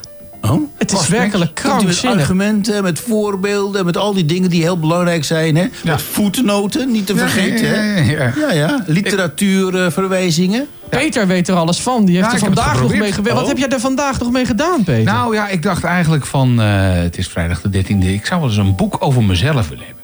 [0.50, 0.60] Oh?
[0.78, 2.18] het is werkelijk hij met krankzinnig.
[2.20, 5.56] argumenten, met voorbeelden, met al die dingen die heel belangrijk zijn.
[5.56, 5.66] Hè?
[5.84, 7.66] Met voetnoten, niet te vergeten.
[7.66, 7.98] Ja, hè?
[7.98, 8.32] ja, ja, ja.
[8.38, 8.84] Ja, ja.
[8.86, 10.66] Literatuurverwijzingen.
[10.88, 12.04] Peter weet er alles van.
[12.04, 13.32] Die heeft er vandaag nog mee gewerkt.
[13.38, 13.48] Wat Oh.
[13.48, 15.04] heb jij er vandaag nog mee gedaan, Peter?
[15.12, 18.12] Nou ja, ik dacht eigenlijk van, eh, het is vrijdag de 13e.
[18.12, 20.01] Ik zou wel eens een boek over mezelf willen hebben.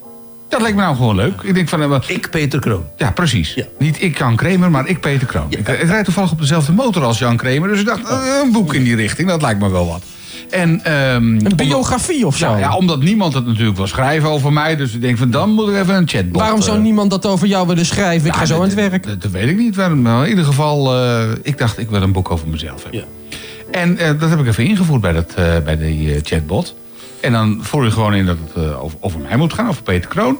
[0.48, 1.40] Dat leek me nou gewoon leuk.
[1.42, 2.84] Ik denk van, eh, wel- Ik, Peter Kroon.
[2.96, 3.54] ja precies.
[3.54, 3.64] Ja.
[3.78, 5.46] Niet ik Jan Kramer, maar ik Peter Kroon.
[5.48, 7.68] Ik, ik rijd toevallig op dezelfde motor als Jan Kramer.
[7.68, 10.02] Dus ik dacht, eh, een boek in die richting, dat lijkt me wel wat.
[10.50, 12.50] En, ehm, een biografie of zo?
[12.50, 14.76] Ja, ja, omdat niemand het natuurlijk wil schrijven over mij.
[14.76, 16.40] Dus ik denk van, dan moet ik even een chatbot.
[16.40, 18.26] Waarom zou eh, niemand dat over jou willen schrijven?
[18.26, 19.06] Ik ga nou, zo aan het werk.
[19.06, 19.76] Dat, dat weet ik niet.
[19.76, 23.00] waarom, Maar in ieder geval, eh, ik dacht, ik wil een boek over mezelf hebben.
[23.00, 23.36] Ja.
[23.70, 26.74] En eh, dat heb ik even ingevoerd bij, dat, eh, bij die eh, chatbot.
[27.20, 29.82] En dan voer je gewoon in dat het eh, over, over mij moet gaan, over
[29.82, 30.38] Peter Kroon.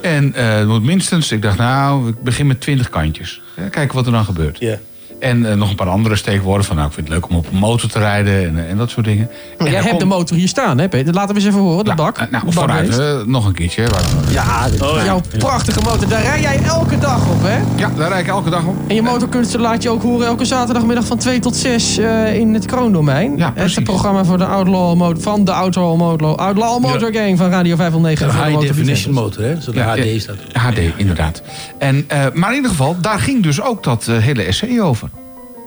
[0.00, 3.40] En het moet minstens, ik dacht nou, ik begin met 20 kantjes.
[3.70, 4.58] Kijken wat er dan gebeurt.
[4.58, 4.78] Ja.
[5.20, 7.46] En eh, nog een paar andere steekwoorden van, nou, ik vind het leuk om op
[7.52, 9.30] een motor te rijden en, eh, en dat soort dingen.
[9.58, 11.14] En Jij hebt komt- de motor hier staan, hè Peter?
[11.14, 12.30] Laten we eens even horen, de bak.
[12.30, 13.86] Nou, De vooruit, eh, nog een keertje.
[13.88, 16.08] waar- Ja, Oh, jouw prachtige motor.
[16.08, 17.58] Daar rij jij elke dag op, hè?
[17.76, 18.74] Ja, daar rijd ik elke dag op.
[18.88, 22.54] En je motorkunsten laat je ook horen elke zaterdagmiddag van 2 tot 6 eh, in
[22.54, 23.36] het Kroondomein.
[23.36, 27.12] Ja, het is het programma voor de Outlaw Motor, van de Outlaw Motor, Outlaw Motor
[27.12, 28.26] Gang van Radio 509.
[28.26, 29.50] Een en van de high Motor definition motor, hè?
[29.60, 30.36] Zodat de Ja, HD ja, staat.
[30.52, 31.42] HD, inderdaad.
[31.78, 35.07] En, eh, maar in ieder geval, daar ging dus ook dat hele essay over.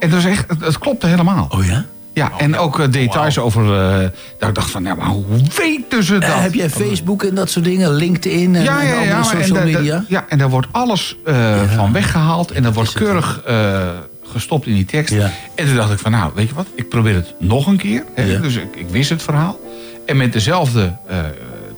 [0.02, 1.48] En dat is echt, het, het klopte helemaal.
[1.50, 1.86] Oh ja?
[2.14, 3.62] Ja, en ook eh, details over...
[3.80, 5.24] eh dat ik dacht van, ja, maar hoe
[5.58, 6.24] weten ze dat?
[6.30, 7.92] Eh, heb jij Facebook en dat soort dingen?
[7.94, 10.06] LinkedIn en, ja, ja, en ja, andere maar social en, da- da- media?
[10.08, 12.52] ja, en daar wordt alles eh, van weggehaald.
[12.52, 13.90] En dat wordt keurig eh,
[14.24, 15.14] gestopt in die tekst.
[15.56, 16.68] En toen dacht ik van, nou, weet je wat?
[16.76, 18.04] Ik probeer het nog een keer.
[18.16, 18.40] Hè?
[18.40, 19.60] Dus ik, ik wist het verhaal.
[20.06, 21.18] En met dezelfde eh,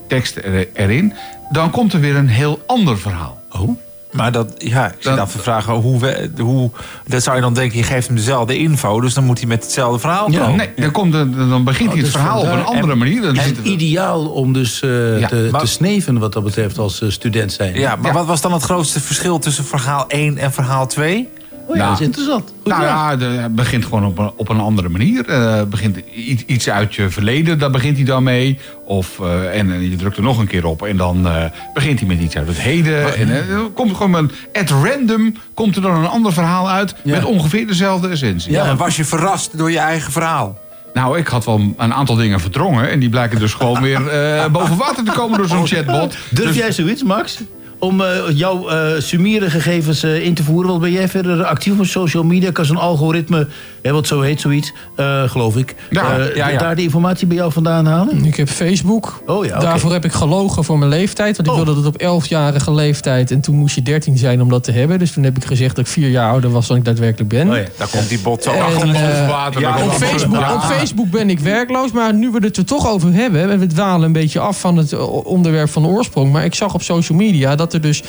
[0.08, 1.14] tekst er- erin...
[1.52, 3.42] dan komt er weer een heel ander verhaal.
[3.52, 3.78] Oh?
[4.14, 6.70] Maar dat, ja, ik zit af te vragen hoe, we, hoe.
[7.08, 9.64] Dat zou je dan denken, je geeft hem dezelfde info, dus dan moet hij met
[9.64, 10.56] hetzelfde verhaal Ja, komen.
[10.58, 13.22] nee, dan, komt de, dan begint hij het dus verhaal op een andere En- manier.
[13.22, 17.02] Dan het- ideaal om dus eh, Ja, te, maar- te sneven wat dat betreft als
[17.02, 17.74] eh, student zijn.
[17.80, 21.30] Ja, maar wat was dan het grootste verschil tussen verhaal 1 en verhaal 2?
[21.68, 22.54] Oh ja, dat is interessant.
[22.62, 23.20] Goed nou gedaan.
[23.20, 25.30] ja, het begint gewoon op een, op een andere manier.
[25.30, 28.60] Eh, begint iets, iets uit je verleden, daar begint hij dan mee.
[28.86, 31.44] Of, eh, en eh, je drukt er nog een keer op en dan eh,
[31.74, 33.16] begint hij met iets uit het heden.
[33.16, 37.26] En er komt gewoon een, at random komt er dan een ander verhaal uit met
[37.26, 38.52] ongeveer dezelfde essentie.
[38.52, 40.62] Ja, en was je verrast door je eigen verhaal?
[40.94, 44.46] Nou, ik had wel een aantal dingen verdrongen en die blijken dus gewoon weer eh,
[44.52, 46.18] boven water te komen door zo'n chatbot.
[46.30, 47.40] Durf Dus- jij zoiets, Max?
[47.84, 50.70] Om eh, jouw eh summiere gegevens eh, in te voeren.
[50.70, 52.52] Want ben jij verder actief op social media?
[52.52, 53.48] Kan zo'n algoritme,
[53.82, 55.76] hè, wat zo heet zoiets, eh, geloof ik.
[55.90, 56.58] Ja, eh, ja, ja.
[56.58, 58.26] Daar de informatie bij jou vandaan halen?
[58.26, 59.22] Ik heb Facebook.
[59.26, 59.60] Oh ja.
[59.60, 61.38] Daarvoor heb ik gelogen voor mijn leeftijd.
[61.38, 63.32] Want ik wilde het op 11-jarige leeftijd.
[63.32, 65.00] En toen moest je 13 zijn om dat te hebben.
[65.00, 67.50] Dus toen heb ik gezegd dat ik vier jaar ouder was dan ik daadwerkelijk ben.
[67.50, 68.90] Oh ja, daar komt die bot zo En, achter.
[68.96, 70.54] eh, dat op, Facebook, Ja.
[70.54, 71.92] op Facebook ben ik werkloos.
[71.92, 73.52] Maar nu we het er toch over hebben.
[73.52, 76.32] En we dwalen een beetje af van het eh, onderwerp van de oorsprong.
[76.32, 78.04] Maar ik zag op social media dat er dus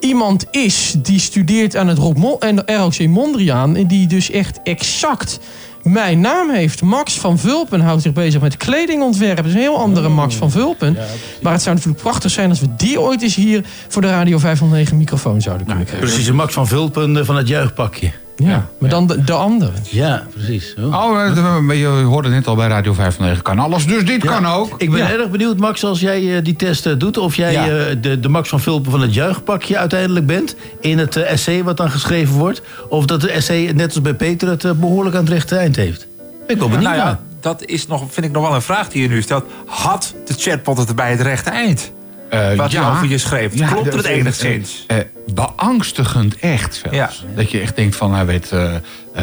[0.00, 3.76] iemand is die studeert aan het ROC Mondriaan.
[3.76, 5.40] En die dus echt exact
[5.82, 6.82] mijn naam heeft.
[6.82, 9.36] Max van Vulpen houdt zich bezig met kledingontwerp.
[9.36, 10.96] Dat is een heel andere Max van Vulpen.
[11.42, 14.38] maar het zou natuurlijk prachtig zijn als we die ooit eens hier voor de Radio
[14.38, 16.06] 509 microfoon zouden kunnen krijgen.
[16.06, 18.12] Precies, een Max van Vulpen eh, van het juichpakje.
[18.40, 19.72] Ja, maar dan de, de andere.
[19.82, 20.74] Ja, precies.
[20.78, 20.84] Oh.
[20.84, 24.74] Oh, je hoorde net al bij Radio 509 kan alles, dus dit kan ook.
[24.78, 25.10] Ik ben Ja.
[25.10, 27.18] erg benieuwd, Max, als jij eh, die test eh, doet...
[27.18, 27.66] of jij Ja.
[27.68, 30.56] eh, de, de Max van Vulpen van het juichpakje uiteindelijk bent...
[30.80, 32.62] in het essay wat dan geschreven wordt...
[32.88, 35.76] of dat de essay, net als bij Peter, het eh, behoorlijk aan het rechte eind
[35.76, 36.06] heeft.
[36.46, 38.88] Ben ik wel benieuwd Nou ja, dat is nog, vind ik nog wel een vraag
[38.88, 39.44] die je nu stelt.
[39.66, 41.92] Had de chatbot het erbij het rechte eind?
[42.30, 42.80] Eh, Wat ja.
[42.88, 43.54] je over je schreef.
[43.58, 44.84] Ja, Klopt het enigszins?
[44.86, 44.96] eh,
[45.34, 46.96] beangstigend echt zelfs.
[46.96, 47.10] Ja.
[47.36, 49.22] Dat je echt denkt van, hij weet, eh, eh,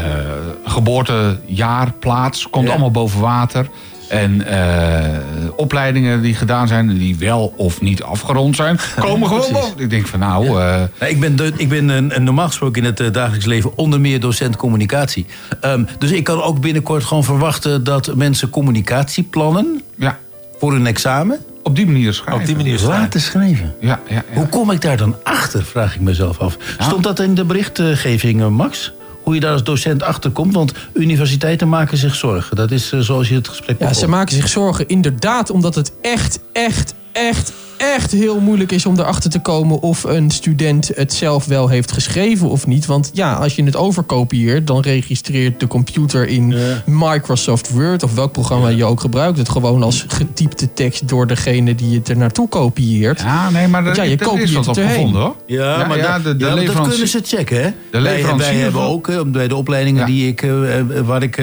[0.66, 3.68] geboorte, jaar, plaats, komt allemaal boven water.
[4.10, 5.20] En eh,
[5.56, 9.74] opleidingen die gedaan zijn, die wel of niet afgerond zijn, komen gewoon boven.
[9.80, 10.54] Ik denk van nou, eh,
[11.00, 13.78] Nou, ik ben, de, ik ben een, een normaal gesproken in het eh, dagelijks leven
[13.78, 15.26] onder meer docent communicatie.
[15.62, 20.18] Ehm, dus ik kan ook binnenkort gewoon verwachten dat mensen communicatieplannen ja,
[20.60, 22.42] voor een examen op die manier schrijven.
[22.42, 23.02] Op die manier schrijven.
[23.02, 23.76] laten schrijven.
[23.80, 24.24] Ja, ja, ja.
[24.34, 26.58] Hoe kom ik daar dan achter, vraag ik mezelf af.
[26.80, 28.94] Stond dat in de berichtgeving, eh, Max?
[29.24, 30.54] Hoe je daar als docent achter komt?
[30.54, 32.56] Want universiteiten maken zich zorgen.
[32.56, 33.96] Dat is eh, zoals je het gesprek Ja, begon.
[34.02, 39.00] ze maken zich zorgen inderdaad omdat het echt, echt, echt, echt heel moeilijk is om
[39.00, 42.86] erachter te komen of een student het zelf wel heeft geschreven of niet.
[42.86, 46.54] Want ja, als je het overkopieert, dan registreert de computer in
[46.86, 51.76] Microsoft Word of welk programma je ook gebruikt het gewoon als getypte tekst door degene
[51.76, 53.20] die het er naartoe kopieert.
[53.22, 55.36] Ja, nee, maar ja, je er is kopieert wat op gevonden hoor.
[55.46, 57.70] Ja, maar, ja, dat, de- maar dat kunnen ze checken, hè?
[57.92, 60.06] De Wij, wij hebben ook, eh, bij de opleidingen Ja.
[60.06, 61.36] die ik, eh, eh, waar ik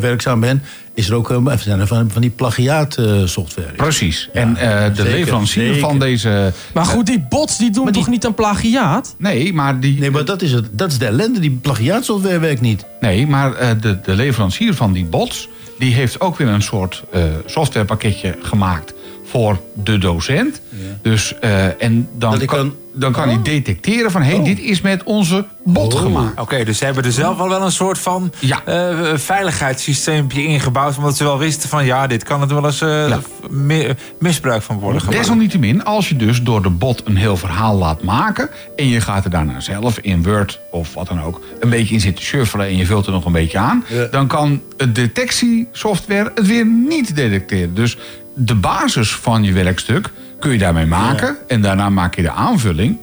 [0.00, 0.62] werkzaam ben...
[0.94, 3.72] is er ook eh, even zijn er van, van die plagiaatsoftware.
[3.76, 4.28] Precies.
[4.32, 5.80] en eh, de zeker, leverancier zeker.
[5.80, 6.52] van deze...
[6.74, 9.14] Maar goed, die bots die doen toch niet aan plagiaat?
[9.18, 9.98] Nee, maar die...
[9.98, 11.40] Nee, maar dat is, het, dat is de ellende.
[11.40, 12.84] Die plagiaatsoftware werkt niet.
[13.00, 15.48] Nee, maar eh, de, de leverancier van die bots...
[15.78, 18.94] die heeft ook weer een soort eh, softwarepakketje gemaakt
[19.32, 20.60] voor de docent.
[21.02, 24.22] Dus, eh, en dan Dat ik kan, dan kan hij detecteren van...
[24.22, 26.40] hé, hey, dit is met onze bot gemaakt.
[26.40, 28.62] Oké, dus ze hebben er zelf al wel een soort van Ja.
[28.64, 30.96] eh, veiligheidssysteempje ingebouwd.
[30.96, 33.16] Omdat ze wel wisten van ja, dit kan er wel eens eh,
[33.50, 35.18] mi- misbruik van worden gemaakt.
[35.18, 38.48] Desalniettemin, als je dus door de bot een heel verhaal laat maken...
[38.76, 41.40] en je gaat er daarna zelf in Word of wat dan ook...
[41.60, 43.84] een beetje in zitten shuffelen en je vult er nog een beetje aan...
[43.88, 44.04] Ja.
[44.10, 47.74] dan kan het detectiesoftware het weer niet detecteren.
[47.74, 47.98] Dus
[48.34, 51.36] de basis van je werkstuk kun je daarmee maken...
[51.48, 52.98] en daarna maak je de aanvulling...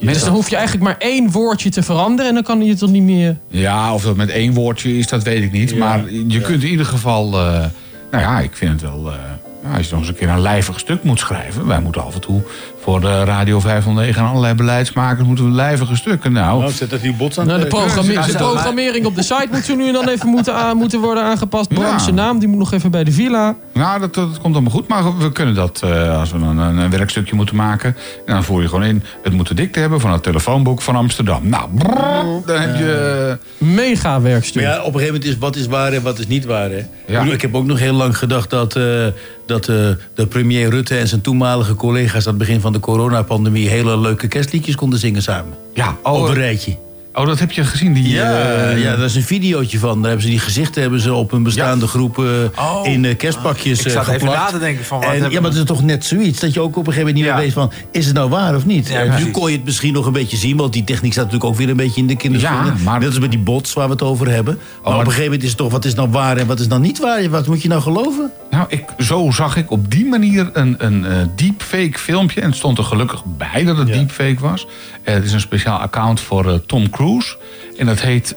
[0.00, 2.90] Dus dan hoef je eigenlijk maar één woordje te veranderen en dan kan je toch
[2.90, 3.36] niet meer...
[3.48, 5.76] Ja, of dat met één woordje is, dat weet ik niet.
[5.76, 7.26] maar je kunt in ieder geval...
[7.26, 7.64] eh,
[8.10, 9.12] nou ja, ik vind het wel...
[9.12, 9.18] eh,
[9.62, 11.66] nou, als je nog eens een keer een lijvig stuk moet schrijven...
[11.66, 12.42] wij moeten af en toe
[12.84, 15.26] voor de Radio 509 en allerlei beleidsmakers...
[15.26, 16.32] moeten we lijvige stukken.
[16.32, 19.14] Nou, Nou, zet dat die bots aan Nou, de, eh, programme- Ja, de programmering op
[19.14, 21.68] de site moet zo nu en dan even moeten, aan, moeten worden aangepast.
[21.68, 23.54] Bram zijn naam, die moet nog even bij de villa.
[23.72, 24.88] Nou, dat, dat komt allemaal goed.
[24.88, 27.96] Maar we kunnen dat, eh, als we een, een, een werkstukje moeten maken...
[28.26, 31.48] dan voer je gewoon in, het moet de dikte hebben van het telefoonboek van Amsterdam.
[31.48, 33.38] Nou, brrr, dan heb je...
[33.58, 34.62] Mega werkstuk.
[34.62, 36.70] Maar ja, op een gegeven moment is wat is waar en wat is niet waar.
[36.70, 36.84] Hè?
[37.06, 37.22] Ja.
[37.22, 39.06] Ik, heb ook nog heel lang gedacht dat, eh,
[39.46, 39.76] dat eh,
[40.14, 42.24] de premier Rutte en zijn toenmalige collega's...
[42.24, 45.54] aan het begin van de coronapandemie hele leuke kerstliedjes konden zingen samen.
[45.74, 46.76] Ja, Op oh, een rijtje.
[47.14, 47.92] oh, dat heb je gezien.
[47.92, 49.94] Die, Ja, eh, ja, daar is een videootje van.
[49.98, 52.24] Daar hebben ze die gezichten hebben ze op een bestaande groep eh,
[52.58, 52.80] Oh.
[52.86, 55.58] in eh, kerstpakjes Ik zat even na te denken van wat En, ja, maar het
[55.58, 57.32] is toch net zoiets dat je ook op een gegeven moment niet Ja.
[57.34, 57.72] meer weet van...
[57.90, 58.88] is het nou waar of niet?
[58.88, 60.56] Ja, nu kon je het misschien nog een beetje zien...
[60.56, 62.76] want die techniek staat natuurlijk ook weer een beetje in de kinderschoenen.
[62.82, 64.54] Maar- Net als met die bots waar we het over hebben.
[64.54, 65.70] Maar maar- op een gegeven moment is het toch...
[65.70, 67.28] wat is nou waar en wat is nou niet waar?
[67.30, 68.30] Wat moet je nou geloven?
[68.54, 72.40] Nou, ik, zo zag ik op die manier een, een eh, deepfake filmpje.
[72.40, 73.94] En het stond er gelukkig bij dat het Ja.
[73.94, 74.66] deepfake was.
[75.02, 77.36] Eh, het is een speciaal account voor eh, Tom Cruise.
[77.78, 78.36] En dat heet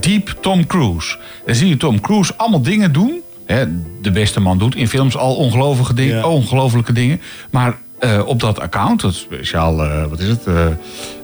[0.00, 1.16] Deep Tom Cruise.
[1.46, 3.20] Dan zie je Tom Cruise allemaal dingen doen.
[3.46, 3.64] Hè,
[4.02, 6.16] de beste man doet in films al ongelofelijke dingen.
[6.16, 6.26] Ja.
[6.26, 7.20] Ongelofelijke dingen.
[7.50, 7.76] Maar
[8.26, 9.76] op dat account, dat speciaal,
[10.08, 10.46] wat is het?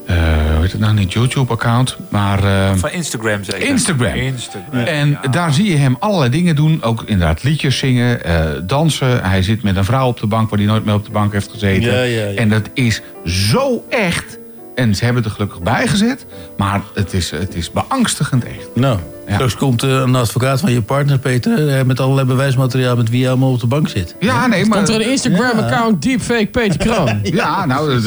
[0.07, 0.17] Eh
[0.53, 1.13] hoe heet het nou niet?
[1.13, 1.97] YouTube-account.
[2.09, 2.45] Maar...
[2.45, 3.69] eh, Van Instagram zeker?
[3.69, 4.15] Instagram.
[4.15, 4.81] Instagram.
[4.85, 6.83] En daar zie je hem allerlei dingen doen.
[6.83, 9.25] Ook inderdaad liedjes zingen, eh, dansen.
[9.25, 11.33] Hij zit met een vrouw op de bank waar hij nooit meer op de bank
[11.33, 11.93] heeft gezeten.
[11.93, 12.35] Ja, ja, ja.
[12.39, 14.39] En dat is zo echt.
[14.75, 16.27] En ze hebben het er gelukkig bij gezet.
[16.57, 18.69] Maar het is, het is beangstigend echt.
[18.75, 19.35] Nou, Ja.
[19.35, 21.69] straks komt eh, een advocaat van je partner, Peter...
[21.69, 24.15] eh, met allerlei bewijsmateriaal met wie hij allemaal op de bank zit.
[24.21, 24.77] Ja, nee, maar...
[24.77, 27.21] Komt er een Instagram-account, deepfake Peter Kroon.
[27.23, 28.01] Ja, nou,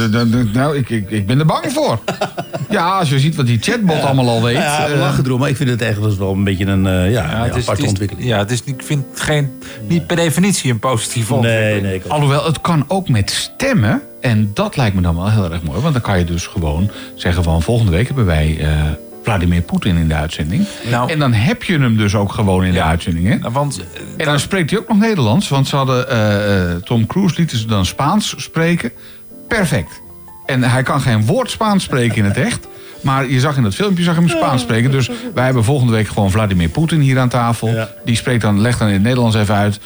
[0.54, 2.00] nou ik, ik, ik ben er bang voor.
[2.70, 4.56] Ja, als je ziet wat die chatbot allemaal al weet.
[4.56, 7.08] Ja, we eh, lachen erom, maar ik vind het eigenlijk wel een beetje een ja,
[7.08, 8.28] Ja, het is, aparte het is- ontwikkeling.
[8.28, 9.52] Ja, het is, ik vind het geen,
[9.88, 11.72] niet per definitie een positieve ontwikkeling.
[11.82, 12.06] Nee, nee, ik.
[12.08, 14.02] Alhoewel, het kan ook met stemmen.
[14.22, 15.80] En dat lijkt me dan wel heel erg mooi.
[15.82, 17.62] Want dan kan je dus gewoon zeggen van...
[17.62, 18.68] volgende week hebben wij eh,
[19.24, 20.66] Vladimir Poetin in de uitzending.
[20.90, 21.12] Nou.
[21.12, 22.86] en dan heb je hem dus ook gewoon in de Ja.
[22.88, 23.28] uitzending.
[23.28, 23.36] Hè?
[23.36, 25.48] Nou, Want eh, En dan spreekt hij ook nog Nederlands.
[25.50, 28.92] Want ze hadden eh, eh, Tom Cruise lieten ze dan Spaans spreken.
[29.48, 30.02] Perfect.
[30.46, 32.68] En hij kan geen woord Spaans spreken in het echt.
[33.02, 34.92] Maar je zag in dat filmpje zag hem Spaans spreken.
[34.92, 37.68] Dus wij hebben volgende week gewoon Vladimir Poetin hier aan tafel.
[37.70, 37.90] Ja.
[38.06, 39.80] Die spreekt dan, legt dan in het Nederlands even uit...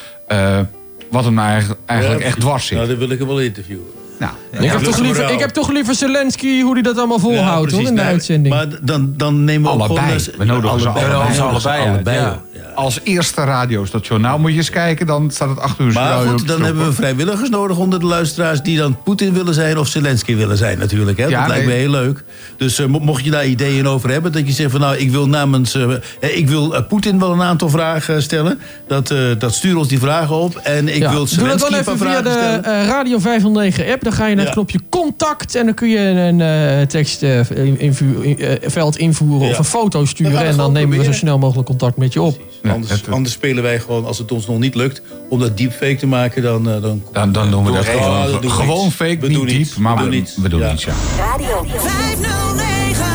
[1.09, 2.77] wat hem nou eigenlijk, eigenlijk Ja, echt dwars zit.
[2.77, 3.85] Nou, dan wil ik hem wel interviewen.
[4.19, 7.71] Nou, Ik, heb toch liever, ik heb toch liever Zelensky, hoe hij dat allemaal volhoudt
[7.71, 8.53] Ja, hoor, in de Nee, uitzending.
[8.55, 10.25] Maar dan, dan nemen we ook Allebei.
[10.37, 11.13] We nodigen ze allebei.
[11.15, 11.39] allebei.
[11.39, 12.41] Allebei uit, allebei, ja.
[12.75, 14.21] als eerste radiostation.
[14.21, 15.93] Nou moet je eens kijken, dan staat het acht uur.
[15.93, 18.61] Maar goed, dan hebben we vrijwilligers nodig onder de luisteraars...
[18.61, 21.17] die dan Poetin willen zijn of Zelensky willen zijn natuurlijk.
[21.17, 21.25] Hè?
[21.25, 22.23] Ja, dat lijkt me heel leuk.
[22.57, 24.31] Dus eh, mo- mocht je daar ideeën over hebben...
[24.31, 25.75] dat je zegt van nou, ik wil namens...
[25.75, 28.59] eh, ik wil eh, Poetin wel een aantal vragen stellen.
[28.87, 30.55] Dat, eh, dat stuur ons die vragen op.
[30.63, 32.85] En ik Ja, wil Doe dat Zelensky dan een paar even via vragen de stellen.
[32.85, 34.02] Radio 509 app.
[34.03, 34.61] Dan ga je naar het Ja.
[34.61, 35.55] knopje contact.
[35.55, 39.51] En dan kun je een eh, tekstveld invoeren Ja.
[39.51, 40.45] of een foto sturen.
[40.45, 42.41] En dan nemen we zo snel mogelijk contact met je op.
[42.63, 45.01] Ja, anders, het- anders spelen wij gewoon, als het ons nog niet lukt...
[45.29, 46.69] om dat deepfake te maken, dan...
[46.69, 48.31] eh, dan Dan, dan doen we dat Ja, gewoon.
[48.41, 48.95] dat gewoon niets.
[48.95, 49.75] fake, We niet doen diep, niets.
[49.75, 50.35] maar We we, doen niets.
[50.37, 50.69] we doen Ja.
[50.71, 50.93] niets, ja.
[51.17, 53.05] Radio 509.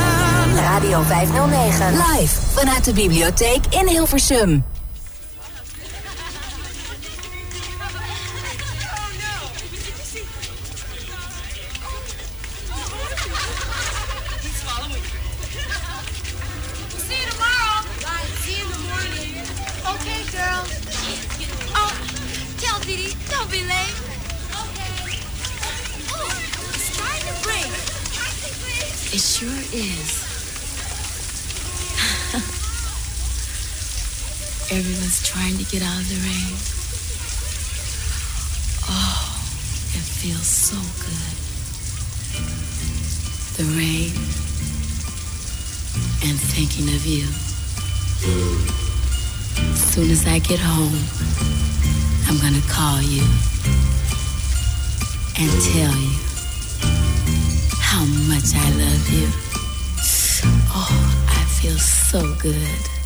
[0.57, 1.93] Radio 509.
[1.93, 4.65] Live vanuit de bibliotheek in Hilversum.
[29.73, 30.25] Is.
[34.71, 36.55] Everyone's trying to get out of the rain.
[38.91, 39.45] Oh,
[39.93, 41.37] it feels so good.
[43.57, 44.13] The rain
[46.25, 47.27] and thinking of you.
[49.73, 50.97] As soon as I get home,
[52.27, 53.23] I'm gonna call you
[55.41, 56.17] and tell you
[57.81, 59.48] how much I love you.
[60.45, 62.98] Oh, I feel so good.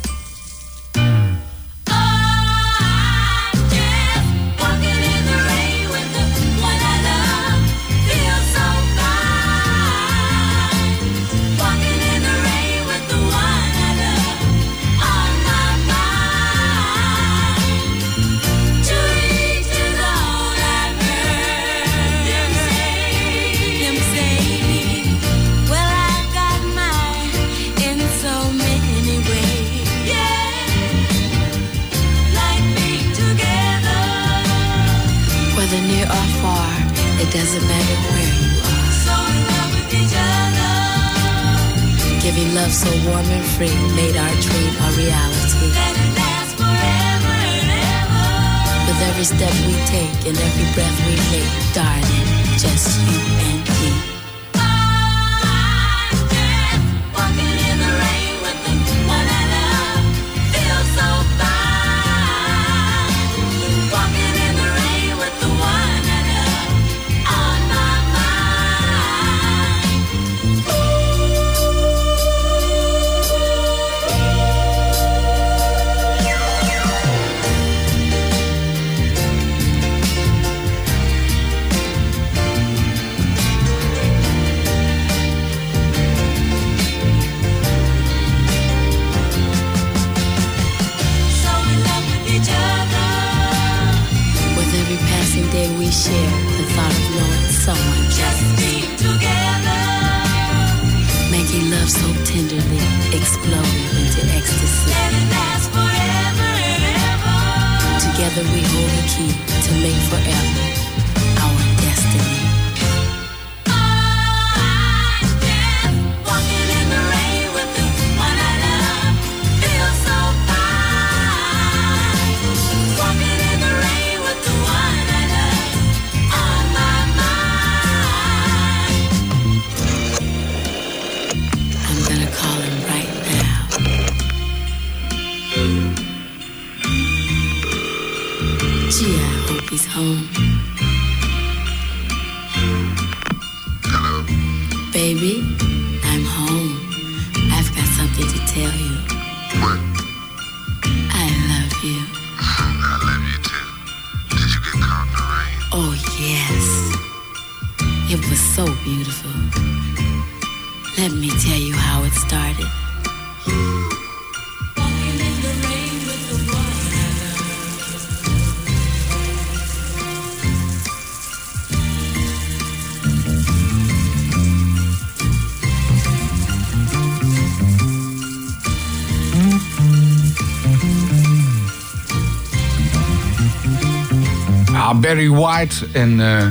[185.29, 186.45] Barry White en eh,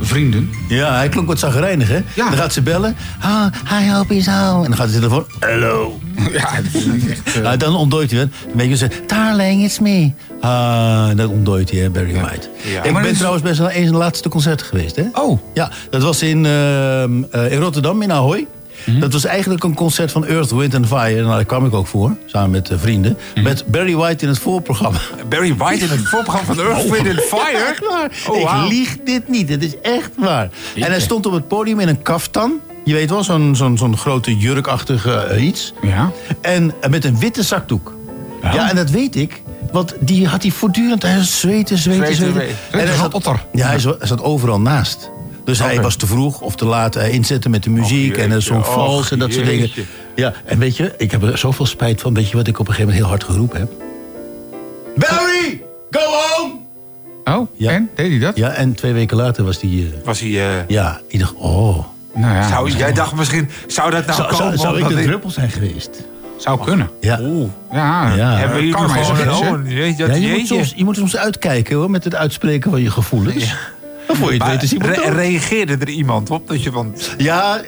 [0.00, 0.50] vrienden.
[0.68, 2.00] Ja, hij klonk wat zagrijnig, hè?
[2.14, 2.96] Dan gaat ze bellen.
[3.20, 4.64] Ah, hi, hope is home.
[4.64, 5.26] En dan gaat hij zitten voor.
[5.38, 5.98] Hello.
[6.32, 7.40] Ja, dat is echt...
[7.42, 8.32] eh, dan ontdooit hij het.
[8.46, 10.10] Dan weet je, ze darling, it's me.
[10.40, 12.48] Ah, dat ontdooit hij, hè, Barry White.
[12.72, 12.82] Ja.
[12.82, 15.04] Ik Maar ben trouwens best wel een zijn laatste concerten geweest, hè?
[15.12, 15.40] Oh.
[15.54, 18.46] Ja, dat was in, ehm, eh, in Rotterdam, in Ahoy.
[18.90, 19.00] Mhm.
[19.00, 21.14] Dat was eigenlijk een concert van Earth, Wind and Fire.
[21.22, 23.16] Nou, daar kwam ik ook voor, samen met eh, vrienden.
[23.34, 23.42] Mhm.
[23.44, 24.98] Met Barry White in het voorprogramma.
[25.28, 27.64] Barry White in het voorprogramma van Earth, Wind and Fire?
[27.70, 28.10] Echt waar.
[28.28, 30.50] Oh, ik lieg dit niet, het is echt waar.
[30.74, 32.52] En hij stond op het podium in een kaftan.
[32.84, 35.72] Je weet wel, zo'n zo'n zo'n grote jurkachtige eh, iets.
[35.82, 36.10] Ja.
[36.40, 37.94] En eh, met een witte zakdoek.
[38.42, 39.42] Ja, en dat weet ik.
[39.72, 41.02] Want die had hij voortdurend.
[41.02, 42.56] Hij zweten, zweten, Zweten, zweten.
[42.70, 43.44] En hij zat, otter.
[43.52, 45.10] ja, hij zat overal naast.
[45.48, 48.10] Dus hij was te vroeg of te laat eh, inzetten met de muziek.
[48.12, 49.70] Och, en hij jeetje, zong vals en dat soort dingen.
[50.14, 52.14] Ja, en weet je, ik heb er zoveel spijt van.
[52.14, 53.70] Weet je wat ik op een gegeven moment heel hard geroepen heb?
[54.96, 56.52] Barry, go home!
[57.24, 57.70] Oh, Ja.
[57.70, 57.90] en?
[57.94, 58.36] Deed hij dat?
[58.36, 59.86] Ja, en twee weken later was die...
[59.86, 60.28] eh, Was hij...
[60.28, 61.84] eh, ja, ik dacht, oh.
[62.14, 64.58] Nou ja, zou, jij dacht misschien, zou dat nou Zou, zou, komen?
[64.58, 65.90] zou ik de ik- druppel zijn geweest?
[66.36, 66.90] zou kunnen.
[67.00, 67.18] Ja.
[67.72, 68.36] Ja, Ja.
[68.36, 68.90] Hebben jullie gewoon
[69.96, 73.54] Ja, je, moet soms, je moet soms uitkijken hoor, met het uitspreken van je gevoelens.
[74.16, 76.48] Dan je het re- reageerde er iemand op?
[76.48, 76.94] Dat je van...
[77.18, 77.60] Ja,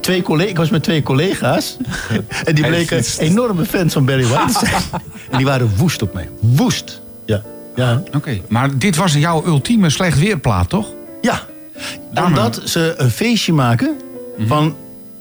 [0.00, 1.76] twee collega, ik was met twee collega's.
[2.44, 4.82] en die bleken enorme fans van Barry White te zijn.
[5.30, 6.28] en die waren woest op mij.
[6.40, 7.00] Woest.
[7.26, 7.42] Ja.
[7.76, 8.02] Ja.
[8.16, 10.88] Oké, maar dit was jouw ultieme slecht weerplaat, toch?
[11.20, 11.42] ja.
[12.12, 13.96] Daarom- Omdat ze een feestje maken
[14.46, 14.76] van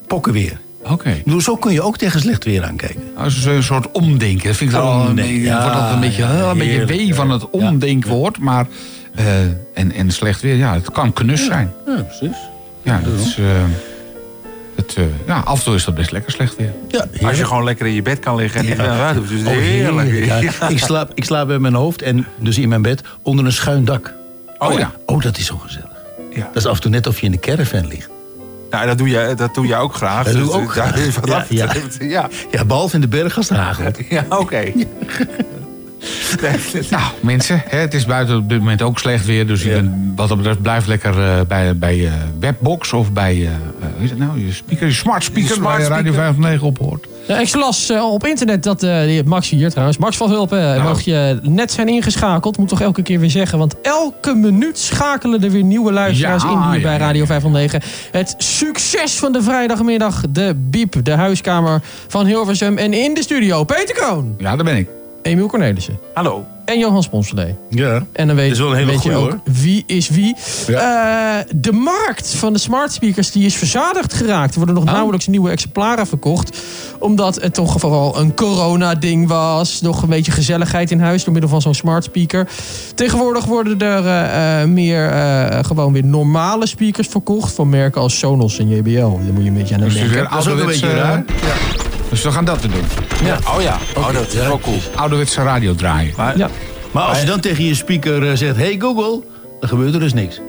[0.07, 0.59] pokkenweer.
[0.83, 1.23] Oké.
[1.39, 3.01] Zo kun je ook tegen slecht weer aankijken.
[3.17, 4.47] Dat is een soort omdenken.
[4.47, 6.85] Dat vind ik wel een Omdenken, beetje, ja, wordt dat een beetje, ja, een beetje
[6.85, 8.37] wee van het omdenkwoord.
[8.39, 8.67] Maar,
[9.15, 9.41] eh,
[9.73, 11.73] en, en slecht weer, ja, het kan knus zijn.
[11.85, 12.37] Ja, precies.
[12.83, 13.45] Ja, dat is, eh,
[14.75, 16.73] het, eh, ja, af en toe is dat best lekker slecht weer.
[16.87, 19.29] Ja, Als je gewoon lekker in je bed kan liggen en niet naar buiten hoeft.
[19.29, 20.09] Dus Oh, heerlijk.
[20.09, 20.67] heerlijk, ja.
[20.67, 23.85] ik, slaap, ik slaap bij mijn hoofd en dus in mijn bed onder een schuin
[23.85, 24.13] dak.
[24.57, 24.91] Oh ja.
[25.05, 25.89] Oh, dat is zo gezellig.
[26.35, 26.41] Ja.
[26.53, 28.09] Dat is af en toe net of je in de caravan ligt.
[28.69, 30.25] Nou, dat doe je, dat doe je ook graag.
[30.25, 31.49] Dat doe Dus, ik ook eh, graag.
[31.49, 32.05] Ja, dat ja.
[32.07, 32.29] ja.
[32.51, 33.97] Ja, behalve in de berg als het hagelt.
[34.09, 34.63] Ja, oké.
[36.89, 39.47] Nou, mensen, hè, het is buiten op dit moment ook slecht weer.
[39.47, 43.35] Dus je bent, wat dat betreft blijf lekker eh, bij, bij je webbox of bij
[43.35, 46.11] je, eh, hoe is het nou, je speaker, je smart speaker, smart waar je Radio
[46.11, 46.33] speaker.
[46.33, 47.07] 509 op hoort.
[47.27, 49.97] Ja, ik las eh, op internet dat eh, Max hier trouwens.
[49.97, 52.57] Max van Hulpen, eh, mag je net zijn ingeschakeld.
[52.57, 53.57] Moet toch elke keer weer zeggen.
[53.57, 57.25] Want elke minuut schakelen er weer nieuwe luisteraars Ja, in hier ja, bij ja, Radio
[57.25, 57.81] 509.
[58.11, 60.23] Het succes van de vrijdagmiddag.
[60.29, 62.77] De Biep, de huiskamer van Hilversum.
[62.77, 64.35] En in de studio Peter Koon.
[64.37, 65.00] Ja, daar ben ik.
[65.21, 65.99] Emiel Cornelissen.
[66.13, 66.45] Hallo.
[66.65, 67.55] En Johan Sponselee.
[67.69, 68.05] Ja.
[68.13, 69.39] En dan weet, Dat is wel een hele je goeie, ook hoor.
[69.43, 70.35] wie is wie.
[70.67, 70.75] Eh,
[71.55, 74.51] de markt van de smart speakers die is verzadigd geraakt.
[74.51, 74.83] Er worden Oh.
[74.83, 76.57] nog nauwelijks nieuwe exemplaren verkocht.
[76.99, 79.81] Omdat het toch vooral een corona-ding was.
[79.81, 82.47] Nog een beetje gezelligheid in huis door middel van zo'n smart speaker.
[82.95, 87.53] Tegenwoordig worden er eh, eh, meer eh, gewoon weer normale speakers verkocht.
[87.53, 88.91] Van merken als Sonos en JBL.
[88.99, 90.29] Daar moet je een beetje aan Dus het is denken.
[90.31, 91.17] weer ouderwets, eh,
[92.11, 92.83] Dus we gaan dat weer doen.
[93.23, 93.37] Ja.
[93.55, 94.77] Oh ja, oh, dat is wel cool.
[94.95, 96.13] Ouderwetse radio draaien.
[96.17, 96.49] Maar, Ja.
[96.91, 98.55] Maar als je dan tegen je speaker eh, zegt...
[98.55, 99.21] Hey Google,
[99.59, 100.39] dan gebeurt er dus niks.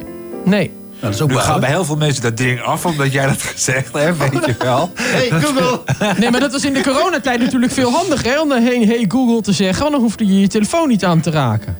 [0.45, 0.67] Nee.
[0.69, 1.43] Nou, dat is ook nu waar.
[1.43, 4.55] gaan bij heel veel mensen dat ding af, omdat jij dat gezegd hebt, weet je
[4.59, 4.91] wel.
[4.95, 5.79] Hey Google!
[6.19, 8.31] Nee, maar dat was in de coronatijd natuurlijk veel handiger.
[8.31, 8.41] Hè?
[8.41, 9.79] Om dan hey, hey Google te zeggen.
[9.81, 11.77] Want dan hoefde je je telefoon niet aan te raken.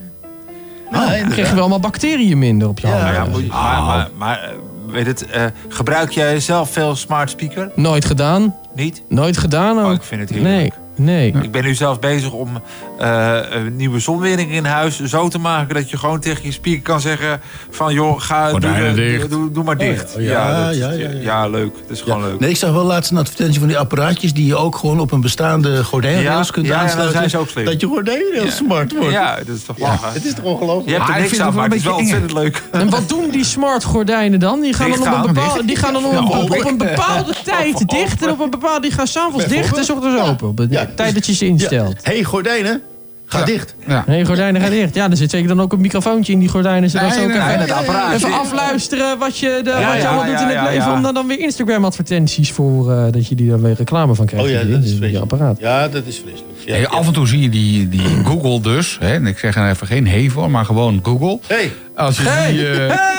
[0.91, 3.45] Nou, Dan kreeg je wel allemaal bacteriën minder op je Nou handen.
[3.45, 4.49] ja, maar, maar eh,
[4.93, 7.71] weet het, eh, gebruik jij zelf veel smart speaker?
[7.75, 8.55] Nooit gedaan.
[8.75, 9.03] Niet?
[9.09, 9.85] Nooit gedaan ook.
[9.85, 10.55] Oh, ik vind het heerlijk.
[10.55, 11.33] Nee, nee.
[11.41, 12.49] Ik ben nu zelf bezig om
[12.99, 16.81] eh, een nieuwe zonwering in huis zo te maken dat je gewoon tegen je speaker
[16.81, 19.29] kan zeggen van joh, ga doe, Gordijnen de- dicht.
[19.29, 20.15] doe, doe maar dicht.
[20.15, 21.47] Oh ja, dat- ja, ja, ja.
[21.47, 21.75] leuk.
[21.81, 22.39] Het is gewoon leuk.
[22.39, 24.33] Nee, ik zag wel laatst een advertentie van die apparaatjes...
[24.33, 27.17] die je ook gewoon op een bestaande gordijnrails Ja, kunt ja, ja, dan aansluiten.
[27.17, 27.65] zijn ze ook slim.
[27.65, 28.51] Dat je gordijn heel Ja.
[28.51, 29.11] smart wordt.
[29.11, 30.13] Ja, dat is toch lachen.
[30.13, 30.87] Het is toch ongelooflijk?
[30.89, 32.63] Je hebt er ik niks aan, maar het is wel ontzettend leuk.
[32.71, 34.61] En wat doen die smart gordijnen dan?
[34.61, 38.21] Die gaan dan op een bepaalde, die gaan dan op een bepaalde tijd dicht.
[38.23, 40.69] En op een bepaalde, die gaan s'avonds dicht en s ochtends open.
[40.87, 40.95] Ja.
[40.95, 41.95] tijd dat je ze instelt.
[42.01, 42.81] Hey gordijnen,
[43.25, 43.75] ga dicht.
[43.87, 44.03] Ja.
[44.07, 44.95] Nee, gordijnen gaan dicht.
[44.95, 46.89] Ja, er zit zeker dan ook een microfoontje in die gordijnen.
[46.89, 47.57] Zodat Nee, ze ook nee, even,
[48.09, 50.63] nee, even afluisteren wat je, de, Ja, wat je ja, allemaal doet in het ja,
[50.63, 50.75] leven.
[50.89, 50.93] ja.
[50.93, 54.25] Om daar dan weer Instagram advertenties voor, eh, dat je die dan weer reclame van
[54.25, 54.45] krijgt.
[54.45, 55.31] Oh ja, Die- dat is die- die vreselijk.
[55.31, 55.59] apparaat.
[55.59, 56.51] Ja, dat is vreselijk.
[56.65, 56.87] Ja, Hey, ja.
[56.87, 58.97] af en toe zie je die, die Google dus.
[58.99, 61.39] Hè, en ik zeg er even geen hey voor, maar gewoon Google.
[61.47, 63.17] Hey, Als je die, eh, Hey,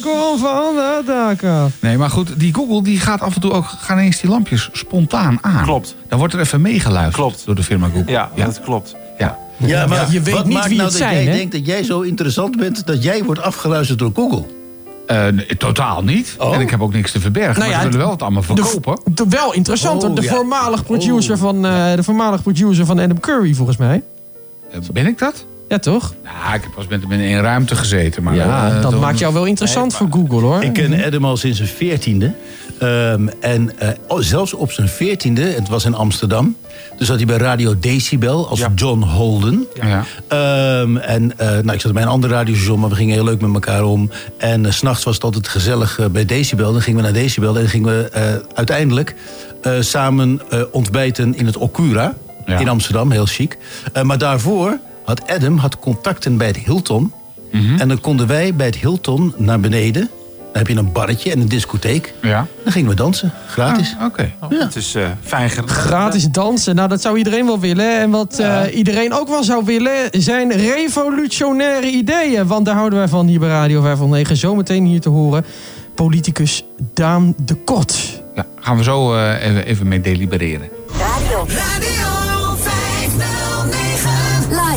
[0.00, 0.74] kom van
[1.06, 1.66] de.
[1.80, 4.68] Nee, maar goed, die Google die gaat af en toe ook gaan eens die lampjes
[4.72, 5.64] spontaan aan.
[5.64, 5.96] Klopt.
[6.08, 7.46] Dan wordt er even meegeluisterd Klopt.
[7.46, 8.12] door de firma Google.
[8.12, 8.44] Ja, ja.
[8.44, 8.94] dat klopt.
[9.18, 9.38] ja.
[9.56, 11.36] ja, maar je weet wat niet maakt wie nou het dat zijn, jij hè?
[11.38, 12.86] denkt dat jij zo interessant bent...
[12.86, 14.44] dat jij wordt afgeluisterd door Google?
[15.06, 16.34] Eh, nee, totaal niet.
[16.38, 16.54] Oh.
[16.54, 17.58] En ik heb ook niks te verbergen.
[17.58, 18.98] Nou maar ze willen wel het allemaal verkopen.
[19.14, 20.16] de- wel interessant, Oh, hoor.
[20.16, 20.34] de, ja.
[20.34, 21.40] voormalig producer Oh.
[21.40, 24.02] van, eh, de voormalig producer van Adam Curry, volgens mij.
[24.70, 25.44] Eh, ben ik dat?
[25.68, 26.14] Ja, toch?
[26.24, 28.22] Nou, ik heb pas met hem in één ruimte gezeten.
[28.22, 30.62] Maar, ja, eh, dat dan- maakt jou wel interessant voor Google, hoor.
[30.62, 32.32] Ik ken Adam al sinds zijn veertiende.
[32.78, 36.56] Ehm, en eh, oh, zelfs op zijn veertiende, het was in Amsterdam...
[36.98, 38.72] dus zat hij bij Radio Decibel als Ja.
[38.74, 39.66] John Holden.
[39.74, 40.04] Ja.
[40.28, 43.40] Ehm, en eh, nou, ik zat bij een ander radiostation, maar we gingen heel leuk
[43.40, 44.10] met elkaar om.
[44.38, 46.72] En s s'nachts was het altijd gezellig bij Decibel.
[46.72, 48.22] Dan gingen we naar Decibel en dan gingen we eh,
[48.54, 49.14] uiteindelijk
[49.62, 52.14] eh, samen eh, ontbijten in het Okura
[52.46, 52.58] Ja.
[52.58, 53.58] in Amsterdam, heel chic.
[53.92, 57.12] Eh, maar daarvoor had Adam had contacten bij het Hilton.
[57.52, 57.80] Mhm.
[57.80, 60.10] En dan konden wij bij het Hilton naar beneden.
[60.52, 62.14] Dan heb je een barretje en een discotheek.
[62.22, 62.46] Ja.
[62.62, 63.96] Dan gingen we dansen, gratis.
[63.98, 64.32] Ah, Oké.
[64.50, 64.58] Ja.
[64.58, 65.68] Het is eh, fijn gedaan.
[65.68, 67.98] Gratis dansen, nou dat zou iedereen wel willen.
[68.00, 72.46] En wat eh, iedereen ook wel zou willen, zijn revolutionaire ideeën.
[72.46, 74.36] Want daar houden wij van hier bij Radio 509.
[74.36, 75.44] Zometeen hier te horen,
[75.94, 76.64] politicus
[76.94, 78.22] Daan de Kot.
[78.34, 80.68] Ja, gaan we zo eh, even, even mee delibereren.
[80.98, 82.15] Radio Radio 509.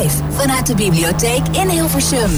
[0.00, 2.30] Live vanuit de bibliotheek in Hilversum.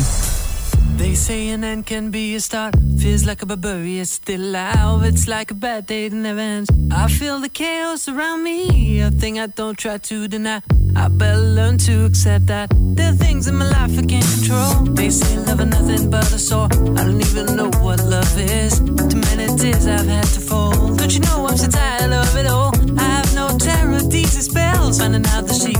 [0.96, 2.76] They say an end can be a start.
[2.98, 5.08] Feels like a barbarian still alive.
[5.08, 6.70] It's like a bad day that never ends.
[6.90, 9.00] I feel the chaos around me.
[9.00, 10.60] A thing I don't try to deny.
[10.94, 12.70] I better learn to accept that.
[12.96, 14.94] There are things in my life I can't control.
[14.94, 16.68] They say love is nothing but a sore.
[16.98, 18.78] I don't even know what love is.
[18.80, 20.98] Too many tears I've had to fold.
[20.98, 22.72] Don't you know I'm so tired of it all?
[22.98, 24.98] I have no terror, these spells.
[24.98, 25.71] Finding out the secret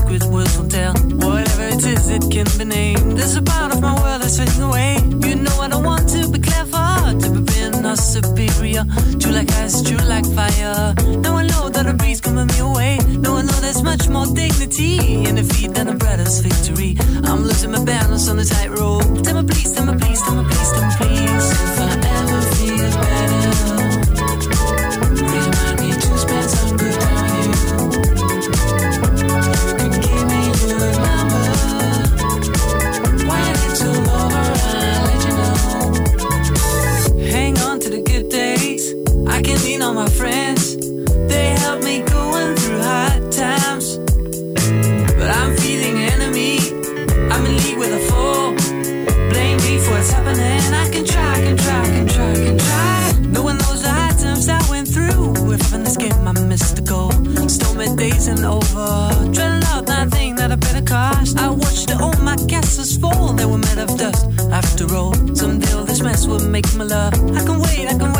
[2.13, 3.17] it can be named.
[3.17, 4.97] There's a part of my world that's fading away.
[5.27, 6.87] You know I don't want to be clever,
[7.21, 8.83] to be being or superior.
[9.19, 10.93] True like ice, true like fire.
[11.23, 12.97] Now I know that a breeze move me away.
[13.23, 16.97] Now I know there's much more dignity in defeat than a brother's victory.
[17.23, 19.23] I'm losing my balance on the tightrope.
[19.23, 21.47] Tell me please, tell me please, tell me please, tell me please.
[21.51, 22.12] If
[58.43, 59.31] racing over.
[59.31, 61.37] Dreading out that thing that I better cost.
[61.37, 64.27] I watched all my castles fall, they were made of dust.
[64.51, 67.13] After all, someday all this mess will make my love.
[67.13, 68.12] I can wait, I can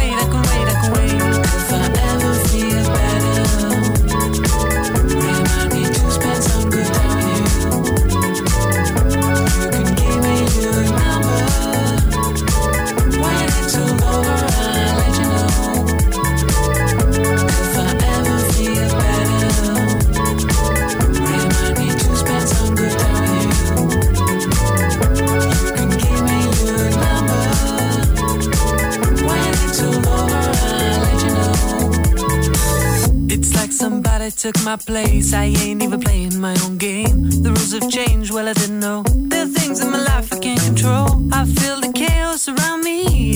[34.43, 35.31] took my place.
[35.33, 37.29] I ain't even playing my own game.
[37.43, 39.03] The rules have changed, well, I didn't know.
[39.31, 41.07] There are things in my life I can't control.
[41.31, 41.82] I feel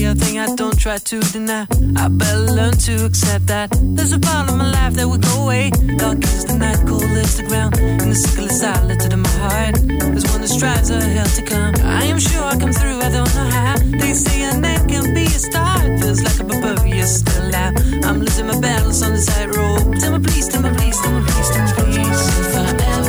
[0.07, 0.11] me.
[0.11, 1.67] A thing I don't try to deny.
[1.95, 3.69] I better learn to accept that.
[3.95, 5.69] There's a part of my life that will go away.
[5.97, 7.77] Dark is the night, cold as the ground.
[7.79, 9.75] And the sickle is silent in my heart.
[9.75, 11.73] There's one that strives a hell to come.
[11.83, 13.75] I am sure I come through, I don't know how.
[13.77, 15.99] They say a name can be a start.
[15.99, 17.73] Feels like I'm above you, still out.
[18.05, 19.99] I'm losing my battles on the side road.
[19.99, 22.21] Tell me please, tell me please, tell me please, tell me please.
[22.47, 22.65] If I
[22.95, 23.06] ever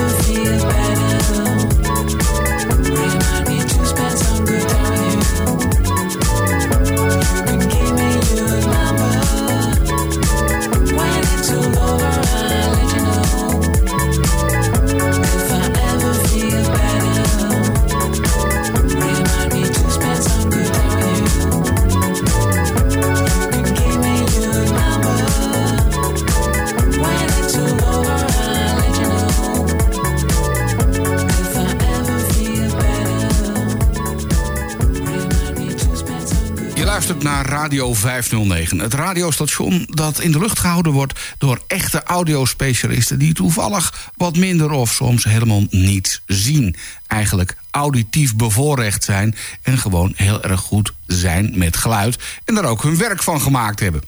[37.69, 44.11] Radio 509, het radiostation dat in de lucht gehouden wordt door echte audiospecialisten die toevallig
[44.17, 46.77] wat minder of soms helemaal niets zien.
[47.07, 52.83] Eigenlijk auditief bevoorrecht zijn en gewoon heel erg goed zijn met geluid en daar ook
[52.83, 54.03] hun werk van gemaakt hebben.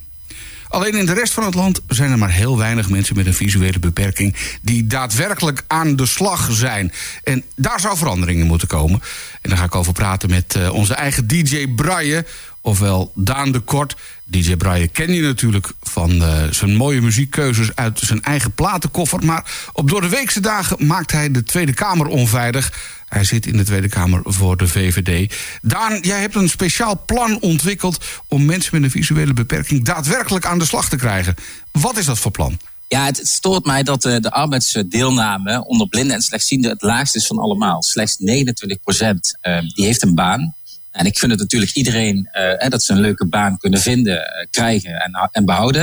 [0.71, 3.35] Alleen in de rest van het land zijn er maar heel weinig mensen met een
[3.35, 6.93] visuele beperking die daadwerkelijk aan de slag zijn.
[7.25, 9.03] En daar zou verandering in moeten komen.
[9.41, 12.27] En daar ga ik over praten met eh, onze eigen DJ Braille,
[12.61, 13.97] ofwel Daan de Kort.
[14.25, 19.25] DJ Braille ken je natuurlijk van eh, zijn mooie muziekkeuzes uit zijn eigen platenkoffer.
[19.25, 22.73] Maar op door de weekse dagen maakt hij de Tweede Kamer onveilig.
[23.09, 25.35] Hij zit in de Tweede Kamer voor de VVD.
[25.63, 28.05] Daan, jij hebt een speciaal plan ontwikkeld...
[28.29, 31.35] om mensen met een visuele beperking daadwerkelijk aan de slag te krijgen.
[31.71, 32.59] Wat is dat voor plan?
[32.89, 37.27] Ja, het, stoort mij dat eh, de arbeidsdeelname onder blinden en slechtzienden het laagste is
[37.27, 37.83] van allemaal.
[37.83, 39.39] Slechts 29 procent
[39.75, 40.55] die heeft een baan.
[40.93, 44.27] En ik vind het natuurlijk iedereen eh, hè, dat ze een leuke baan kunnen vinden,
[44.27, 45.83] eh, krijgen en, en behouden.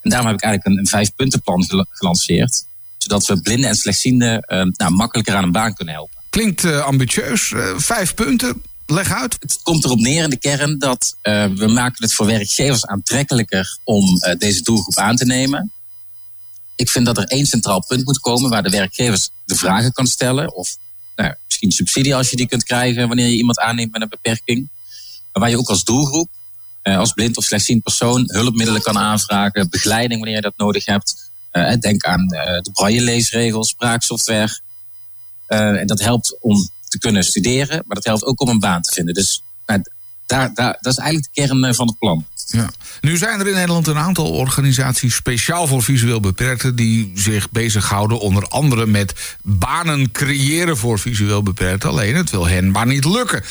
[0.00, 2.66] En daarom heb ik eigenlijk een, een vijfpuntenplan gel- gelanceerd.
[2.98, 6.14] Zodat we blinden en slechtzienden eh, nou, makkelijker aan een baan kunnen helpen.
[6.30, 7.52] Klinkt ambitieus.
[7.76, 8.62] Vijf punten.
[8.86, 9.36] Leg uit.
[9.40, 14.04] Het komt erop neer in de kern dat we maken het voor werkgevers aantrekkelijker om
[14.38, 15.72] deze doelgroep aan te nemen.
[16.76, 20.06] Ik vind dat er één centraal punt moet komen waar de werkgevers de vragen kan
[20.06, 20.54] stellen.
[20.54, 20.76] Of
[21.64, 24.68] misschien subsidie als je die kunt krijgen wanneer je iemand aanneemt met een beperking.
[25.32, 26.28] Maar waar je ook als doelgroep,
[26.82, 31.32] eh, als blind of slechtziend persoon, hulpmiddelen kan aanvragen, begeleiding wanneer je dat nodig hebt.
[31.50, 34.60] Eh, denk aan eh, de braille-leesregels, spraaksoftware.
[35.46, 38.82] Eh, en dat helpt om te kunnen studeren, maar dat helpt ook om een baan
[38.82, 39.14] te vinden.
[39.14, 39.42] Dus
[40.38, 42.26] daar, daar, dat is eigenlijk de kern eh, van het plan.
[42.46, 42.70] Ja.
[43.00, 46.76] Nu zijn er in Nederland een aantal organisaties speciaal voor visueel beperkten...
[46.76, 51.90] die zich bezighouden onder andere met banen creëren voor visueel beperkten.
[51.90, 53.44] Alleen het wil hen maar niet lukken.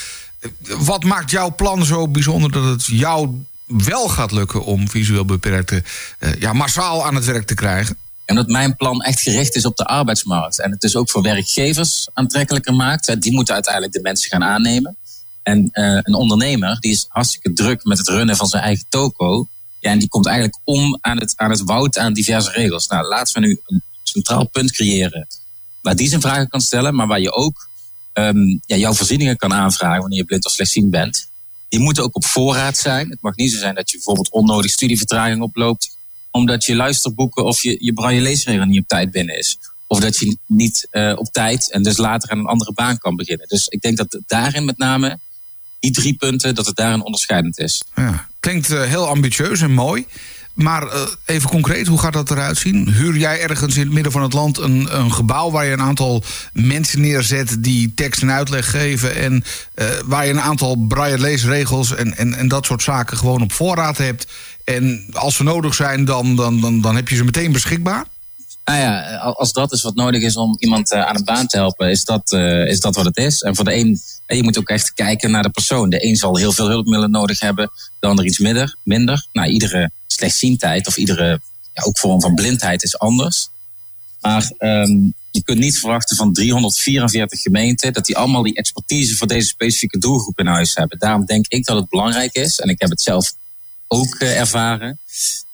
[0.78, 4.64] Wat maakt jouw plan zo bijzonder dat het jou wel gaat lukken...
[4.64, 5.86] om visueel beperkten
[6.20, 7.98] eh, ja, massaal aan het werk te krijgen?
[8.26, 10.60] En dat mijn plan echt gericht is op de arbeidsmarkt.
[10.60, 13.22] En het dus ook voor werkgevers aantrekkelijker maakt.
[13.22, 14.98] Die moeten uiteindelijk de mensen gaan aannemen.
[15.44, 19.48] En eh, een ondernemer die is hartstikke druk met het runnen van zijn eigen toko.
[19.80, 22.88] Ja, en die komt eigenlijk om aan het, aan het woud aan diverse regels.
[22.88, 25.28] Nou, laten we nu een centraal punt creëren
[25.84, 27.70] waar die zijn vragen kan stellen, maar waar je ook
[28.14, 31.30] ehm, ja, jouw voorzieningen kan aanvragen wanneer je blind of slechtziend bent.
[31.70, 33.10] Die moeten ook op voorraad zijn.
[33.10, 35.98] Het mag niet zo zijn dat je bijvoorbeeld onnodig studievertraging oploopt,
[36.32, 39.58] omdat je luisterboeken of je, je braille leesregel niet op tijd binnen is.
[39.88, 43.16] Of dat je niet eh, op tijd en dus later aan een andere baan kan
[43.16, 43.48] beginnen.
[43.48, 45.20] Dus ik denk dat daarin met name,
[45.84, 47.84] die drie punten, dat het daarin onderscheidend is.
[47.96, 48.28] Ja.
[48.40, 50.06] Klinkt eh, heel ambitieus en mooi.
[50.54, 52.90] Maar eh, even concreet, hoe gaat dat eruit zien?
[52.90, 55.82] Huur jij ergens in het midden van het land een, een gebouw waar je een
[55.82, 56.24] aantal
[56.54, 59.44] mensen neerzet die tekst en uitleg geven en
[59.74, 63.52] eh, waar je een aantal braille leesregels en, en, en dat soort zaken gewoon op
[63.52, 64.28] voorraad hebt?
[64.64, 68.06] En als ze nodig zijn, dan, dan, dan, dan heb je ze meteen beschikbaar?
[68.66, 71.58] Nou ja, als dat is wat nodig is om iemand eh, aan een baan te
[71.58, 73.42] helpen, is dat, eh, is dat wat het is.
[73.42, 75.90] En voor de een, en je moet ook echt kijken naar de persoon.
[75.90, 78.76] De een zal heel veel hulpmiddelen nodig hebben, de ander iets minder.
[78.84, 79.28] minder.
[79.32, 81.42] Nou, iedere slechtziendheid of iedere
[81.74, 83.50] ja, ook vorm van blindheid is anders.
[84.22, 84.92] Maar ehm,
[85.32, 89.98] je kunt niet verwachten van 344 gemeenten dat die allemaal die expertise voor deze specifieke
[89.98, 91.00] doelgroep in huis hebben.
[91.00, 93.34] Daarom denk ik dat het belangrijk is, en ik heb het zelf
[93.88, 95.00] ook eh, ervaren,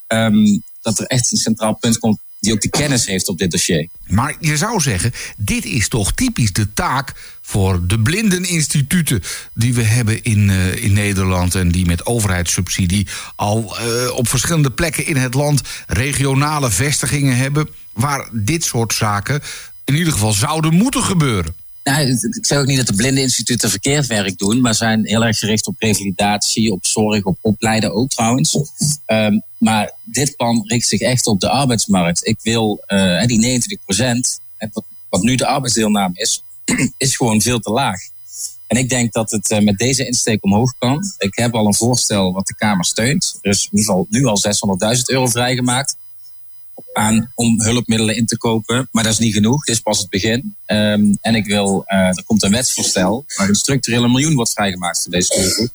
[0.07, 3.52] ehm, dat er echt een centraal punt komt die ook de kennis heeft op dit
[3.52, 3.88] dossier.
[4.07, 9.84] Maar je zou zeggen, dit is toch typisch de taak voor de blindeninstituten die we
[9.84, 15.16] hebben in, eh, in Nederland en die met overheidssubsidie al eh, op verschillende plekken in
[15.16, 19.41] het land regionale vestigingen hebben waar dit soort zaken
[19.86, 21.56] in ieder geval zouden moeten gebeuren.
[21.84, 25.38] Nou, ik zeg ook niet dat de blindeninstituten verkeerd werk doen, maar zijn heel erg
[25.38, 28.57] gericht op revalidatie, op zorg, op opleiden ook trouwens.
[29.06, 32.27] Ehm, maar dit plan richt zich echt op de arbeidsmarkt.
[32.27, 34.40] Ik wil eh, die 29 procent,
[35.10, 36.44] wat, nu de arbeidsdeelname is,
[36.98, 37.99] is gewoon veel te laag.
[38.68, 41.03] En ik denk dat het eh, met deze insteek omhoog kan.
[41.18, 43.40] Ik heb al een voorstel wat de Kamer steunt.
[43.41, 44.41] Er is ieder geval nu al
[44.98, 45.95] 600.000 euro vrijgemaakt
[46.94, 48.88] aan om hulpmiddelen in te kopen.
[48.91, 49.65] Maar dat is niet genoeg.
[49.65, 50.56] Dit is pas het begin.
[50.65, 55.02] Ehm, en ik wil, eh, er komt een wetsvoorstel waar een structurele miljoen wordt vrijgemaakt
[55.02, 55.69] voor deze doelgroep.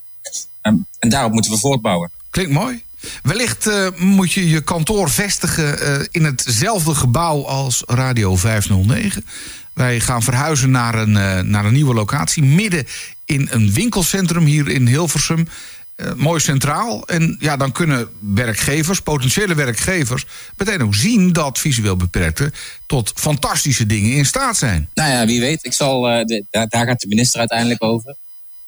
[0.60, 2.10] Ehm, en daarop moeten we voortbouwen.
[2.30, 2.82] Klinkt mooi.
[3.22, 9.24] Wellicht eh, moet je je kantoor vestigen eh, in hetzelfde gebouw als Radio 509.
[9.72, 12.42] Wij gaan verhuizen naar een, eh, naar een nieuwe locatie.
[12.42, 12.86] Midden
[13.24, 15.48] in een winkelcentrum hier in Hilversum.
[16.16, 17.06] Mooi centraal.
[17.06, 20.26] En ja, dan kunnen werkgevers, potentiële werkgevers...
[20.56, 22.52] meteen ook zien dat visueel beperkten...
[22.86, 24.88] tot fantastische dingen in staat zijn.
[24.94, 25.64] Nou ja, wie weet.
[25.64, 26.02] Ik zal,
[26.50, 28.16] daar gaat de minister uiteindelijk over.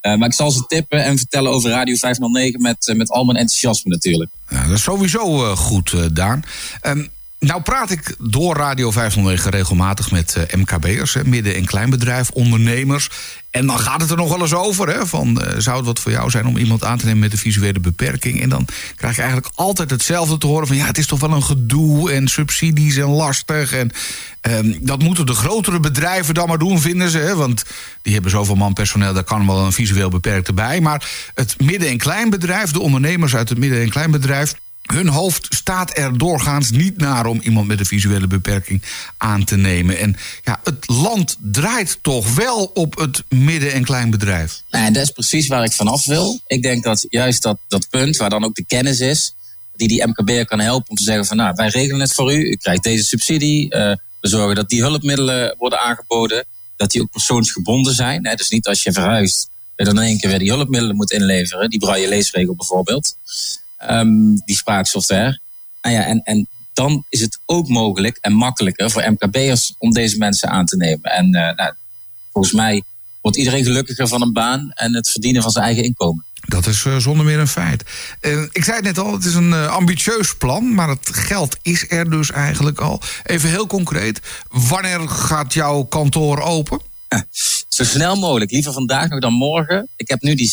[0.07, 3.25] Eh, maar ik zal ze tippen en vertellen over Radio 509 met, eh, met al
[3.25, 4.31] mijn enthousiasme natuurlijk.
[4.49, 6.43] Ja, dat is sowieso eh, goed, Daan.
[6.81, 7.07] Ehm,
[7.47, 13.11] nou praat ik door Radio 509 regelmatig met eh, MKB'ers, midden- en kleinbedrijf, ondernemers.
[13.51, 15.99] En dan gaat het er nog wel eens over, hè, van eh, zou het wat
[16.01, 18.41] voor jou zijn om iemand aan te nemen met een visuele beperking?
[18.43, 18.67] En dan
[18.97, 22.13] krijg je eigenlijk altijd hetzelfde te horen van ja, het is toch wel een gedoe
[22.13, 23.73] en subsidies en lastig.
[23.73, 23.91] En
[24.41, 27.19] ehm, dat moeten de grotere bedrijven dan maar doen, vinden ze.
[27.19, 27.65] Hè, want
[28.03, 30.81] die hebben zoveel man personeel, daar kan wel een visueel beperkte bij.
[30.81, 34.55] Maar het midden- en kleinbedrijf, de ondernemers uit het midden- en kleinbedrijf...
[34.87, 38.83] Hun hoofd staat er doorgaans niet naar om iemand met een visuele beperking
[39.17, 39.99] aan te nemen.
[39.99, 44.63] En ja, het land draait toch wel op het midden- en kleinbedrijf.
[44.71, 46.41] En dat is precies waar ik vanaf wil.
[46.47, 49.35] Ik denk dat juist dat, dat punt, waar dan ook de kennis is,
[49.77, 52.51] die die MKB'er kan helpen om te zeggen van nou, wij regelen het voor u,
[52.51, 56.45] u krijgt deze subsidie, eh, we zorgen dat die hulpmiddelen worden aangeboden,
[56.77, 58.23] dat die ook persoonsgebonden zijn.
[58.23, 61.79] Dus niet als je verhuist, dan in één keer weer die hulpmiddelen moet inleveren, die
[61.79, 63.17] braille leesregel bijvoorbeeld,
[63.77, 65.41] Ehm, die spraaksoftware.
[65.83, 70.19] Nou ja, en, en dan is het ook mogelijk en makkelijker voor MKB'ers om deze
[70.19, 71.11] mensen aan te nemen.
[71.11, 71.73] En eh, nou,
[72.33, 72.83] volgens mij
[73.21, 76.25] wordt iedereen gelukkiger van een baan en het verdienen van zijn eigen inkomen.
[76.35, 77.85] Dat is eh, zonder meer een feit.
[78.21, 81.91] Eh, ik zei het net al, het is een ambitieus plan, maar het geld is
[81.91, 83.03] er dus eigenlijk al.
[83.23, 86.81] Even heel concreet, wanneer gaat jouw kantoor open?
[87.77, 89.89] Zo snel mogelijk, liever vandaag nog dan morgen.
[89.97, 90.51] Ik heb nu die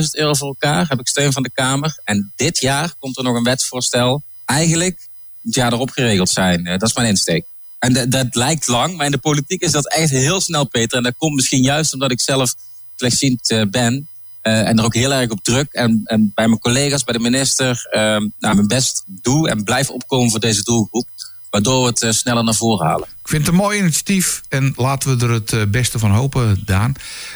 [0.00, 2.00] 600.000 euro voor elkaar, heb ik steun van de Kamer.
[2.04, 4.22] En dit jaar komt er nog een wetsvoorstel.
[4.44, 5.08] Eigenlijk
[5.42, 6.66] het jaar erop geregeld zijn.
[6.66, 7.44] Eh, dat is mijn insteek.
[7.78, 10.96] En dat- lijkt lang, maar in de politiek is dat echt heel snel, Peter.
[10.96, 12.54] En dat komt misschien juist omdat ik zelf
[12.96, 14.08] slechtziend eh, ben.
[14.42, 15.72] eh, en er ook heel erg op druk.
[15.72, 18.00] En, en bij mijn collega's, bij de minister, eh,
[18.38, 21.08] nou, mijn best doe en blijf opkomen voor deze doelgroep.
[21.50, 23.08] Waardoor we het eh, sneller naar voren halen.
[23.22, 26.62] Ik vind het een mooi initiatief en laten we er het eh, beste van hopen,
[26.64, 26.94] Daan.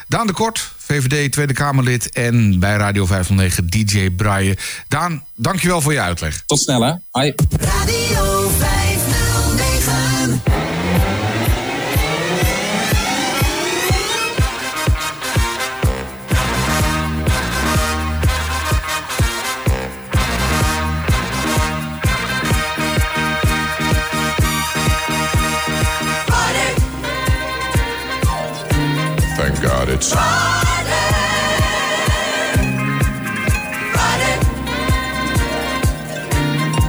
[0.09, 4.57] Daan de Kort, VVD Tweede Kamerlid en bij Radio 509 DJ Braille.
[4.89, 6.43] Daan, dankjewel voor je uitleg.
[6.47, 6.93] Tot snel, hè.
[7.11, 7.35] Hoi.
[7.59, 8.82] Radio 509.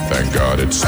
[0.09, 0.83] Thank God it's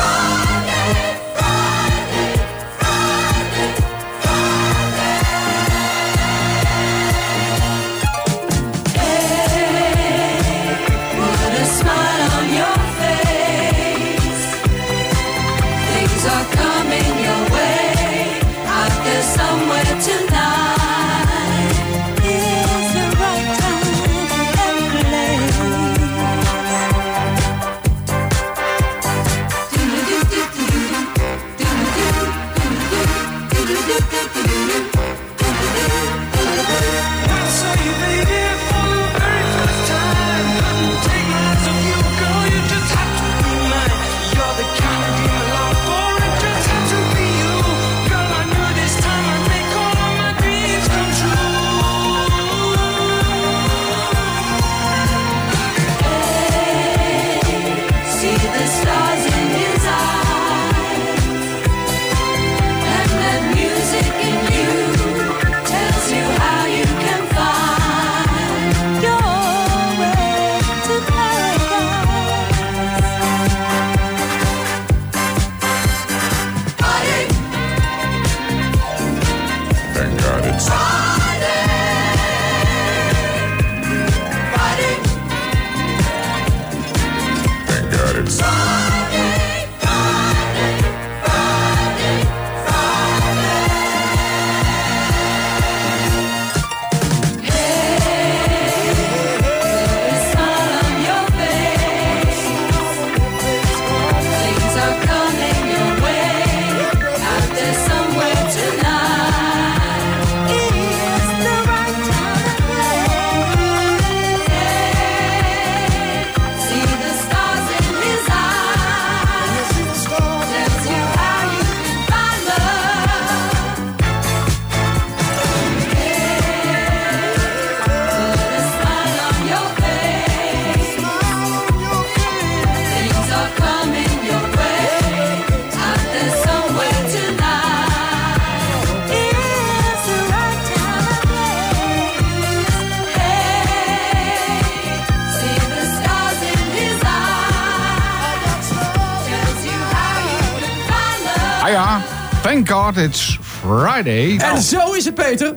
[152.66, 154.38] thank God it's Friday.
[154.38, 155.56] En zo is het, Peter.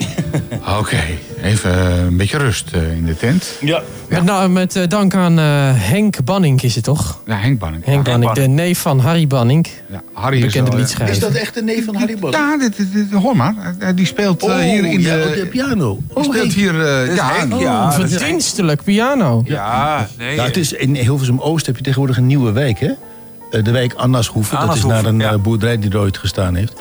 [0.78, 1.00] Oké,
[1.42, 3.56] even een beetje rust eh, in de tent.
[3.60, 3.82] Ja.
[4.08, 5.44] Met, nou, met eh, dank aan eh,
[5.74, 7.20] Henk Banning is het toch?
[7.26, 7.84] Ja, Henk Banning.
[7.84, 9.66] Henk Banning, de neef van Harry Banning.
[9.90, 11.16] Ja, Harry is bekende wel, liedschrijver.
[11.16, 12.34] Is dat echt de neef van Harry Bos?
[12.34, 13.54] Ja, dit, dit- dit- hoor maar.
[13.94, 15.46] Die speelt Oh, hier in ja, de...
[15.50, 15.98] piano.
[16.08, 16.52] die Oh, speelt Henk.
[16.52, 16.86] hier...
[16.86, 17.92] eh, is ja, Henk, oh, ja.
[17.98, 19.42] Oh, is verdienstelijk piano.
[19.44, 20.34] Ja, nee.
[20.34, 22.90] Ja, het is in Hilversum Oost heb je tegenwoordig een nieuwe wijk, hè?
[23.50, 24.60] Eh, De wijk Annashoeven.
[24.66, 25.32] Dat is naar een ja.
[25.32, 26.80] eh, boerderij die er ooit gestaan heeft.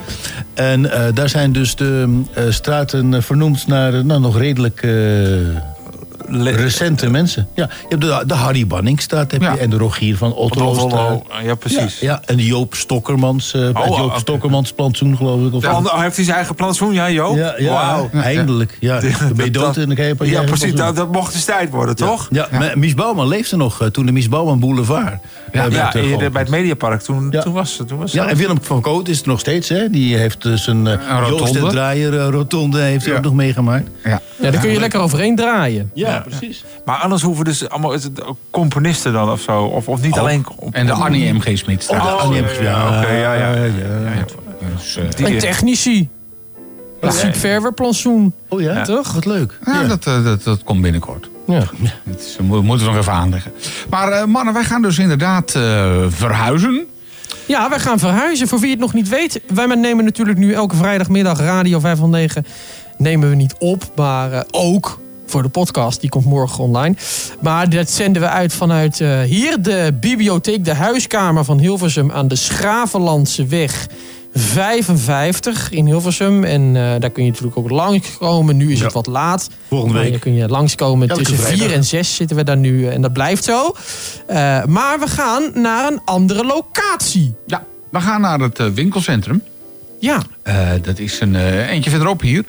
[0.54, 4.88] En eh, daar zijn dus de straten vernoemd naar nou, nog redelijk
[6.32, 7.48] recente mensen.
[7.56, 9.58] Ja, je hebt de, de Harry Banningstraat heb je, Ja.
[9.58, 10.66] en de Rogier van Otto.
[10.66, 12.00] Otto, ja, precies.
[12.00, 14.16] Ja, ja, en de Joop Stokkermans, eh, oh, Joop.
[14.18, 15.54] Stokkermans plantsoen, geloof ik.
[15.54, 17.36] Of De ander- heeft hij zijn eigen plantsoen, ja, Joop?
[17.38, 18.10] ja, ja, Wauw.
[18.14, 18.78] eindelijk.
[18.80, 19.00] Ja.
[19.00, 20.46] Dan ben je dood en dan je Ja, precies.
[20.46, 20.76] plantsoen.
[20.76, 22.28] Dat, dat mocht eens tijd worden, toch?
[22.32, 25.14] Ja, maar Mies Bouwman leefde nog eh, toen de Mies Bouwman Boulevard
[25.52, 27.02] eh, Ja, ja, eh, bij het Mediapark.
[27.02, 27.42] Toen, Ja.
[27.42, 27.88] toen was het.
[27.88, 28.32] Toen was Ja, het.
[28.32, 29.90] en Willem van Koot is er nog steeds, hè?
[29.90, 31.38] Die heeft dus een, eh, Een rotonde.
[31.38, 33.18] Joost en Draaier rotonde heeft hij Ja.
[33.20, 33.90] ook nog meegemaakt.
[34.04, 34.22] ja.
[34.42, 35.92] Ja, daar kun je lekker overheen draaien.
[35.94, 36.64] Ja, precies.
[36.86, 39.64] Maar anders hoeven dus allemaal is het ook componisten dan of zo.
[39.64, 40.46] Of, of niet Oh, alleen...
[40.72, 41.58] En de Annie M.G.
[41.58, 42.02] Smit staat.
[42.02, 43.56] Oh, Annie ja, heeft- ja, oké, ja, ja.
[44.76, 46.10] Dus, eh, Die- En technici.
[47.02, 47.12] Ja.
[48.50, 48.84] Oh ja?
[48.84, 49.12] Toch?
[49.14, 49.60] Wat leuk.
[49.66, 51.30] ja, Dat, eh, dat, dat komt binnenkort.
[51.48, 51.64] Ja.
[52.04, 53.52] Dat is, mo- moeten we nog even aanleggen.
[53.90, 56.86] Maar eh, mannen, wij gaan dus inderdaad eh, verhuizen.
[57.46, 58.48] Ja, wij gaan verhuizen.
[58.48, 62.46] Voor wie het nog niet weet, wij nemen natuurlijk nu elke vrijdagmiddag Radio 509
[62.98, 66.02] nemen we niet op, maar eh, ook voor de podcast.
[66.02, 66.96] Die komt morgen online.
[67.42, 72.28] Maar dat zenden we uit vanuit eh, hier de bibliotheek, de huiskamer van Hilversum aan
[72.28, 73.88] de Schravenlandse weg
[74.34, 76.44] 55 in Hilversum.
[76.44, 78.58] En eh, daar kun je natuurlijk ook langskomen.
[78.58, 79.50] Nu is het wat laat.
[79.68, 80.12] Volgende week.
[80.12, 81.10] Dan kun je langskomen.
[81.10, 81.68] Elke Tussen vrijdag.
[81.68, 82.86] 4 en 6 zitten we daar nu.
[82.88, 83.76] eh, En dat blijft zo.
[84.68, 87.36] Maar we gaan naar een andere locatie.
[87.46, 89.44] Ja, we gaan naar het winkelcentrum.
[90.00, 90.22] Ja.
[90.82, 91.36] Dat is een
[91.66, 92.44] eentje verderop hier.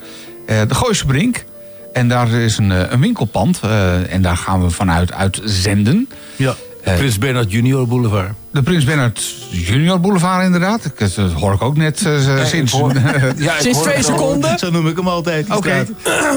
[0.47, 1.45] De Gooise Brink.
[1.93, 3.61] En daar is een, eh, een winkelpand.
[3.63, 6.09] eh, en daar gaan we vanuit uitzenden.
[6.37, 6.55] Ja.
[6.85, 8.29] Eh, Prins Bernhard Junior Boulevard.
[8.53, 10.85] De Prins Bernhard Junior Boulevard inderdaad.
[10.85, 12.73] Ik- Dat hoor ik ook net eh, sinds...
[12.73, 12.93] hoor-
[13.37, 14.59] Ja, ik Sinds twee seconden.
[14.59, 15.57] Zo noem ik hem altijd.
[15.57, 15.87] Oké.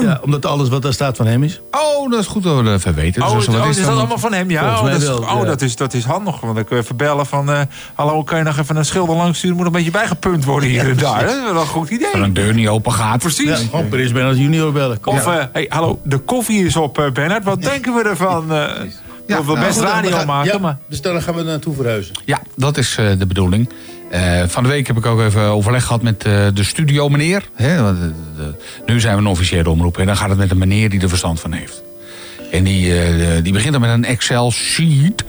[0.02, 1.60] Ja, omdat alles wat daar staat van hem is.
[1.70, 3.22] Oh, dat is goed dat we dat even weten.
[3.22, 3.84] Oh, Dus oh, is dan?
[3.86, 4.50] dat allemaal van hem?
[4.50, 6.40] Ja, oh, dat, is, oh dat, is, dat is handig.
[6.40, 7.50] Want dan kun je even bellen van...
[7.50, 7.60] eh,
[7.94, 9.56] hallo, kan je nog even een schilder langs sturen?
[9.56, 11.20] Moet een beetje bijgepunt worden hier en daar.
[11.26, 12.06] Dat is wel een goed idee.
[12.06, 13.18] Als er een deur niet open gaat.
[13.18, 13.58] Precies.
[13.70, 15.00] Gewoon Prins Bernhard Junior bellen.
[15.00, 15.14] Kom.
[15.14, 17.44] Of, eh, hey, hallo, de koffie is op, eh, Bernard.
[17.44, 18.52] Wat denken we ervan?
[18.52, 18.68] Eh
[19.26, 20.78] Ja, we nou, best goed, radio gaan- maken, ja, maar...
[20.88, 22.14] Dus daar gaan we naartoe verhuizen.
[22.24, 23.68] Ja, dat is eh, de bedoeling.
[24.10, 27.48] Eh, van de week heb ik ook even overleg gehad met eh, de studio meneer.
[27.56, 28.54] De- de-
[28.86, 29.98] nu zijn we een officiële omroep.
[29.98, 31.82] En dan gaat het met een meneer die er verstand van heeft.
[32.50, 32.92] En die,
[33.42, 35.24] die begint dan met een Excel sheet.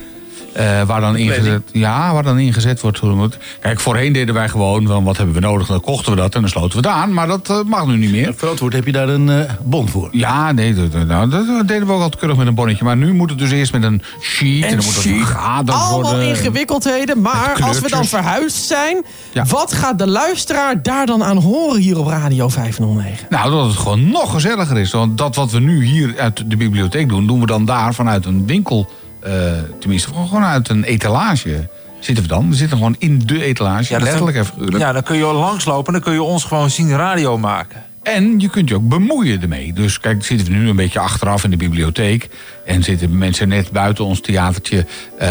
[0.56, 3.38] Eh, waar, dan ingezet, ja, waar dan ingezet wordt.
[3.60, 5.68] Kijk, voorheen deden wij gewoon, van wat hebben we nodig?
[5.68, 7.14] Dan kochten we dat en dan sloten we het aan.
[7.14, 8.34] Maar dat eh, mag nu niet meer.
[8.36, 10.10] Verantwoord heb je daar een eh, bon voor.
[10.12, 12.84] Ja, nee, dat, nou, dat deden we ook altijd keurig met een bonnetje.
[12.84, 14.64] Maar nu moet het dus eerst met een sheet.
[14.64, 16.28] En, En dan moet het vergaderd Allemaal worden.
[16.28, 17.22] ingewikkeldheden.
[17.22, 19.06] Maar als we dan verhuisd zijn...
[19.34, 19.46] Ja.
[19.46, 23.28] wat gaat de luisteraar daar dan aan horen hier op Radio 509?
[23.30, 24.92] Nou, dat het gewoon nog gezelliger is.
[24.92, 27.28] Want dat wat we nu hier uit de bibliotheek doen...
[27.28, 28.90] doen we dan daar vanuit een winkel.
[29.26, 29.34] Eh,
[29.80, 31.68] tenminste, gewoon uit een etalage
[32.00, 32.50] zitten we dan.
[32.50, 34.78] We zitten gewoon in de etalage, dat- letterlijk en figuurlijk.
[34.78, 37.84] Ja, dan kun je langslopen en dan kun je ons gewoon zien radio maken.
[38.04, 39.74] En je kunt je ook bemoeien ermee.
[39.74, 42.30] Dus kijk, zitten we nu een beetje achteraf in de bibliotheek.
[42.66, 44.86] En zitten mensen net buiten ons theatertje
[45.18, 45.28] eh,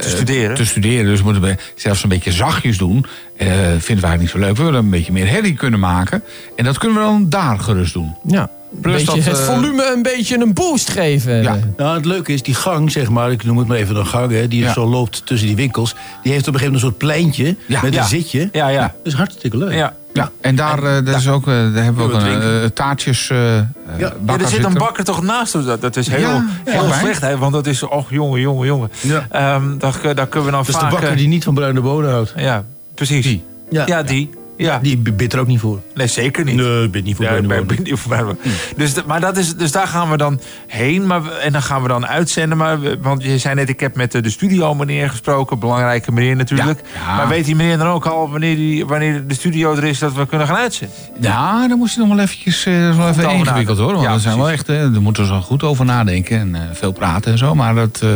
[0.00, 0.56] te studeren.
[0.56, 1.04] Te studeren.
[1.04, 3.06] Dus moeten we zelfs een beetje zachtjes doen.
[3.36, 4.56] Eh vinden we eigenlijk niet zo leuk.
[4.56, 6.22] We willen een beetje meer herrie kunnen maken.
[6.56, 8.16] En dat kunnen we dan daar gerust doen.
[8.26, 8.50] Ja,
[8.80, 11.42] Plus beetje dat, het eh, volume een beetje een boost geven.
[11.42, 11.58] Ja.
[11.76, 14.32] Nou, het leuke is, die gang, zeg maar, ik noem het maar even een gang,
[14.32, 14.72] hè, die Ja.
[14.72, 15.94] zo loopt tussen die winkels.
[16.22, 17.80] Die heeft op een gegeven moment een soort pleintje Ja.
[17.82, 18.00] met Ja.
[18.00, 18.48] een zitje.
[18.52, 18.80] Ja, ja.
[18.80, 19.72] Dat is hartstikke leuk.
[19.72, 19.94] Ja.
[20.12, 23.30] Ja, en daar, eh, dat is ook, eh, daar hebben we ook een eh, taartjes.
[23.30, 23.66] eh Ja.
[23.98, 24.74] Ja, bakker er zit een zitten.
[24.80, 25.52] bakker toch naast.
[25.52, 27.38] Dat, dat is heel, Ja, heel slecht, hè?
[27.38, 28.90] want dat is, och jongen, jongen, jongen.
[29.00, 29.26] Ja.
[29.30, 30.90] Ehm, daar, daar kunnen we dan Dat is de vaak...
[30.90, 32.32] bakker die niet van bruine bonen houdt.
[32.36, 32.64] Ja,
[32.94, 33.24] precies.
[33.24, 33.42] Die.
[33.70, 33.82] Ja.
[33.86, 34.30] Ja, die.
[34.56, 34.78] Ja.
[34.82, 35.80] Die bidt er ook niet voor.
[35.94, 36.56] Nee, zeker niet.
[36.56, 38.36] Nee, ben niet voor Ja, niet voor.
[38.76, 41.06] Dus, maar dat is, dus daar gaan we dan heen.
[41.06, 42.58] Maar, en dan gaan we dan uitzenden.
[42.58, 45.58] Maar, want je zei net, ik heb met de, de studio meneer gesproken.
[45.58, 46.80] Belangrijke meneer natuurlijk.
[46.94, 47.16] Ja, ja.
[47.16, 50.12] Maar weet die meneer dan ook al wanneer, die, wanneer de studio er is dat
[50.12, 50.96] we kunnen gaan uitzenden?
[51.20, 53.92] Ja, dan moest je nog wel eventjes eh, wel even ingewikkeld hoor.
[53.92, 56.60] Want Ja, zijn wel echt, eh, daar moeten we zo goed over nadenken en eh,
[56.72, 57.54] veel praten en zo.
[57.54, 58.10] Maar dat, eh,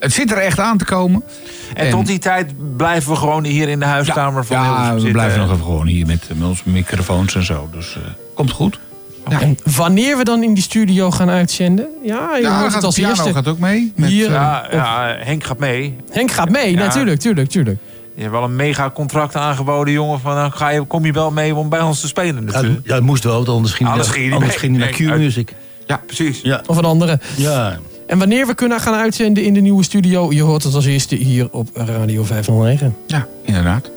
[0.00, 1.22] het zit er echt aan te komen.
[1.74, 5.00] En, tot die tijd blijven we gewoon hier in de huiskamer van ja, Hilversum we
[5.00, 5.12] zitten.
[5.18, 7.68] blijven nog even gewoon hier met, met onze microfoons en zo.
[7.72, 8.02] Dus eh,
[8.34, 8.78] komt goed.
[9.28, 11.86] Ja, En wanneer we dan in die studio gaan uitzenden?
[12.04, 13.32] Ja, je ja hoort het de als piano eerste.
[13.32, 13.92] gaat ook mee.
[13.96, 15.96] Met, Hier, eh, Ja, ja, Henk gaat mee.
[16.10, 16.78] Henk gaat mee, Ja.
[16.78, 17.78] natuurlijk, tuurlijk, tuurlijk.
[18.14, 20.20] Je hebt wel een mega contract aangeboden, jongen.
[20.20, 22.86] Van, dan ga je, kom je wel mee om bij ons te spelen Ja, natuurlijk.
[22.86, 25.54] ja, het moest wel, want anders ging hij Anders naar- ging anders ging Q-Music.
[25.86, 26.40] Ja, precies.
[26.42, 26.62] Ja.
[26.66, 27.20] Of een andere.
[27.36, 27.78] Ja.
[28.06, 31.14] En wanneer we kunnen gaan uitzenden in de nieuwe studio, je hoort het als eerste
[31.14, 32.96] hier op Radio 509.
[33.06, 33.90] Ja, inderdaad.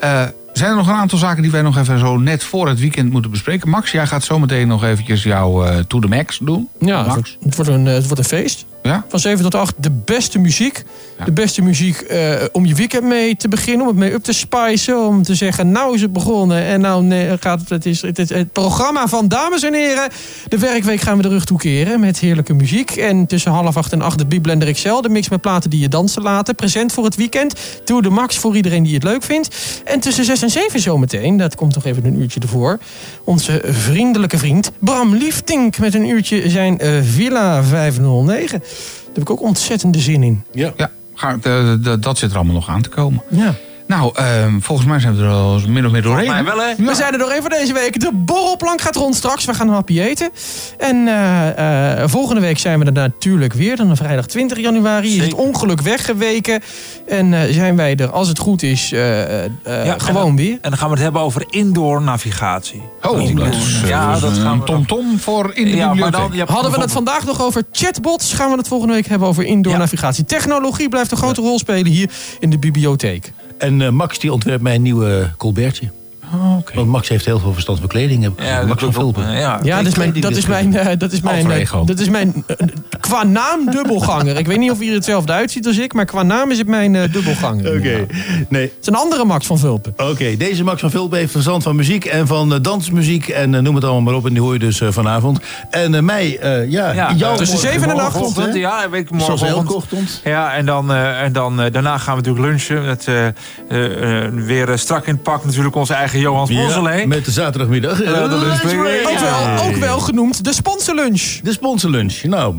[0.00, 2.80] Eh, zijn er nog een aantal zaken die wij nog even zo net voor het
[2.80, 3.68] weekend moeten bespreken?
[3.68, 6.68] Max, jij gaat zometeen nog eventjes jouw eh To The Max doen.
[6.78, 7.38] Ja, Max.
[7.42, 8.66] het wordt, een, eh, het wordt een feest.
[8.82, 9.04] Ja?
[9.08, 10.82] Van 7 tot 8 de beste muziek.
[11.18, 11.24] Ja.
[11.24, 13.80] De beste muziek eh, om je weekend mee te beginnen.
[13.80, 15.06] Om het mee up te spicen.
[15.06, 16.64] Om te zeggen, nou is het begonnen.
[16.64, 20.08] En nou nee, gaat het, het, is, het, is het programma van dames en heren.
[20.48, 22.90] De werkweek gaan we de rug toekeren met heerlijke muziek.
[22.90, 25.00] En tussen half acht en acht de Biblender XL.
[25.00, 26.54] De mix met platen die je dansen laten.
[26.54, 27.54] Present voor het weekend.
[27.84, 29.56] Doe de max voor iedereen die het leuk vindt.
[29.84, 32.78] En tussen 6 en 7 zometeen, dat komt nog even een uurtje ervoor.
[33.24, 38.58] Onze vriendelijke vriend Bram Liefdink met een uurtje zijn eh, Villa 509.
[38.58, 38.68] Daar
[39.12, 40.44] heb ik ook ontzettende zin in.
[40.52, 40.72] Ja.
[40.76, 43.22] Ja, dat zit er allemaal nog aan te komen.
[43.28, 43.54] Ja.
[43.90, 46.26] Nou, ehm, volgens mij zijn we er al min of meer doorheen.
[46.26, 46.44] mij hè?
[46.44, 46.68] wel, hè?
[46.68, 46.74] Ja.
[46.84, 48.00] We zijn er doorheen voor deze week.
[48.00, 49.44] De borrelplank gaat rond straks.
[49.44, 50.30] We gaan een hapje eten.
[50.78, 53.76] En eh, eh, volgende week zijn we er natuurlijk weer.
[53.76, 56.60] Dan vrijdag 20 januari is het ongeluk weggeweken.
[57.08, 60.52] En eh, zijn wij er, als het goed is, eh, eh, Ja, gewoon weer.
[60.60, 62.82] En dan gaan we het hebben over indoor navigatie.
[63.02, 66.36] Oh, dat is, Ja, dat een gaan we tom-tom voor in de Ja, bibliotheek.
[66.36, 69.44] dan, Hadden we het vandaag nog over chatbots, gaan we het volgende week hebben over
[69.44, 69.78] indoor Ja.
[69.78, 70.24] navigatie.
[70.24, 73.32] Technologie blijft een grote rol spelen hier in de bibliotheek.
[73.60, 75.90] En eh, Max die ontwerpt mij een nieuwe Colbertje.
[76.34, 76.74] Oh, oké.
[76.74, 78.30] Want Max heeft heel veel verstand van kleding.
[78.38, 78.92] Ja, Max van.
[78.92, 79.30] Vulpen.
[79.38, 82.08] Ja, Ja, dat is mijn, dat is mijn, eh, dat is mijn, eh, dat is
[82.08, 82.56] mijn eh,
[83.00, 84.36] qua naam dubbelganger.
[84.38, 86.66] Ik weet niet of hij er hetzelfde uitziet als ik, maar qua naam is het
[86.66, 87.76] mijn eh, dubbelganger.
[87.76, 88.04] Oké, Ja.
[88.48, 88.62] nee.
[88.62, 89.94] Het is een andere Max van Vulpen.
[89.96, 93.28] Oké, deze Max van Vulpen heeft verstand van muziek en van eh, dansmuziek.
[93.28, 94.26] En eh, noem het allemaal maar op.
[94.26, 95.40] En die hoor je dus eh, vanavond.
[95.70, 98.60] En eh, mij, eh, ja, Ja, jou tussen morgen- zeven en acht morgenochtend, ochtend, hè?
[98.60, 99.56] Ja, weet ik Zoals morgenochtend.
[99.66, 100.20] elke ochtend.
[100.24, 102.84] Ja, en dan, eh, en dan eh, daarna gaan we natuurlijk lunchen.
[102.86, 106.60] Met, eh, eh, eh, weer eh, strak in het pak natuurlijk onze eigen Johans Ja,
[106.62, 107.06] Ponselee.
[107.06, 108.04] met de zaterdagmiddag.
[108.04, 109.08] Ja, de lunchbreak.
[109.08, 111.22] Ook wel, ook wel genoemd de sponsorlunch.
[111.42, 112.22] De sponsorlunch.
[112.22, 112.54] Nou,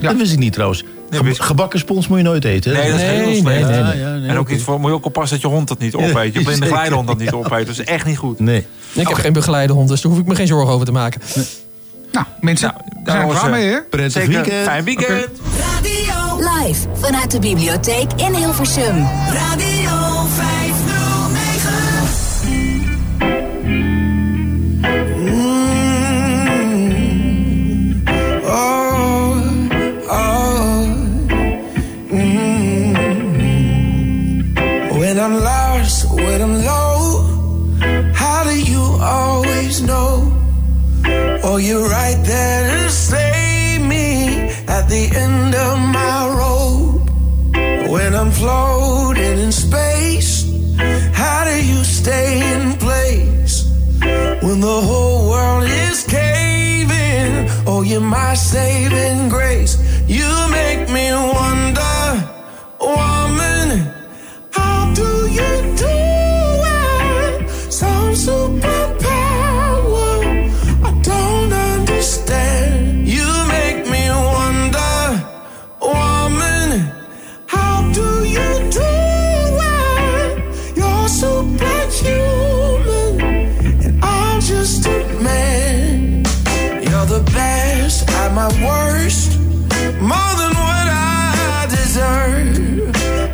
[0.00, 0.84] dat wist ik niet trouwens.
[1.10, 2.74] Nee, gebakken spons moet je nooit eten.
[2.74, 2.80] hè?
[2.82, 3.68] Nee, dat is heel nee, slecht.
[3.68, 3.96] nee, nee.
[3.98, 5.78] Ja, ja, nee, en ook niet voor, moet je ook oppassen dat je hond dat
[5.78, 6.34] niet opeet.
[6.34, 7.66] Je blinde geleidehond dat niet opeet.
[7.66, 8.38] Dat is echt niet goed.
[8.40, 8.66] Nee.
[8.92, 11.20] Ik heb geen begeleidehond, dus daar hoef ik me geen zorgen over te maken.
[12.12, 13.82] Nou, mensen, Nou, daar zijn we was, klaar eh, mee, hè?
[13.90, 14.28] Prettig Zeker.
[14.42, 14.64] weekend.
[14.64, 15.26] Fijn weekend.
[15.60, 19.06] Radio, Live vanuit de bibliotheek in Hilversum.
[19.32, 20.07] Radio
[41.50, 47.08] Oh, you're right there to save me at the end of my rope.
[47.90, 50.44] When I'm floating in space,
[51.14, 53.64] how do you stay in place
[54.42, 57.48] when the whole world is caving?
[57.66, 59.74] Oh, you're my saving grace.
[60.06, 62.28] You make me wonder,
[62.78, 63.97] woman.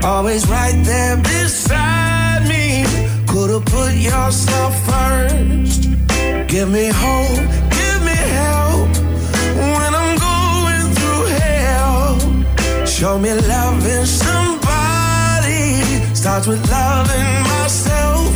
[0.05, 2.85] always right there beside me.
[3.26, 5.82] Could've put yourself first.
[6.48, 7.44] Give me hope,
[7.78, 8.90] give me help
[9.70, 12.86] when I'm going through hell.
[12.86, 14.55] Show me loving somebody
[16.14, 18.28] starts with loving myself